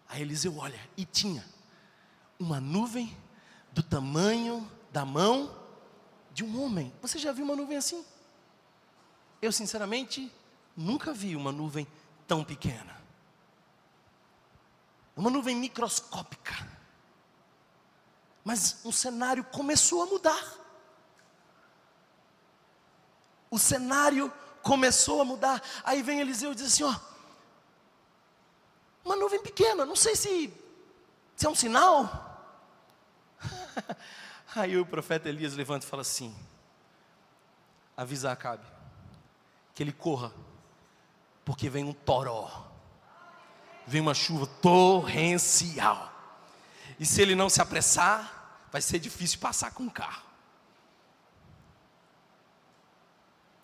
Aí 0.09 0.23
Eliseu 0.23 0.57
olha 0.59 0.79
e 0.97 1.05
tinha 1.05 1.45
uma 2.39 2.61
nuvem 2.61 3.17
do 3.73 3.83
tamanho 3.83 4.71
da 4.93 5.05
mão 5.05 5.55
de 6.33 6.45
um 6.45 6.63
homem. 6.63 6.93
Você 7.01 7.19
já 7.19 7.33
viu 7.33 7.45
uma 7.45 7.57
nuvem 7.57 7.77
assim? 7.77 8.05
Eu, 9.41 9.53
sinceramente, 9.53 10.33
nunca 10.77 11.13
vi 11.13 11.37
uma 11.37 11.53
nuvem 11.53 11.87
tão 12.27 12.45
pequena. 12.45 12.97
Uma 15.17 15.31
nuvem 15.31 15.57
microscópica. 15.57 16.55
Mas 18.45 18.81
o 18.85 18.93
cenário 18.93 19.45
começou 19.45 20.03
a 20.03 20.07
mudar 20.07 20.67
o 23.51 23.59
cenário 23.59 24.33
começou 24.63 25.21
a 25.21 25.25
mudar. 25.25 25.63
Aí 25.85 26.03
vem 26.03 26.21
Eliseu 26.21 26.53
e 26.53 26.55
diz 26.55 26.67
assim: 26.67 26.85
ó, 26.85 26.95
uma 29.07 29.15
nuvem 29.15 29.41
pequena, 29.41 29.87
não 29.87 29.95
sei 29.95 30.17
se, 30.17 30.53
se 31.37 31.47
é 31.47 31.49
um 31.49 31.55
sinal. 31.55 32.45
Aí 34.55 34.77
o 34.77 34.85
profeta 34.85 35.29
Elias 35.29 35.55
levanta 35.55 35.87
e 35.87 35.89
fala 35.89 36.03
assim: 36.03 36.37
avisa 37.97 38.33
Acabe 38.33 38.67
que 39.75 39.83
ele 39.83 39.93
corra, 39.93 40.33
porque 41.45 41.69
vem 41.69 41.85
um 41.85 41.93
toró, 41.93 42.67
vem 43.87 44.01
uma 44.01 44.15
chuva 44.15 44.47
torrencial, 44.61 46.13
e 46.99 47.07
se 47.07 47.23
ele 47.23 47.35
não 47.35 47.49
se 47.49 47.61
apressar, 47.61 48.67
vai 48.73 48.81
ser 48.81 48.99
difícil 48.99 49.39
passar 49.39 49.71
com 49.73 49.87
o 49.87 49.91
carro. 49.91 50.25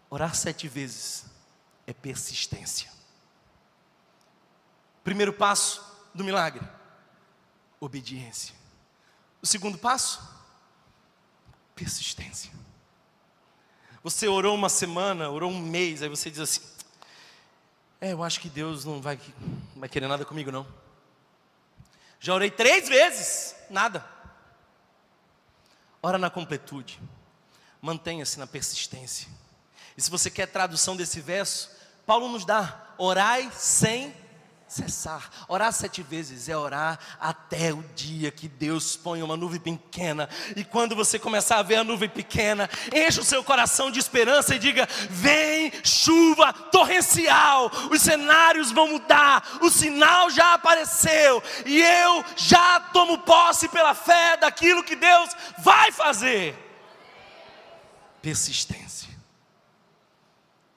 Orar 0.08 0.34
sete 0.34 0.68
vezes 0.68 1.24
é 1.86 1.94
persistência. 1.94 3.01
Primeiro 5.04 5.32
passo 5.32 5.82
do 6.14 6.24
milagre: 6.24 6.66
obediência. 7.80 8.54
O 9.40 9.46
segundo 9.46 9.78
passo: 9.78 10.22
persistência. 11.74 12.50
Você 14.02 14.26
orou 14.26 14.54
uma 14.54 14.68
semana, 14.68 15.30
orou 15.30 15.50
um 15.50 15.60
mês, 15.60 16.02
aí 16.02 16.08
você 16.08 16.30
diz 16.30 16.40
assim: 16.40 16.60
É, 18.00 18.12
eu 18.12 18.22
acho 18.22 18.40
que 18.40 18.48
Deus 18.48 18.84
não 18.84 19.00
vai, 19.00 19.20
vai 19.76 19.88
querer 19.88 20.08
nada 20.08 20.24
comigo, 20.24 20.50
não. 20.50 20.66
Já 22.18 22.34
orei 22.34 22.50
três 22.50 22.88
vezes, 22.88 23.56
nada. 23.68 24.08
Ora 26.00 26.18
na 26.18 26.30
completude, 26.30 27.00
mantenha-se 27.80 28.38
na 28.38 28.46
persistência. 28.46 29.28
E 29.96 30.02
se 30.02 30.10
você 30.10 30.30
quer 30.30 30.46
tradução 30.46 30.96
desse 30.96 31.20
verso, 31.20 31.70
Paulo 32.06 32.28
nos 32.28 32.44
dá: 32.44 32.94
orai 32.98 33.50
sem 33.52 34.14
cessar. 34.72 35.30
Orar 35.46 35.72
sete 35.72 36.02
vezes 36.02 36.48
é 36.48 36.56
orar 36.56 36.98
até 37.20 37.72
o 37.72 37.82
dia 37.94 38.30
que 38.30 38.48
Deus 38.48 38.96
põe 38.96 39.22
uma 39.22 39.36
nuvem 39.36 39.60
pequena. 39.60 40.28
E 40.56 40.64
quando 40.64 40.96
você 40.96 41.18
começar 41.18 41.58
a 41.58 41.62
ver 41.62 41.76
a 41.76 41.84
nuvem 41.84 42.08
pequena, 42.08 42.68
enche 42.92 43.20
o 43.20 43.24
seu 43.24 43.44
coração 43.44 43.90
de 43.90 43.98
esperança 43.98 44.54
e 44.54 44.58
diga: 44.58 44.88
vem 45.10 45.72
chuva 45.84 46.52
torrencial, 46.52 47.70
os 47.90 48.00
cenários 48.00 48.70
vão 48.72 48.88
mudar, 48.88 49.58
o 49.60 49.70
sinal 49.70 50.30
já 50.30 50.54
apareceu, 50.54 51.42
e 51.66 51.82
eu 51.82 52.24
já 52.36 52.80
tomo 52.80 53.18
posse 53.18 53.68
pela 53.68 53.94
fé 53.94 54.36
daquilo 54.38 54.82
que 54.82 54.96
Deus 54.96 55.30
vai 55.58 55.92
fazer. 55.92 56.56
Persistência. 58.22 59.10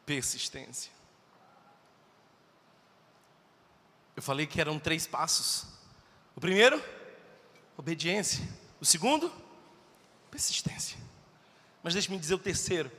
Persistência. 0.06 0.95
Eu 4.16 4.24
falei 4.24 4.48
que 4.48 4.62
eram 4.62 4.80
três 4.80 5.06
passos. 5.06 5.66
O 6.36 6.42
primeiro, 6.42 6.82
obediência. 7.78 8.48
O 8.80 8.86
segundo, 8.86 9.32
persistência. 10.32 10.98
Mas 11.84 11.94
deixe-me 11.94 12.18
dizer 12.18 12.36
o 12.36 12.40
terceiro. 12.40 12.92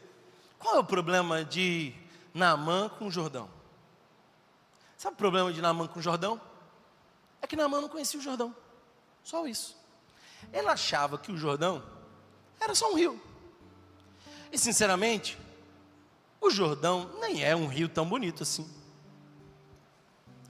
Qual 0.59 0.77
é 0.77 0.79
o 0.79 0.85
problema 0.85 1.45
de 1.45 1.95
Naamã 2.35 2.89
com 2.89 3.11
Jordão? 3.11 3.49
Sabe 4.97 5.15
o 5.15 5.19
problema 5.19 5.53
de 5.53 5.61
Naamã 5.61 5.87
com 5.87 6.01
Jordão? 6.01 6.41
É 7.41 7.47
que 7.47 7.57
Naamã 7.57 7.81
não 7.81 7.89
conhecia 7.89 8.19
o 8.19 8.23
Jordão. 8.23 8.55
Só 9.23 9.47
isso. 9.47 9.77
Ele 10.53 10.69
achava 10.69 11.19
que 11.19 11.33
o 11.33 11.37
Jordão 11.37 11.83
era 12.61 12.75
só 12.75 12.91
um 12.91 12.95
rio. 12.95 13.21
E 14.53 14.59
sinceramente, 14.59 15.39
o 16.41 16.51
Jordão 16.51 17.11
nem 17.21 17.43
é 17.43 17.57
um 17.57 17.67
rio 17.67 17.89
tão 17.89 18.09
bonito 18.09 18.43
assim. 18.43 18.69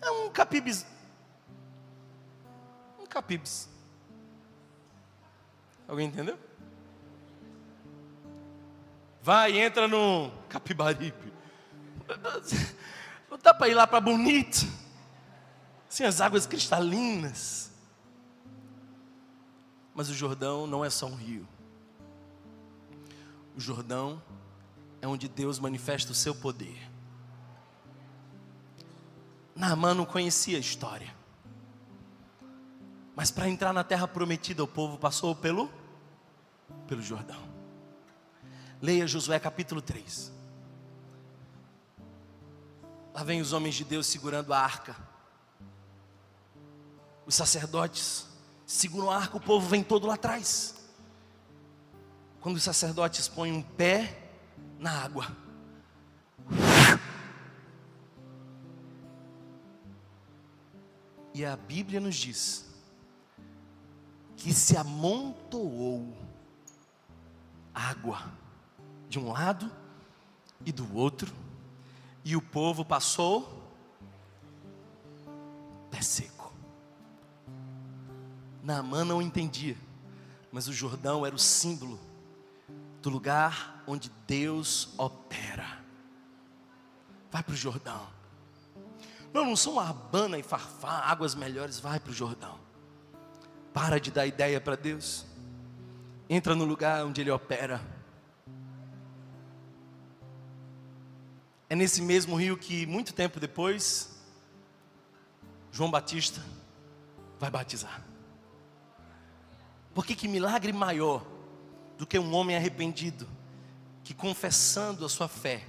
É 0.00 0.10
um 0.10 0.30
capibes. 0.30 0.86
Um 2.98 3.06
capibes. 3.06 3.68
Alguém 5.88 6.08
entendeu? 6.08 6.38
Vai, 9.22 9.58
entra 9.58 9.88
no 9.88 10.30
Capibaribe. 10.48 11.32
Não 13.28 13.38
dá 13.38 13.52
para 13.52 13.68
ir 13.68 13.74
lá 13.74 13.86
para 13.86 14.00
Bonito. 14.00 14.66
Assim, 15.88 16.04
as 16.04 16.20
águas 16.20 16.46
cristalinas. 16.46 17.72
Mas 19.92 20.08
o 20.08 20.14
Jordão 20.14 20.66
não 20.66 20.84
é 20.84 20.90
só 20.90 21.06
um 21.06 21.14
rio. 21.14 21.48
O 23.56 23.60
Jordão 23.60 24.22
é 25.00 25.08
onde 25.08 25.26
Deus 25.26 25.58
manifesta 25.58 26.12
o 26.12 26.14
seu 26.14 26.34
poder. 26.34 26.85
Naamã 29.56 29.94
não 29.94 30.04
conhecia 30.04 30.58
a 30.58 30.60
história. 30.60 31.16
Mas 33.16 33.30
para 33.30 33.48
entrar 33.48 33.72
na 33.72 33.82
terra 33.82 34.06
prometida, 34.06 34.62
o 34.62 34.68
povo 34.68 34.98
passou 34.98 35.34
pelo 35.34 35.70
pelo 36.86 37.00
Jordão. 37.00 37.40
Leia 38.82 39.06
Josué 39.06 39.38
capítulo 39.38 39.80
3. 39.80 40.30
Lá 43.14 43.24
vem 43.24 43.40
os 43.40 43.54
homens 43.54 43.74
de 43.74 43.84
Deus 43.84 44.06
segurando 44.06 44.52
a 44.52 44.58
arca. 44.58 44.94
Os 47.24 47.34
sacerdotes 47.34 48.26
seguram 48.66 49.10
a 49.10 49.16
arca, 49.16 49.38
o 49.38 49.40
povo 49.40 49.66
vem 49.66 49.82
todo 49.82 50.06
lá 50.06 50.14
atrás. 50.14 50.76
Quando 52.40 52.56
os 52.56 52.62
sacerdotes 52.62 53.26
põem 53.26 53.52
um 53.52 53.62
pé 53.62 54.30
na 54.78 55.02
água, 55.02 55.34
E 61.36 61.44
a 61.44 61.54
Bíblia 61.54 62.00
nos 62.00 62.16
diz 62.16 62.64
que 64.38 64.54
se 64.54 64.74
amontoou 64.74 66.16
água 67.74 68.32
de 69.06 69.18
um 69.18 69.30
lado 69.30 69.70
e 70.64 70.72
do 70.72 70.96
outro, 70.96 71.30
e 72.24 72.34
o 72.34 72.40
povo 72.40 72.86
passou 72.86 73.70
pé 75.90 76.00
seco. 76.00 76.54
Naamã 78.62 79.04
não 79.04 79.20
entendia, 79.20 79.76
mas 80.50 80.68
o 80.68 80.72
Jordão 80.72 81.26
era 81.26 81.36
o 81.36 81.38
símbolo 81.38 82.00
do 83.02 83.10
lugar 83.10 83.84
onde 83.86 84.10
Deus 84.26 84.88
opera. 84.96 85.84
Vai 87.30 87.42
para 87.42 87.52
o 87.52 87.56
Jordão. 87.56 88.08
Não, 89.32 89.44
não 89.44 89.56
são 89.56 89.78
Arbana 89.78 90.38
e 90.38 90.42
Farfá, 90.42 91.00
águas 91.00 91.34
melhores, 91.34 91.78
vai 91.78 92.00
para 92.00 92.10
o 92.10 92.14
Jordão. 92.14 92.58
Para 93.72 94.00
de 94.00 94.10
dar 94.10 94.26
ideia 94.26 94.60
para 94.60 94.76
Deus. 94.76 95.26
Entra 96.28 96.54
no 96.54 96.64
lugar 96.64 97.04
onde 97.04 97.20
Ele 97.20 97.30
opera. 97.30 97.80
É 101.68 101.74
nesse 101.74 102.00
mesmo 102.00 102.36
rio 102.36 102.56
que, 102.56 102.86
muito 102.86 103.12
tempo 103.12 103.40
depois, 103.40 104.16
João 105.72 105.90
Batista 105.90 106.40
vai 107.38 107.50
batizar. 107.50 108.02
Porque 109.94 110.14
que 110.14 110.28
milagre 110.28 110.72
maior 110.72 111.24
do 111.98 112.06
que 112.06 112.18
um 112.18 112.34
homem 112.34 112.56
arrependido 112.56 113.26
que, 114.04 114.14
confessando 114.14 115.04
a 115.04 115.08
sua 115.08 115.26
fé, 115.26 115.66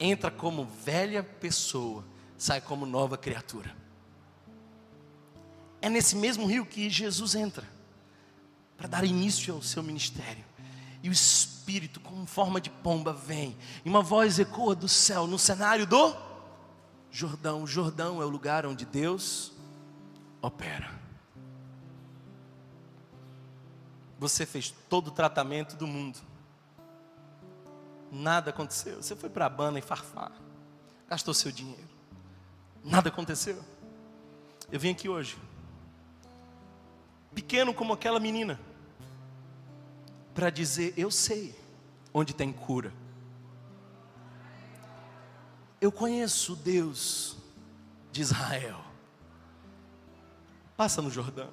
entra 0.00 0.30
como 0.30 0.64
velha 0.64 1.22
pessoa 1.22 2.04
sai 2.38 2.60
como 2.60 2.86
nova 2.86 3.18
criatura. 3.18 3.76
É 5.82 5.90
nesse 5.90 6.16
mesmo 6.16 6.46
rio 6.46 6.64
que 6.64 6.88
Jesus 6.88 7.34
entra 7.34 7.68
para 8.76 8.86
dar 8.86 9.04
início 9.04 9.54
ao 9.54 9.60
seu 9.60 9.82
ministério. 9.82 10.44
E 11.02 11.08
o 11.08 11.12
Espírito, 11.12 12.00
com 12.00 12.24
forma 12.26 12.60
de 12.60 12.70
pomba, 12.70 13.12
vem. 13.12 13.56
E 13.84 13.88
uma 13.88 14.02
voz 14.02 14.38
ecoa 14.38 14.74
do 14.74 14.88
céu 14.88 15.26
no 15.26 15.38
cenário 15.38 15.86
do 15.86 16.16
Jordão. 17.10 17.62
O 17.62 17.66
Jordão 17.66 18.22
é 18.22 18.24
o 18.24 18.28
lugar 18.28 18.64
onde 18.64 18.84
Deus 18.84 19.52
opera. 20.40 20.90
Você 24.18 24.44
fez 24.44 24.74
todo 24.88 25.08
o 25.08 25.12
tratamento 25.12 25.76
do 25.76 25.86
mundo. 25.86 26.18
Nada 28.10 28.50
aconteceu. 28.50 29.02
Você 29.02 29.14
foi 29.14 29.28
para 29.28 29.46
a 29.46 29.50
banda 29.50 29.78
e 29.78 29.82
farfar. 29.82 30.32
Gastou 31.08 31.32
seu 31.34 31.52
dinheiro. 31.52 31.87
Nada 32.88 33.10
aconteceu. 33.10 33.62
Eu 34.72 34.80
vim 34.80 34.92
aqui 34.92 35.10
hoje, 35.10 35.36
pequeno 37.34 37.74
como 37.74 37.92
aquela 37.92 38.18
menina, 38.18 38.58
para 40.34 40.48
dizer: 40.48 40.94
Eu 40.96 41.10
sei 41.10 41.54
onde 42.14 42.34
tem 42.34 42.50
cura. 42.50 42.90
Eu 45.78 45.92
conheço 45.92 46.54
o 46.54 46.56
Deus 46.56 47.36
de 48.10 48.22
Israel. 48.22 48.80
Passa 50.74 51.02
no 51.02 51.10
Jordão. 51.10 51.50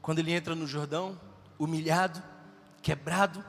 Quando 0.00 0.18
ele 0.18 0.32
entra 0.32 0.56
no 0.56 0.66
Jordão, 0.66 1.18
humilhado, 1.56 2.20
quebrado, 2.82 3.44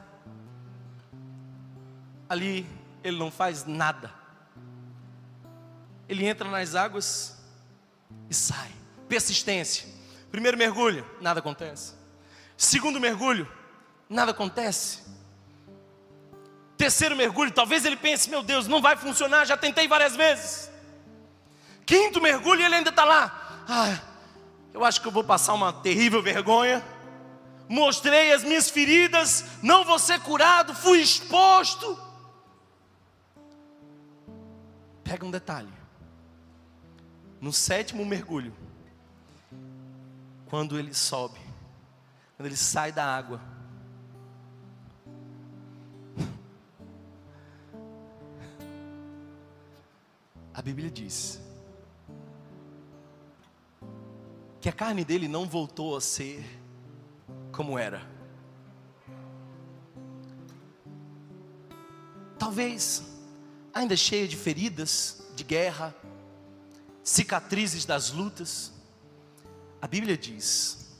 ali 2.28 2.64
ele 3.02 3.18
não 3.18 3.32
faz 3.32 3.64
nada 3.64 4.23
ele 6.08 6.26
entra 6.26 6.48
nas 6.48 6.74
águas 6.74 7.36
e 8.28 8.34
sai. 8.34 8.70
Persistência. 9.08 9.86
Primeiro 10.30 10.58
mergulho, 10.58 11.06
nada 11.20 11.40
acontece. 11.40 11.94
Segundo 12.56 13.00
mergulho, 13.00 13.50
nada 14.08 14.32
acontece. 14.32 15.02
Terceiro 16.76 17.16
mergulho, 17.16 17.50
talvez 17.50 17.84
ele 17.84 17.96
pense: 17.96 18.28
meu 18.28 18.42
Deus, 18.42 18.66
não 18.66 18.82
vai 18.82 18.96
funcionar, 18.96 19.44
já 19.44 19.56
tentei 19.56 19.86
várias 19.86 20.16
vezes. 20.16 20.70
Quinto 21.86 22.20
mergulho, 22.20 22.62
ele 22.62 22.74
ainda 22.74 22.90
está 22.90 23.04
lá. 23.04 23.64
Ah, 23.68 23.98
eu 24.72 24.84
acho 24.84 25.00
que 25.00 25.08
eu 25.08 25.12
vou 25.12 25.22
passar 25.22 25.54
uma 25.54 25.72
terrível 25.72 26.22
vergonha. 26.22 26.84
Mostrei 27.68 28.32
as 28.32 28.42
minhas 28.42 28.68
feridas, 28.68 29.44
não 29.62 29.84
vou 29.84 29.98
ser 29.98 30.20
curado, 30.20 30.74
fui 30.74 31.00
exposto. 31.00 31.98
Pega 35.02 35.24
um 35.24 35.30
detalhe. 35.30 35.83
No 37.44 37.52
sétimo 37.52 38.06
mergulho, 38.06 38.54
quando 40.46 40.78
ele 40.78 40.94
sobe, 40.94 41.38
quando 42.38 42.46
ele 42.46 42.56
sai 42.56 42.90
da 42.90 43.04
água, 43.04 43.38
a 50.54 50.62
Bíblia 50.62 50.90
diz 50.90 51.38
que 54.58 54.70
a 54.70 54.72
carne 54.72 55.04
dele 55.04 55.28
não 55.28 55.46
voltou 55.46 55.98
a 55.98 56.00
ser 56.00 56.42
como 57.52 57.78
era. 57.78 58.00
Talvez 62.38 63.02
ainda 63.74 63.94
cheia 63.94 64.26
de 64.26 64.34
feridas, 64.34 65.30
de 65.36 65.44
guerra, 65.44 65.94
cicatrizes 67.04 67.84
das 67.84 68.10
lutas. 68.10 68.72
A 69.80 69.86
Bíblia 69.86 70.16
diz 70.16 70.90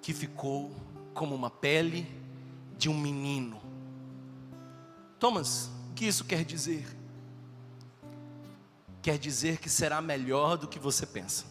que 0.00 0.14
ficou 0.14 0.74
como 1.12 1.34
uma 1.34 1.50
pele 1.50 2.06
de 2.78 2.88
um 2.88 2.98
menino. 2.98 3.60
Thomas, 5.20 5.70
o 5.90 5.94
que 5.94 6.06
isso 6.06 6.24
quer 6.24 6.44
dizer? 6.44 6.86
Quer 9.02 9.18
dizer 9.18 9.58
que 9.58 9.68
será 9.68 10.00
melhor 10.00 10.56
do 10.56 10.66
que 10.66 10.78
você 10.78 11.04
pensa. 11.04 11.44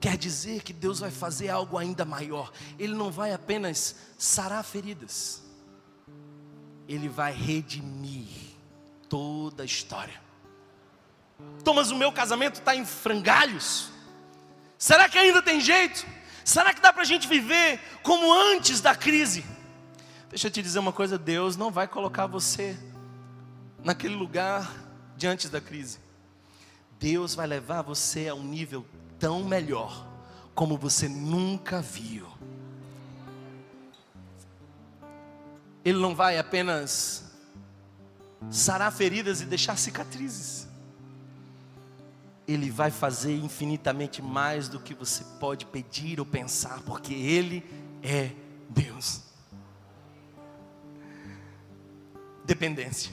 Quer 0.00 0.16
dizer 0.16 0.62
que 0.62 0.72
Deus 0.72 1.00
vai 1.00 1.10
fazer 1.10 1.48
algo 1.48 1.76
ainda 1.76 2.04
maior. 2.04 2.52
Ele 2.78 2.94
não 2.94 3.10
vai 3.10 3.32
apenas 3.32 3.96
sarar 4.16 4.62
feridas, 4.62 5.42
Ele 6.86 7.08
vai 7.08 7.32
redimir 7.32 8.45
toda 9.08 9.62
a 9.62 9.66
história. 9.66 10.20
Thomas, 11.64 11.90
o 11.90 11.96
meu 11.96 12.12
casamento 12.12 12.60
está 12.60 12.74
em 12.74 12.84
frangalhos. 12.84 13.90
Será 14.78 15.08
que 15.08 15.18
ainda 15.18 15.42
tem 15.42 15.60
jeito? 15.60 16.06
Será 16.44 16.72
que 16.72 16.80
dá 16.80 16.92
para 16.92 17.02
a 17.02 17.06
gente 17.06 17.26
viver 17.26 17.80
como 18.02 18.32
antes 18.52 18.80
da 18.80 18.94
crise? 18.94 19.44
Deixa 20.28 20.46
eu 20.46 20.50
te 20.50 20.62
dizer 20.62 20.78
uma 20.78 20.92
coisa: 20.92 21.18
Deus 21.18 21.56
não 21.56 21.70
vai 21.70 21.88
colocar 21.88 22.26
você 22.26 22.78
naquele 23.82 24.14
lugar 24.14 24.72
diante 25.16 25.48
da 25.48 25.60
crise. 25.60 25.98
Deus 26.98 27.34
vai 27.34 27.46
levar 27.46 27.82
você 27.82 28.28
a 28.28 28.34
um 28.34 28.42
nível 28.42 28.86
tão 29.18 29.44
melhor 29.44 30.06
como 30.54 30.76
você 30.78 31.08
nunca 31.08 31.80
viu. 31.82 32.26
Ele 35.84 35.98
não 35.98 36.14
vai 36.14 36.38
apenas 36.38 37.25
sarar 38.50 38.92
feridas 38.92 39.40
e 39.40 39.44
deixar 39.44 39.76
cicatrizes. 39.76 40.66
Ele 42.46 42.70
vai 42.70 42.90
fazer 42.90 43.36
infinitamente 43.36 44.22
mais 44.22 44.68
do 44.68 44.78
que 44.78 44.94
você 44.94 45.24
pode 45.40 45.66
pedir 45.66 46.20
ou 46.20 46.26
pensar, 46.26 46.80
porque 46.82 47.12
Ele 47.12 47.64
é 48.02 48.30
Deus. 48.68 49.22
Dependência, 52.44 53.12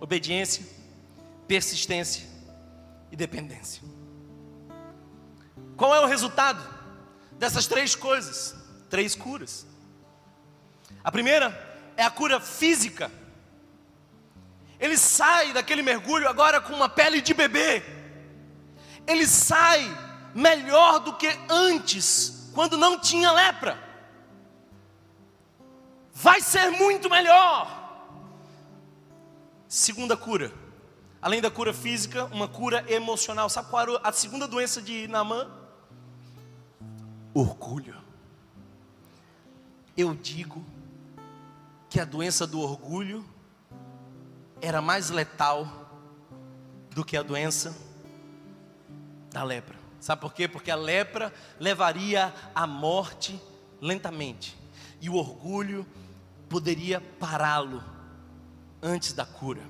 obediência, 0.00 0.64
persistência 1.48 2.28
e 3.10 3.16
dependência. 3.16 3.82
Qual 5.76 5.94
é 5.94 6.00
o 6.00 6.06
resultado 6.06 6.62
dessas 7.32 7.66
três 7.66 7.94
coisas? 7.96 8.54
Três 8.90 9.14
curas. 9.14 9.66
A 11.02 11.10
primeira 11.10 11.56
é 11.96 12.04
a 12.04 12.10
cura 12.10 12.40
física. 12.40 13.10
Ele 14.78 14.96
sai 14.96 15.52
daquele 15.52 15.82
mergulho 15.82 16.28
agora 16.28 16.60
com 16.60 16.72
uma 16.72 16.88
pele 16.88 17.20
de 17.20 17.34
bebê. 17.34 17.82
Ele 19.06 19.26
sai 19.26 19.80
melhor 20.34 21.00
do 21.00 21.16
que 21.16 21.28
antes, 21.48 22.50
quando 22.54 22.76
não 22.76 22.98
tinha 22.98 23.32
lepra. 23.32 23.82
Vai 26.12 26.40
ser 26.40 26.70
muito 26.70 27.08
melhor. 27.08 27.76
Segunda 29.66 30.16
cura. 30.16 30.52
Além 31.20 31.40
da 31.40 31.50
cura 31.50 31.72
física, 31.72 32.26
uma 32.26 32.46
cura 32.46 32.84
emocional. 32.88 33.48
Sabe 33.48 33.68
qual 33.70 33.82
era 33.82 34.00
a 34.02 34.12
segunda 34.12 34.46
doença 34.46 34.80
de 34.80 35.08
Naamã? 35.08 35.50
Orgulho. 37.34 37.96
Eu 39.96 40.14
digo 40.14 40.64
que 41.90 42.00
a 42.00 42.04
doença 42.04 42.46
do 42.46 42.60
orgulho 42.60 43.24
era 44.60 44.80
mais 44.80 45.10
letal 45.10 45.66
do 46.90 47.04
que 47.04 47.16
a 47.16 47.22
doença 47.22 47.76
da 49.30 49.42
lepra. 49.42 49.78
Sabe 50.00 50.20
por 50.20 50.32
quê? 50.32 50.48
Porque 50.48 50.70
a 50.70 50.76
lepra 50.76 51.32
levaria 51.58 52.34
à 52.54 52.66
morte 52.66 53.40
lentamente, 53.80 54.56
e 55.00 55.08
o 55.08 55.14
orgulho 55.14 55.86
poderia 56.48 57.00
pará-lo 57.00 57.82
antes 58.82 59.12
da 59.12 59.24
cura. 59.24 59.62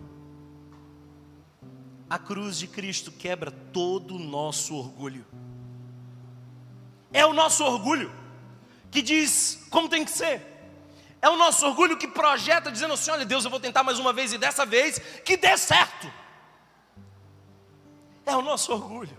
A 2.09 2.19
cruz 2.19 2.59
de 2.59 2.67
Cristo 2.67 3.13
quebra 3.13 3.51
todo 3.51 4.15
o 4.15 4.19
nosso 4.19 4.75
orgulho. 4.75 5.27
É 7.13 7.25
o 7.27 7.35
nosso 7.35 7.65
orgulho 7.65 8.11
que 8.91 9.03
diz 9.03 9.67
como 9.71 9.89
tem 9.89 10.05
que 10.05 10.11
ser. 10.11 10.58
É 11.21 11.29
o 11.29 11.37
nosso 11.37 11.67
orgulho 11.67 11.97
que 11.97 12.07
projeta, 12.07 12.71
dizendo 12.71 12.95
assim: 12.95 13.11
olha, 13.11 13.25
Deus, 13.25 13.45
eu 13.45 13.51
vou 13.51 13.61
tentar 13.61 13.83
mais 13.83 13.99
uma 13.99 14.13
vez 14.13 14.33
e 14.33 14.39
dessa 14.39 14.65
vez 14.65 14.99
que 15.25 15.37
dê 15.37 15.57
certo. 15.57 16.11
É 18.25 18.37
o 18.37 18.43
nosso 18.43 18.73
orgulho. 18.73 19.17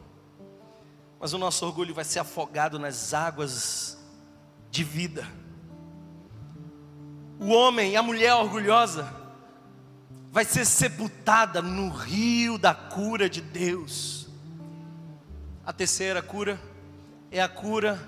Mas 1.19 1.33
o 1.33 1.37
nosso 1.37 1.65
orgulho 1.65 1.93
vai 1.93 2.05
ser 2.05 2.19
afogado 2.19 2.79
nas 2.79 3.13
águas 3.13 3.97
de 4.71 4.83
vida. 4.83 5.27
O 7.39 7.49
homem 7.49 7.91
e 7.91 7.97
a 7.97 8.03
mulher 8.03 8.33
orgulhosa 8.35 9.13
vai 10.31 10.45
ser 10.45 10.65
sepultada 10.65 11.61
no 11.61 11.89
rio 11.89 12.57
da 12.57 12.73
cura 12.73 13.29
de 13.29 13.41
Deus. 13.41 14.27
A 15.65 15.73
terceira 15.73 16.21
cura 16.21 16.59
é 17.31 17.41
a 17.41 17.49
cura 17.49 17.99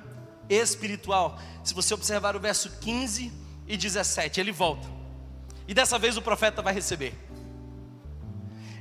espiritual. 0.50 1.38
Se 1.64 1.74
você 1.74 1.94
observar 1.94 2.36
o 2.36 2.40
verso 2.40 2.70
15 2.80 3.41
e 3.68 3.78
17, 3.78 4.40
ele 4.40 4.52
volta. 4.52 4.88
E 5.68 5.74
dessa 5.74 5.98
vez 5.98 6.18
o 6.18 6.22
profeta 6.22 6.62
vai 6.62 6.74
receber. 6.74 7.14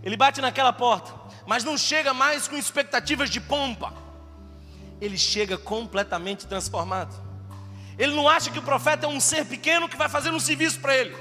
Ele 0.02 0.16
bate 0.16 0.40
naquela 0.40 0.72
porta, 0.72 1.12
mas 1.46 1.62
não 1.62 1.76
chega 1.76 2.14
mais 2.14 2.48
com 2.48 2.56
expectativas 2.56 3.30
de 3.30 3.40
pompa. 3.40 3.92
Ele 5.00 5.16
chega 5.16 5.56
completamente 5.56 6.46
transformado. 6.46 7.14
Ele 7.98 8.14
não 8.14 8.28
acha 8.28 8.50
que 8.50 8.58
o 8.58 8.62
profeta 8.62 9.06
é 9.06 9.08
um 9.08 9.20
ser 9.20 9.44
pequeno 9.44 9.88
que 9.88 9.96
vai 9.96 10.08
fazer 10.08 10.30
um 10.30 10.40
serviço 10.40 10.80
para 10.80 10.96
ele. 10.96 11.16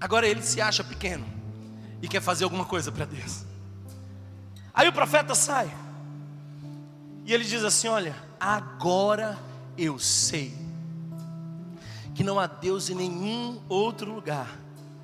Agora 0.00 0.26
ele 0.26 0.42
se 0.42 0.60
acha 0.60 0.82
pequeno 0.82 1.26
e 2.00 2.08
quer 2.08 2.20
fazer 2.20 2.44
alguma 2.44 2.64
coisa 2.64 2.90
para 2.90 3.04
Deus. 3.04 3.44
Aí 4.72 4.88
o 4.88 4.92
profeta 4.92 5.34
sai 5.34 5.70
e 7.24 7.32
ele 7.32 7.44
diz 7.44 7.64
assim: 7.64 7.88
Olha, 7.88 8.14
agora 8.38 9.38
eu 9.76 9.98
sei 9.98 10.65
que 12.16 12.24
não 12.24 12.40
há 12.40 12.46
Deus 12.46 12.88
em 12.88 12.94
nenhum 12.94 13.60
outro 13.68 14.10
lugar 14.10 14.48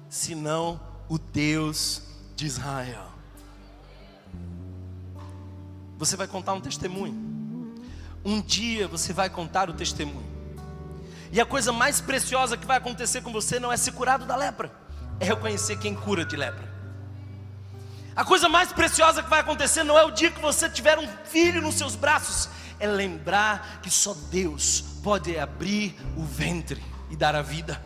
senão 0.08 0.80
o 1.10 1.18
Deus 1.18 2.02
de 2.34 2.46
Israel. 2.46 3.04
Você 5.98 6.16
vai 6.16 6.26
contar 6.26 6.54
um 6.54 6.60
testemunho. 6.60 7.14
Um 8.24 8.40
dia 8.40 8.88
você 8.88 9.12
vai 9.12 9.28
contar 9.28 9.68
o 9.68 9.74
testemunho. 9.74 10.26
E 11.30 11.38
a 11.38 11.44
coisa 11.44 11.70
mais 11.70 12.00
preciosa 12.00 12.56
que 12.56 12.66
vai 12.66 12.78
acontecer 12.78 13.20
com 13.20 13.30
você 13.30 13.60
não 13.60 13.70
é 13.70 13.76
ser 13.76 13.92
curado 13.92 14.24
da 14.24 14.34
lepra, 14.34 14.72
é 15.20 15.26
reconhecer 15.26 15.76
quem 15.76 15.94
cura 15.94 16.24
de 16.24 16.34
lepra. 16.34 16.72
A 18.16 18.24
coisa 18.24 18.48
mais 18.48 18.72
preciosa 18.72 19.22
que 19.22 19.28
vai 19.28 19.40
acontecer 19.40 19.84
não 19.84 19.98
é 19.98 20.04
o 20.04 20.10
dia 20.10 20.30
que 20.30 20.40
você 20.40 20.66
tiver 20.66 20.98
um 20.98 21.08
filho 21.24 21.60
nos 21.60 21.74
seus 21.74 21.94
braços, 21.94 22.48
é 22.80 22.86
lembrar 22.86 23.80
que 23.82 23.90
só 23.90 24.14
Deus 24.30 24.82
pode 25.02 25.38
abrir 25.38 25.94
o 26.16 26.22
ventre 26.22 26.91
e 27.12 27.16
dar 27.16 27.36
a 27.36 27.42
vida. 27.42 27.80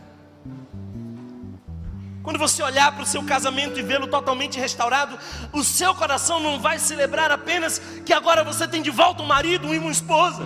Quando 2.23 2.39
você 2.39 2.63
olhar 2.63 2.91
para 2.93 3.03
o 3.03 3.07
seu 3.07 3.23
casamento 3.23 3.79
e 3.79 3.83
vê-lo 3.83 4.07
totalmente 4.07 4.59
restaurado, 4.59 5.19
o 5.53 5.63
seu 5.63 5.95
coração 5.95 6.41
não 6.41 6.59
vai 6.59 6.79
celebrar 6.79 7.31
apenas 7.31 7.81
que 8.05 8.13
agora 8.13 8.43
você 8.43 8.67
tem 8.67 8.81
de 8.81 8.91
volta 8.91 9.23
um 9.23 9.27
marido 9.27 9.75
e 9.75 9.79
uma 9.79 9.91
esposa. 9.91 10.45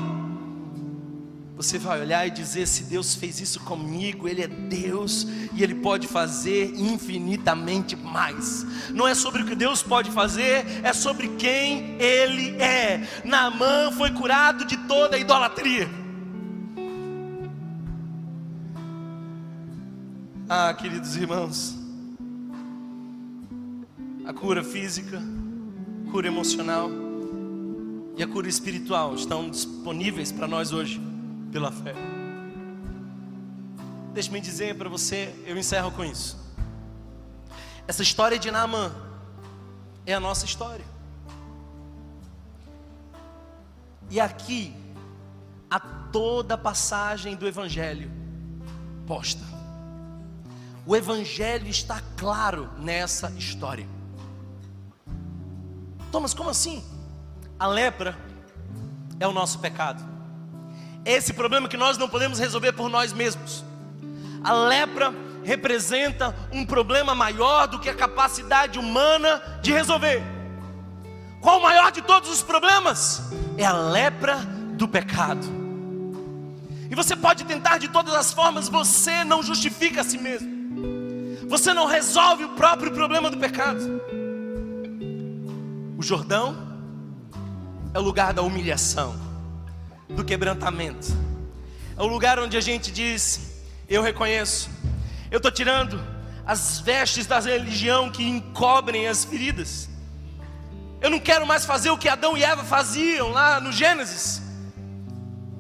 Você 1.57 1.79
vai 1.79 2.01
olhar 2.01 2.27
e 2.27 2.31
dizer: 2.31 2.67
se 2.67 2.85
Deus 2.85 3.15
fez 3.15 3.39
isso 3.39 3.61
comigo, 3.61 4.27
Ele 4.27 4.43
é 4.43 4.47
Deus 4.47 5.27
e 5.55 5.63
Ele 5.63 5.75
pode 5.75 6.07
fazer 6.07 6.73
infinitamente 6.75 7.95
mais. 7.97 8.65
Não 8.91 9.07
é 9.07 9.15
sobre 9.15 9.43
o 9.43 9.47
que 9.47 9.55
Deus 9.55 9.83
pode 9.83 10.11
fazer, 10.11 10.67
é 10.83 10.93
sobre 10.95 11.29
quem 11.37 11.97
Ele 12.01 12.57
é. 12.63 13.07
Naamã 13.25 13.93
foi 13.93 14.11
curado 14.11 14.65
de 14.65 14.77
toda 14.77 15.17
a 15.17 15.19
idolatria. 15.19 16.00
Ah, 20.53 20.75
queridos 20.75 21.15
irmãos, 21.15 21.77
a 24.27 24.33
cura 24.33 24.65
física, 24.65 25.23
cura 26.11 26.27
emocional 26.27 26.91
e 28.17 28.23
a 28.25 28.27
cura 28.27 28.49
espiritual 28.49 29.15
estão 29.15 29.49
disponíveis 29.49 30.33
para 30.33 30.49
nós 30.49 30.73
hoje 30.73 31.01
pela 31.53 31.71
fé. 31.71 31.95
Deixe-me 34.13 34.41
dizer 34.41 34.77
para 34.77 34.89
você, 34.89 35.33
eu 35.47 35.57
encerro 35.57 35.93
com 35.93 36.05
isso. 36.05 36.37
Essa 37.87 38.03
história 38.03 38.37
de 38.37 38.51
Naamã 38.51 38.93
é 40.05 40.15
a 40.15 40.19
nossa 40.19 40.47
história. 40.47 40.85
E 44.11 44.19
aqui, 44.19 44.75
a 45.71 45.79
toda 45.79 46.55
a 46.55 46.59
passagem 46.59 47.37
do 47.37 47.47
Evangelho 47.47 48.11
posta. 49.07 49.50
O 50.91 50.97
Evangelho 50.97 51.69
está 51.69 52.03
claro 52.17 52.69
nessa 52.77 53.33
história. 53.39 53.87
Thomas, 56.11 56.35
como 56.35 56.51
assim? 56.51 56.85
A 57.57 57.69
lepra 57.69 58.19
é 59.21 59.29
o 59.29 59.33
nosso 59.33 59.61
pecado. 59.61 60.03
Esse 61.05 61.33
problema 61.33 61.69
que 61.69 61.77
nós 61.77 61.97
não 61.97 62.09
podemos 62.09 62.41
resolver 62.41 62.73
por 62.73 62.89
nós 62.89 63.13
mesmos. 63.13 63.65
A 64.43 64.53
lepra 64.53 65.15
representa 65.45 66.35
um 66.51 66.67
problema 66.67 67.15
maior 67.15 67.69
do 67.69 67.79
que 67.79 67.89
a 67.89 67.95
capacidade 67.95 68.77
humana 68.77 69.61
de 69.63 69.71
resolver. 69.71 70.21
Qual 71.41 71.61
o 71.61 71.63
maior 71.63 71.93
de 71.93 72.03
todos 72.03 72.29
os 72.29 72.43
problemas? 72.43 73.31
É 73.57 73.65
a 73.65 73.73
lepra 73.73 74.39
do 74.75 74.89
pecado. 74.89 75.47
E 76.91 76.97
você 76.97 77.15
pode 77.15 77.45
tentar 77.45 77.79
de 77.79 77.87
todas 77.87 78.13
as 78.13 78.33
formas, 78.33 78.69
você 78.69 79.23
não 79.23 79.41
justifica 79.41 80.01
a 80.01 80.05
si 80.05 80.19
mesmo. 80.19 80.60
Você 81.51 81.75
não 81.75 81.85
resolve 81.85 82.45
o 82.45 82.51
próprio 82.51 82.93
problema 82.93 83.29
do 83.29 83.37
pecado. 83.37 84.01
O 85.99 86.01
Jordão 86.01 86.57
é 87.93 87.99
o 87.99 88.03
lugar 88.03 88.33
da 88.33 88.41
humilhação, 88.41 89.17
do 90.09 90.25
quebrantamento. 90.25 91.09
É 91.99 92.03
o 92.03 92.07
lugar 92.07 92.39
onde 92.39 92.57
a 92.57 92.61
gente 92.61 92.93
diz: 92.93 93.65
Eu 93.89 94.01
reconheço, 94.01 94.71
eu 95.29 95.39
estou 95.39 95.51
tirando 95.51 96.01
as 96.47 96.79
vestes 96.79 97.27
da 97.27 97.41
religião 97.41 98.13
que 98.13 98.23
encobrem 98.23 99.09
as 99.09 99.25
feridas. 99.25 99.91
Eu 101.01 101.11
não 101.11 101.19
quero 101.19 101.45
mais 101.45 101.65
fazer 101.65 101.91
o 101.91 101.99
que 101.99 102.09
Adão 102.09 102.37
e 102.37 102.45
Eva 102.45 102.63
faziam 102.63 103.33
lá 103.33 103.61
no 103.61 103.73
Gênesis, 103.73 104.41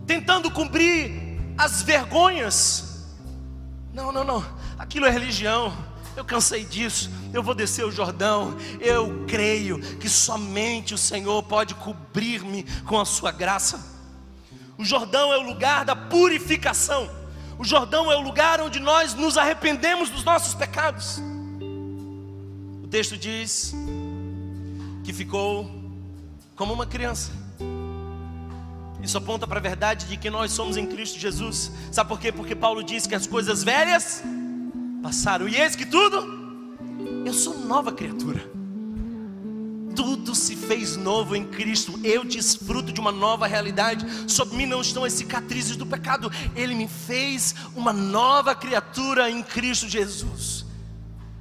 tentando 0.06 0.52
cobrir 0.52 1.36
as 1.58 1.82
vergonhas. 1.82 2.89
Não, 3.92 4.12
não, 4.12 4.24
não. 4.24 4.44
Aquilo 4.78 5.06
é 5.06 5.10
religião. 5.10 5.72
Eu 6.16 6.24
cansei 6.24 6.64
disso. 6.64 7.10
Eu 7.32 7.42
vou 7.42 7.54
descer 7.54 7.84
o 7.84 7.90
Jordão. 7.90 8.56
Eu 8.80 9.24
creio 9.26 9.78
que 9.98 10.08
somente 10.08 10.94
o 10.94 10.98
Senhor 10.98 11.42
pode 11.42 11.74
cobrir-me 11.74 12.64
com 12.84 12.98
a 12.98 13.04
sua 13.04 13.32
graça. 13.32 13.84
O 14.76 14.84
Jordão 14.84 15.32
é 15.32 15.38
o 15.38 15.42
lugar 15.42 15.84
da 15.84 15.94
purificação. 15.94 17.08
O 17.58 17.64
Jordão 17.64 18.10
é 18.10 18.16
o 18.16 18.22
lugar 18.22 18.60
onde 18.60 18.80
nós 18.80 19.14
nos 19.14 19.36
arrependemos 19.36 20.08
dos 20.08 20.24
nossos 20.24 20.54
pecados. 20.54 21.20
O 22.82 22.88
texto 22.88 23.16
diz 23.16 23.74
que 25.04 25.12
ficou 25.12 25.70
como 26.56 26.72
uma 26.72 26.86
criança. 26.86 27.30
Isso 29.02 29.16
aponta 29.18 29.46
para 29.46 29.58
a 29.58 29.62
verdade 29.62 30.06
de 30.06 30.16
que 30.16 30.30
nós 30.30 30.52
somos 30.52 30.76
em 30.76 30.86
Cristo 30.86 31.18
Jesus. 31.18 31.72
Sabe 31.90 32.08
por 32.08 32.20
quê? 32.20 32.30
Porque 32.30 32.54
Paulo 32.54 32.82
diz 32.82 33.06
que 33.06 33.14
as 33.14 33.26
coisas 33.26 33.64
velhas 33.64 34.22
passaram, 35.02 35.48
e 35.48 35.56
eis 35.56 35.74
que 35.74 35.86
tudo, 35.86 36.64
eu 37.24 37.32
sou 37.32 37.58
nova 37.58 37.92
criatura 37.92 38.60
tudo 40.00 40.34
se 40.34 40.56
fez 40.56 40.96
novo 40.96 41.36
em 41.36 41.44
Cristo. 41.44 42.00
Eu 42.02 42.24
desfruto 42.24 42.90
de 42.90 42.98
uma 42.98 43.12
nova 43.12 43.46
realidade. 43.46 44.06
Sobre 44.30 44.56
mim 44.56 44.64
não 44.64 44.80
estão 44.80 45.04
as 45.04 45.12
cicatrizes 45.12 45.76
do 45.76 45.84
pecado. 45.84 46.32
Ele 46.56 46.74
me 46.74 46.88
fez 46.88 47.54
uma 47.76 47.92
nova 47.92 48.54
criatura 48.54 49.30
em 49.30 49.42
Cristo 49.42 49.86
Jesus. 49.88 50.64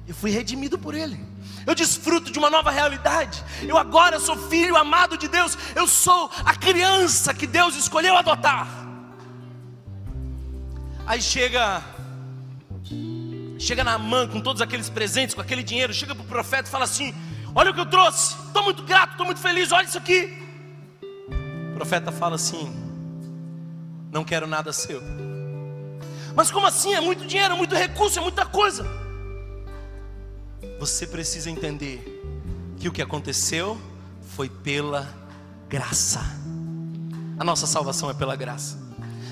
Eu 0.06 0.14
fui 0.14 0.30
redimido 0.30 0.78
por 0.78 0.94
Ele. 0.94 1.29
Eu 1.66 1.74
desfruto 1.74 2.30
de 2.30 2.38
uma 2.38 2.50
nova 2.50 2.70
realidade. 2.70 3.42
Eu 3.62 3.76
agora 3.76 4.18
sou 4.18 4.36
filho 4.48 4.76
amado 4.76 5.16
de 5.16 5.28
Deus. 5.28 5.56
Eu 5.74 5.86
sou 5.86 6.30
a 6.44 6.54
criança 6.54 7.34
que 7.34 7.46
Deus 7.46 7.76
escolheu 7.76 8.16
adotar. 8.16 8.66
Aí 11.06 11.20
chega 11.20 11.82
chega 13.58 13.84
na 13.84 13.98
mão 13.98 14.26
com 14.26 14.40
todos 14.40 14.62
aqueles 14.62 14.88
presentes, 14.88 15.34
com 15.34 15.40
aquele 15.40 15.62
dinheiro, 15.62 15.92
chega 15.92 16.14
para 16.14 16.24
o 16.24 16.26
profeta 16.26 16.68
e 16.68 16.70
fala 16.70 16.84
assim: 16.84 17.14
Olha 17.54 17.70
o 17.70 17.74
que 17.74 17.80
eu 17.80 17.86
trouxe. 17.86 18.34
Estou 18.46 18.62
muito 18.62 18.82
grato, 18.82 19.12
estou 19.12 19.26
muito 19.26 19.40
feliz. 19.40 19.72
Olha 19.72 19.84
isso 19.84 19.98
aqui. 19.98 20.38
O 21.70 21.74
profeta 21.74 22.10
fala 22.10 22.36
assim: 22.36 22.72
Não 24.10 24.24
quero 24.24 24.46
nada 24.46 24.72
seu. 24.72 25.02
Mas 26.34 26.50
como 26.50 26.66
assim? 26.66 26.94
É 26.94 27.00
muito 27.00 27.26
dinheiro, 27.26 27.54
é 27.54 27.56
muito 27.56 27.74
recurso, 27.74 28.18
é 28.18 28.22
muita 28.22 28.46
coisa. 28.46 28.99
Você 30.78 31.06
precisa 31.06 31.50
entender 31.50 32.22
que 32.78 32.88
o 32.88 32.92
que 32.92 33.02
aconteceu 33.02 33.80
foi 34.34 34.48
pela 34.48 35.08
graça. 35.68 36.20
A 37.38 37.44
nossa 37.44 37.66
salvação 37.66 38.10
é 38.10 38.14
pela 38.14 38.36
graça. 38.36 38.90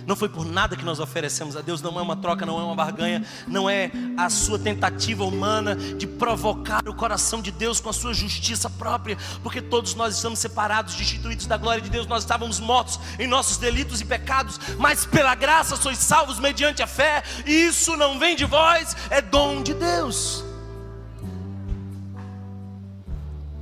Não 0.09 0.17
foi 0.17 0.31
por 0.31 0.47
nada 0.47 0.75
que 0.75 0.87
nós 0.87 1.01
oferecemos 1.01 1.55
a 1.55 1.61
Deus, 1.61 1.83
não 1.83 1.99
é 1.99 2.03
uma 2.03 2.17
troca, 2.17 2.47
não 2.47 2.59
é 2.59 2.63
uma 2.63 2.75
barganha, 2.75 3.23
não 3.47 3.69
é 3.69 3.91
a 4.17 4.31
sua 4.31 4.59
tentativa 4.59 5.23
humana 5.23 5.77
de 5.77 6.07
provocar 6.07 6.83
o 6.89 6.95
coração 6.95 7.43
de 7.43 7.51
Deus 7.51 7.79
com 7.79 7.91
a 7.91 7.93
sua 7.93 8.15
justiça 8.15 8.71
própria, 8.71 9.19
porque 9.43 9.61
todos 9.61 9.95
nós 9.95 10.17
estamos 10.17 10.39
separados, 10.39 10.95
destituídos 10.95 11.45
da 11.45 11.59
glória 11.59 11.83
de 11.83 11.91
Deus, 11.91 12.07
nós 12.07 12.23
estávamos 12.23 12.59
mortos 12.59 12.99
em 13.19 13.27
nossos 13.27 13.59
delitos 13.59 14.01
e 14.01 14.07
pecados, 14.07 14.59
mas 14.79 15.05
pela 15.05 15.35
graça 15.35 15.77
sois 15.77 15.99
salvos 15.99 16.39
mediante 16.39 16.83
a 16.83 16.87
fé, 16.87 17.23
e 17.45 17.67
isso 17.67 17.95
não 17.95 18.19
vem 18.19 18.35
de 18.35 18.47
vós, 18.47 18.97
é 19.11 19.21
dom 19.21 19.63
de 19.63 19.75
Deus. 19.75 20.48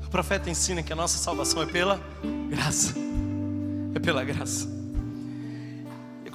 O 0.07 0.09
profeta 0.09 0.49
ensina 0.49 0.83
que 0.83 0.93
a 0.93 0.97
nossa 0.97 1.19
salvação 1.19 1.63
é 1.63 1.67
pela 1.67 2.01
graça, 2.49 2.95
é 3.95 3.99
pela 3.99 4.25
graça 4.25 4.77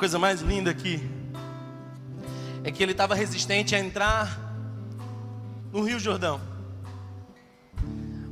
coisa 0.02 0.18
mais 0.18 0.42
linda 0.42 0.72
aqui 0.72 1.00
é 2.64 2.72
que 2.72 2.82
ele 2.82 2.94
estava 2.94 3.14
resistente 3.14 3.76
a 3.76 3.80
entrar 3.80 4.36
no 5.72 5.84
Rio 5.84 6.00
Jordão. 6.00 6.42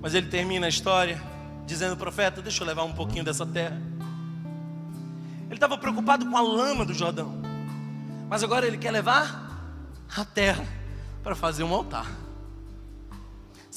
Mas 0.01 0.15
ele 0.15 0.29
termina 0.29 0.65
a 0.65 0.69
história 0.69 1.21
dizendo: 1.67 1.95
profeta, 1.95 2.41
deixa 2.41 2.63
eu 2.63 2.67
levar 2.67 2.85
um 2.85 2.93
pouquinho 2.93 3.23
dessa 3.23 3.45
terra. 3.45 3.79
Ele 5.45 5.53
estava 5.53 5.77
preocupado 5.77 6.27
com 6.27 6.35
a 6.35 6.41
lama 6.41 6.83
do 6.83 6.93
Jordão, 6.95 7.39
mas 8.27 8.43
agora 8.43 8.65
ele 8.65 8.79
quer 8.79 8.89
levar 8.89 9.77
a 10.17 10.25
terra 10.25 10.65
para 11.21 11.35
fazer 11.35 11.63
um 11.63 11.71
altar. 11.71 12.07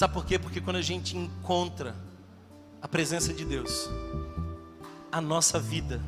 Sabe 0.03 0.15
por 0.15 0.27
quê? 0.27 0.37
Porque 0.37 0.61
quando 0.61 0.75
a 0.75 0.83
gente 0.83 1.17
encontra 1.17 1.95
a 2.83 2.89
presença 2.89 3.33
de 3.33 3.45
Deus, 3.45 3.89
a 5.13 5.21
nossa 5.21 5.61
vida 5.61 6.03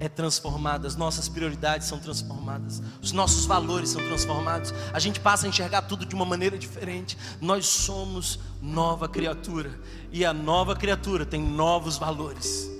é 0.00 0.08
transformada, 0.08 0.88
as 0.88 0.96
nossas 0.96 1.28
prioridades 1.28 1.86
são 1.86 1.98
transformadas, 1.98 2.82
os 3.02 3.12
nossos 3.12 3.44
valores 3.44 3.90
são 3.90 4.02
transformados, 4.06 4.72
a 4.90 4.98
gente 4.98 5.20
passa 5.20 5.44
a 5.44 5.50
enxergar 5.50 5.82
tudo 5.82 6.06
de 6.06 6.14
uma 6.14 6.24
maneira 6.24 6.56
diferente. 6.56 7.18
Nós 7.42 7.66
somos 7.66 8.40
nova 8.62 9.06
criatura 9.06 9.78
e 10.10 10.24
a 10.24 10.32
nova 10.32 10.74
criatura 10.74 11.26
tem 11.26 11.42
novos 11.42 11.98
valores. 11.98 12.70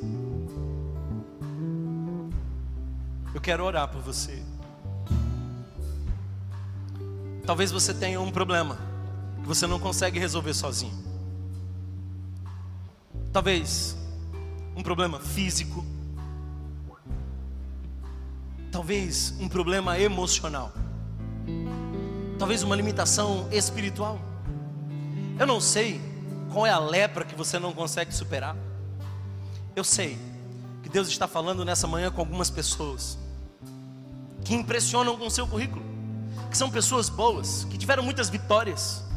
Eu 3.34 3.42
quero 3.42 3.62
orar 3.62 3.88
por 3.88 4.00
você. 4.00 4.42
Talvez 7.44 7.70
você 7.70 7.92
tenha 7.92 8.18
um 8.18 8.30
problema 8.30 8.88
que 9.48 9.54
você 9.54 9.66
não 9.66 9.80
consegue 9.80 10.18
resolver 10.18 10.52
sozinho. 10.52 10.92
Talvez 13.32 13.96
um 14.76 14.82
problema 14.82 15.18
físico 15.18 15.82
Talvez 18.70 19.34
um 19.40 19.48
problema 19.48 19.98
emocional. 19.98 20.70
Talvez 22.38 22.62
uma 22.62 22.76
limitação 22.76 23.48
espiritual. 23.50 24.20
Eu 25.38 25.46
não 25.46 25.60
sei 25.60 25.98
qual 26.52 26.66
é 26.66 26.70
a 26.70 26.78
lepra 26.78 27.24
que 27.24 27.34
você 27.34 27.58
não 27.58 27.72
consegue 27.72 28.14
superar. 28.14 28.54
Eu 29.74 29.82
sei 29.82 30.18
que 30.82 30.90
Deus 30.90 31.08
está 31.08 31.26
falando 31.26 31.64
nessa 31.64 31.86
manhã 31.86 32.10
com 32.10 32.20
algumas 32.20 32.50
pessoas 32.50 33.18
que 34.44 34.54
impressionam 34.54 35.16
com 35.16 35.26
o 35.26 35.30
seu 35.30 35.46
currículo, 35.46 35.82
que 36.50 36.56
são 36.56 36.70
pessoas 36.70 37.08
boas, 37.08 37.64
que 37.64 37.78
tiveram 37.78 38.02
muitas 38.02 38.28
vitórias, 38.28 39.07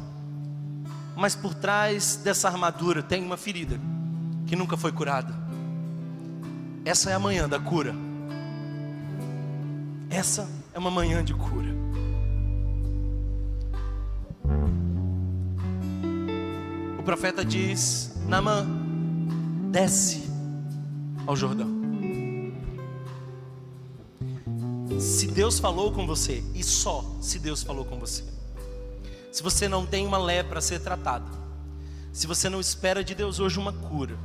mas 1.16 1.36
por 1.36 1.54
trás 1.54 2.16
dessa 2.18 2.48
armadura 2.48 3.04
tem 3.04 3.24
uma 3.24 3.38
ferida 3.38 3.80
que 4.48 4.56
nunca 4.56 4.76
foi 4.76 4.92
curada. 4.92 5.34
Essa 6.84 7.12
é 7.12 7.14
a 7.14 7.20
manhã 7.20 7.48
da 7.48 7.60
cura. 7.60 7.94
Essa 10.10 10.50
é 10.74 10.80
uma 10.80 10.92
manhã 10.92 11.24
de 11.24 11.34
cura. 11.34 11.70
O 16.98 17.04
profeta 17.04 17.46
diz: 17.46 18.14
Namã, 18.28 18.66
desce 19.72 20.30
ao 21.26 21.36
Jordão. 21.36 21.82
Se 25.00 25.28
Deus 25.28 25.60
falou 25.60 25.92
com 25.92 26.06
você, 26.06 26.44
e 26.54 26.64
só 26.64 27.04
se 27.20 27.40
Deus 27.40 27.64
falou 27.64 27.86
com 27.86 27.98
você, 28.00 28.24
se 29.32 29.42
você 29.42 29.68
não 29.68 29.86
tem 29.86 30.06
uma 30.06 30.18
lepra 30.18 30.60
a 30.60 30.62
ser 30.62 30.80
tratada, 30.80 31.26
se 32.12 32.28
você 32.28 32.50
não 32.50 32.60
espera 32.60 33.04
de 33.04 33.16
Deus 33.16 33.40
hoje 33.40 33.58
uma 33.58 33.72
cura, 33.72 34.18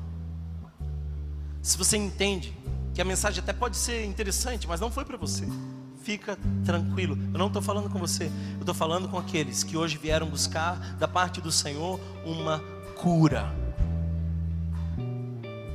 se 1.62 1.78
você 1.78 1.96
entende 1.96 2.56
que 2.94 3.00
a 3.00 3.04
mensagem 3.04 3.42
até 3.42 3.52
pode 3.52 3.76
ser 3.76 4.04
interessante, 4.04 4.66
mas 4.66 4.80
não 4.80 4.90
foi 4.90 5.04
para 5.04 5.16
você. 5.16 5.46
Fica 6.02 6.38
tranquilo. 6.64 7.18
Eu 7.32 7.38
não 7.38 7.48
estou 7.48 7.60
falando 7.60 7.90
com 7.90 7.98
você. 7.98 8.30
Eu 8.54 8.60
estou 8.60 8.74
falando 8.74 9.08
com 9.08 9.18
aqueles 9.18 9.64
que 9.64 9.76
hoje 9.76 9.98
vieram 9.98 10.28
buscar 10.28 10.94
da 10.96 11.08
parte 11.08 11.40
do 11.40 11.50
Senhor 11.50 12.00
uma 12.24 12.60
cura. 12.94 13.52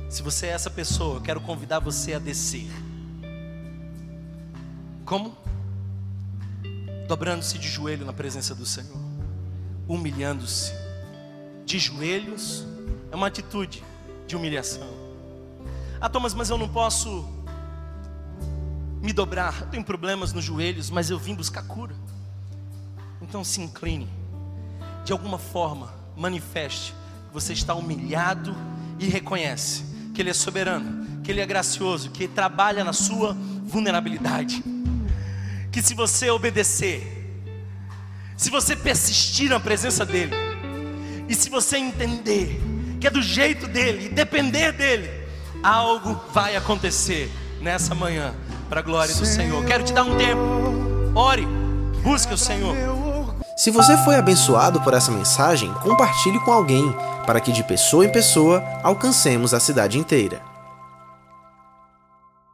Se 0.08 0.22
você 0.22 0.46
é 0.46 0.50
essa 0.50 0.70
pessoa, 0.70 1.16
eu 1.16 1.20
quero 1.20 1.40
convidar 1.40 1.78
você 1.78 2.14
a 2.14 2.18
descer. 2.18 2.70
Como? 5.04 5.36
Dobrando-se 7.06 7.58
de 7.58 7.68
joelho 7.68 8.06
na 8.06 8.12
presença 8.12 8.54
do 8.54 8.64
Senhor, 8.64 9.01
humilhando-se. 9.88 10.72
De 11.64 11.78
joelhos 11.78 12.66
é 13.10 13.16
uma 13.16 13.26
atitude 13.26 13.82
de 14.26 14.36
humilhação. 14.36 14.88
Ah, 16.00 16.08
Thomas, 16.08 16.34
mas 16.34 16.50
eu 16.50 16.58
não 16.58 16.68
posso 16.68 17.28
me 19.00 19.12
dobrar. 19.12 19.60
Eu 19.62 19.66
tenho 19.68 19.84
problemas 19.84 20.32
nos 20.32 20.44
joelhos, 20.44 20.90
mas 20.90 21.10
eu 21.10 21.18
vim 21.18 21.34
buscar 21.34 21.62
cura. 21.62 21.94
Então 23.20 23.44
se 23.44 23.60
incline. 23.60 24.08
De 25.04 25.12
alguma 25.12 25.38
forma, 25.38 25.92
manifeste 26.16 26.94
que 27.28 27.34
você 27.34 27.52
está 27.52 27.74
humilhado 27.74 28.54
e 28.98 29.06
reconhece 29.06 29.84
que 30.14 30.20
Ele 30.20 30.30
é 30.30 30.34
soberano, 30.34 31.22
que 31.22 31.30
Ele 31.30 31.40
é 31.40 31.46
gracioso, 31.46 32.10
que 32.10 32.24
Ele 32.24 32.32
trabalha 32.32 32.84
na 32.84 32.92
sua 32.92 33.36
vulnerabilidade. 33.64 34.62
Que 35.70 35.82
se 35.82 35.94
você 35.94 36.30
obedecer, 36.30 37.21
se 38.36 38.50
você 38.50 38.74
persistir 38.74 39.50
na 39.50 39.60
presença 39.60 40.04
dEle, 40.04 40.34
e 41.28 41.34
se 41.34 41.48
você 41.48 41.76
entender 41.76 42.60
que 43.00 43.06
é 43.06 43.10
do 43.10 43.22
jeito 43.22 43.66
dEle, 43.66 44.06
e 44.06 44.08
depender 44.08 44.72
dEle, 44.72 45.10
algo 45.62 46.20
vai 46.32 46.56
acontecer 46.56 47.30
nessa 47.60 47.94
manhã, 47.94 48.34
para 48.68 48.80
a 48.80 48.82
glória 48.82 49.14
do 49.14 49.26
Senhor. 49.26 49.64
Quero 49.64 49.84
te 49.84 49.92
dar 49.92 50.02
um 50.02 50.16
tempo, 50.16 50.42
ore, 51.14 51.46
busque 52.02 52.32
o 52.32 52.38
Senhor. 52.38 52.74
Se 53.56 53.70
você 53.70 53.96
foi 53.98 54.16
abençoado 54.16 54.80
por 54.80 54.94
essa 54.94 55.12
mensagem, 55.12 55.72
compartilhe 55.74 56.40
com 56.40 56.52
alguém, 56.52 56.94
para 57.26 57.40
que 57.40 57.52
de 57.52 57.62
pessoa 57.62 58.04
em 58.04 58.10
pessoa 58.10 58.62
alcancemos 58.82 59.54
a 59.54 59.60
cidade 59.60 59.98
inteira. 59.98 60.51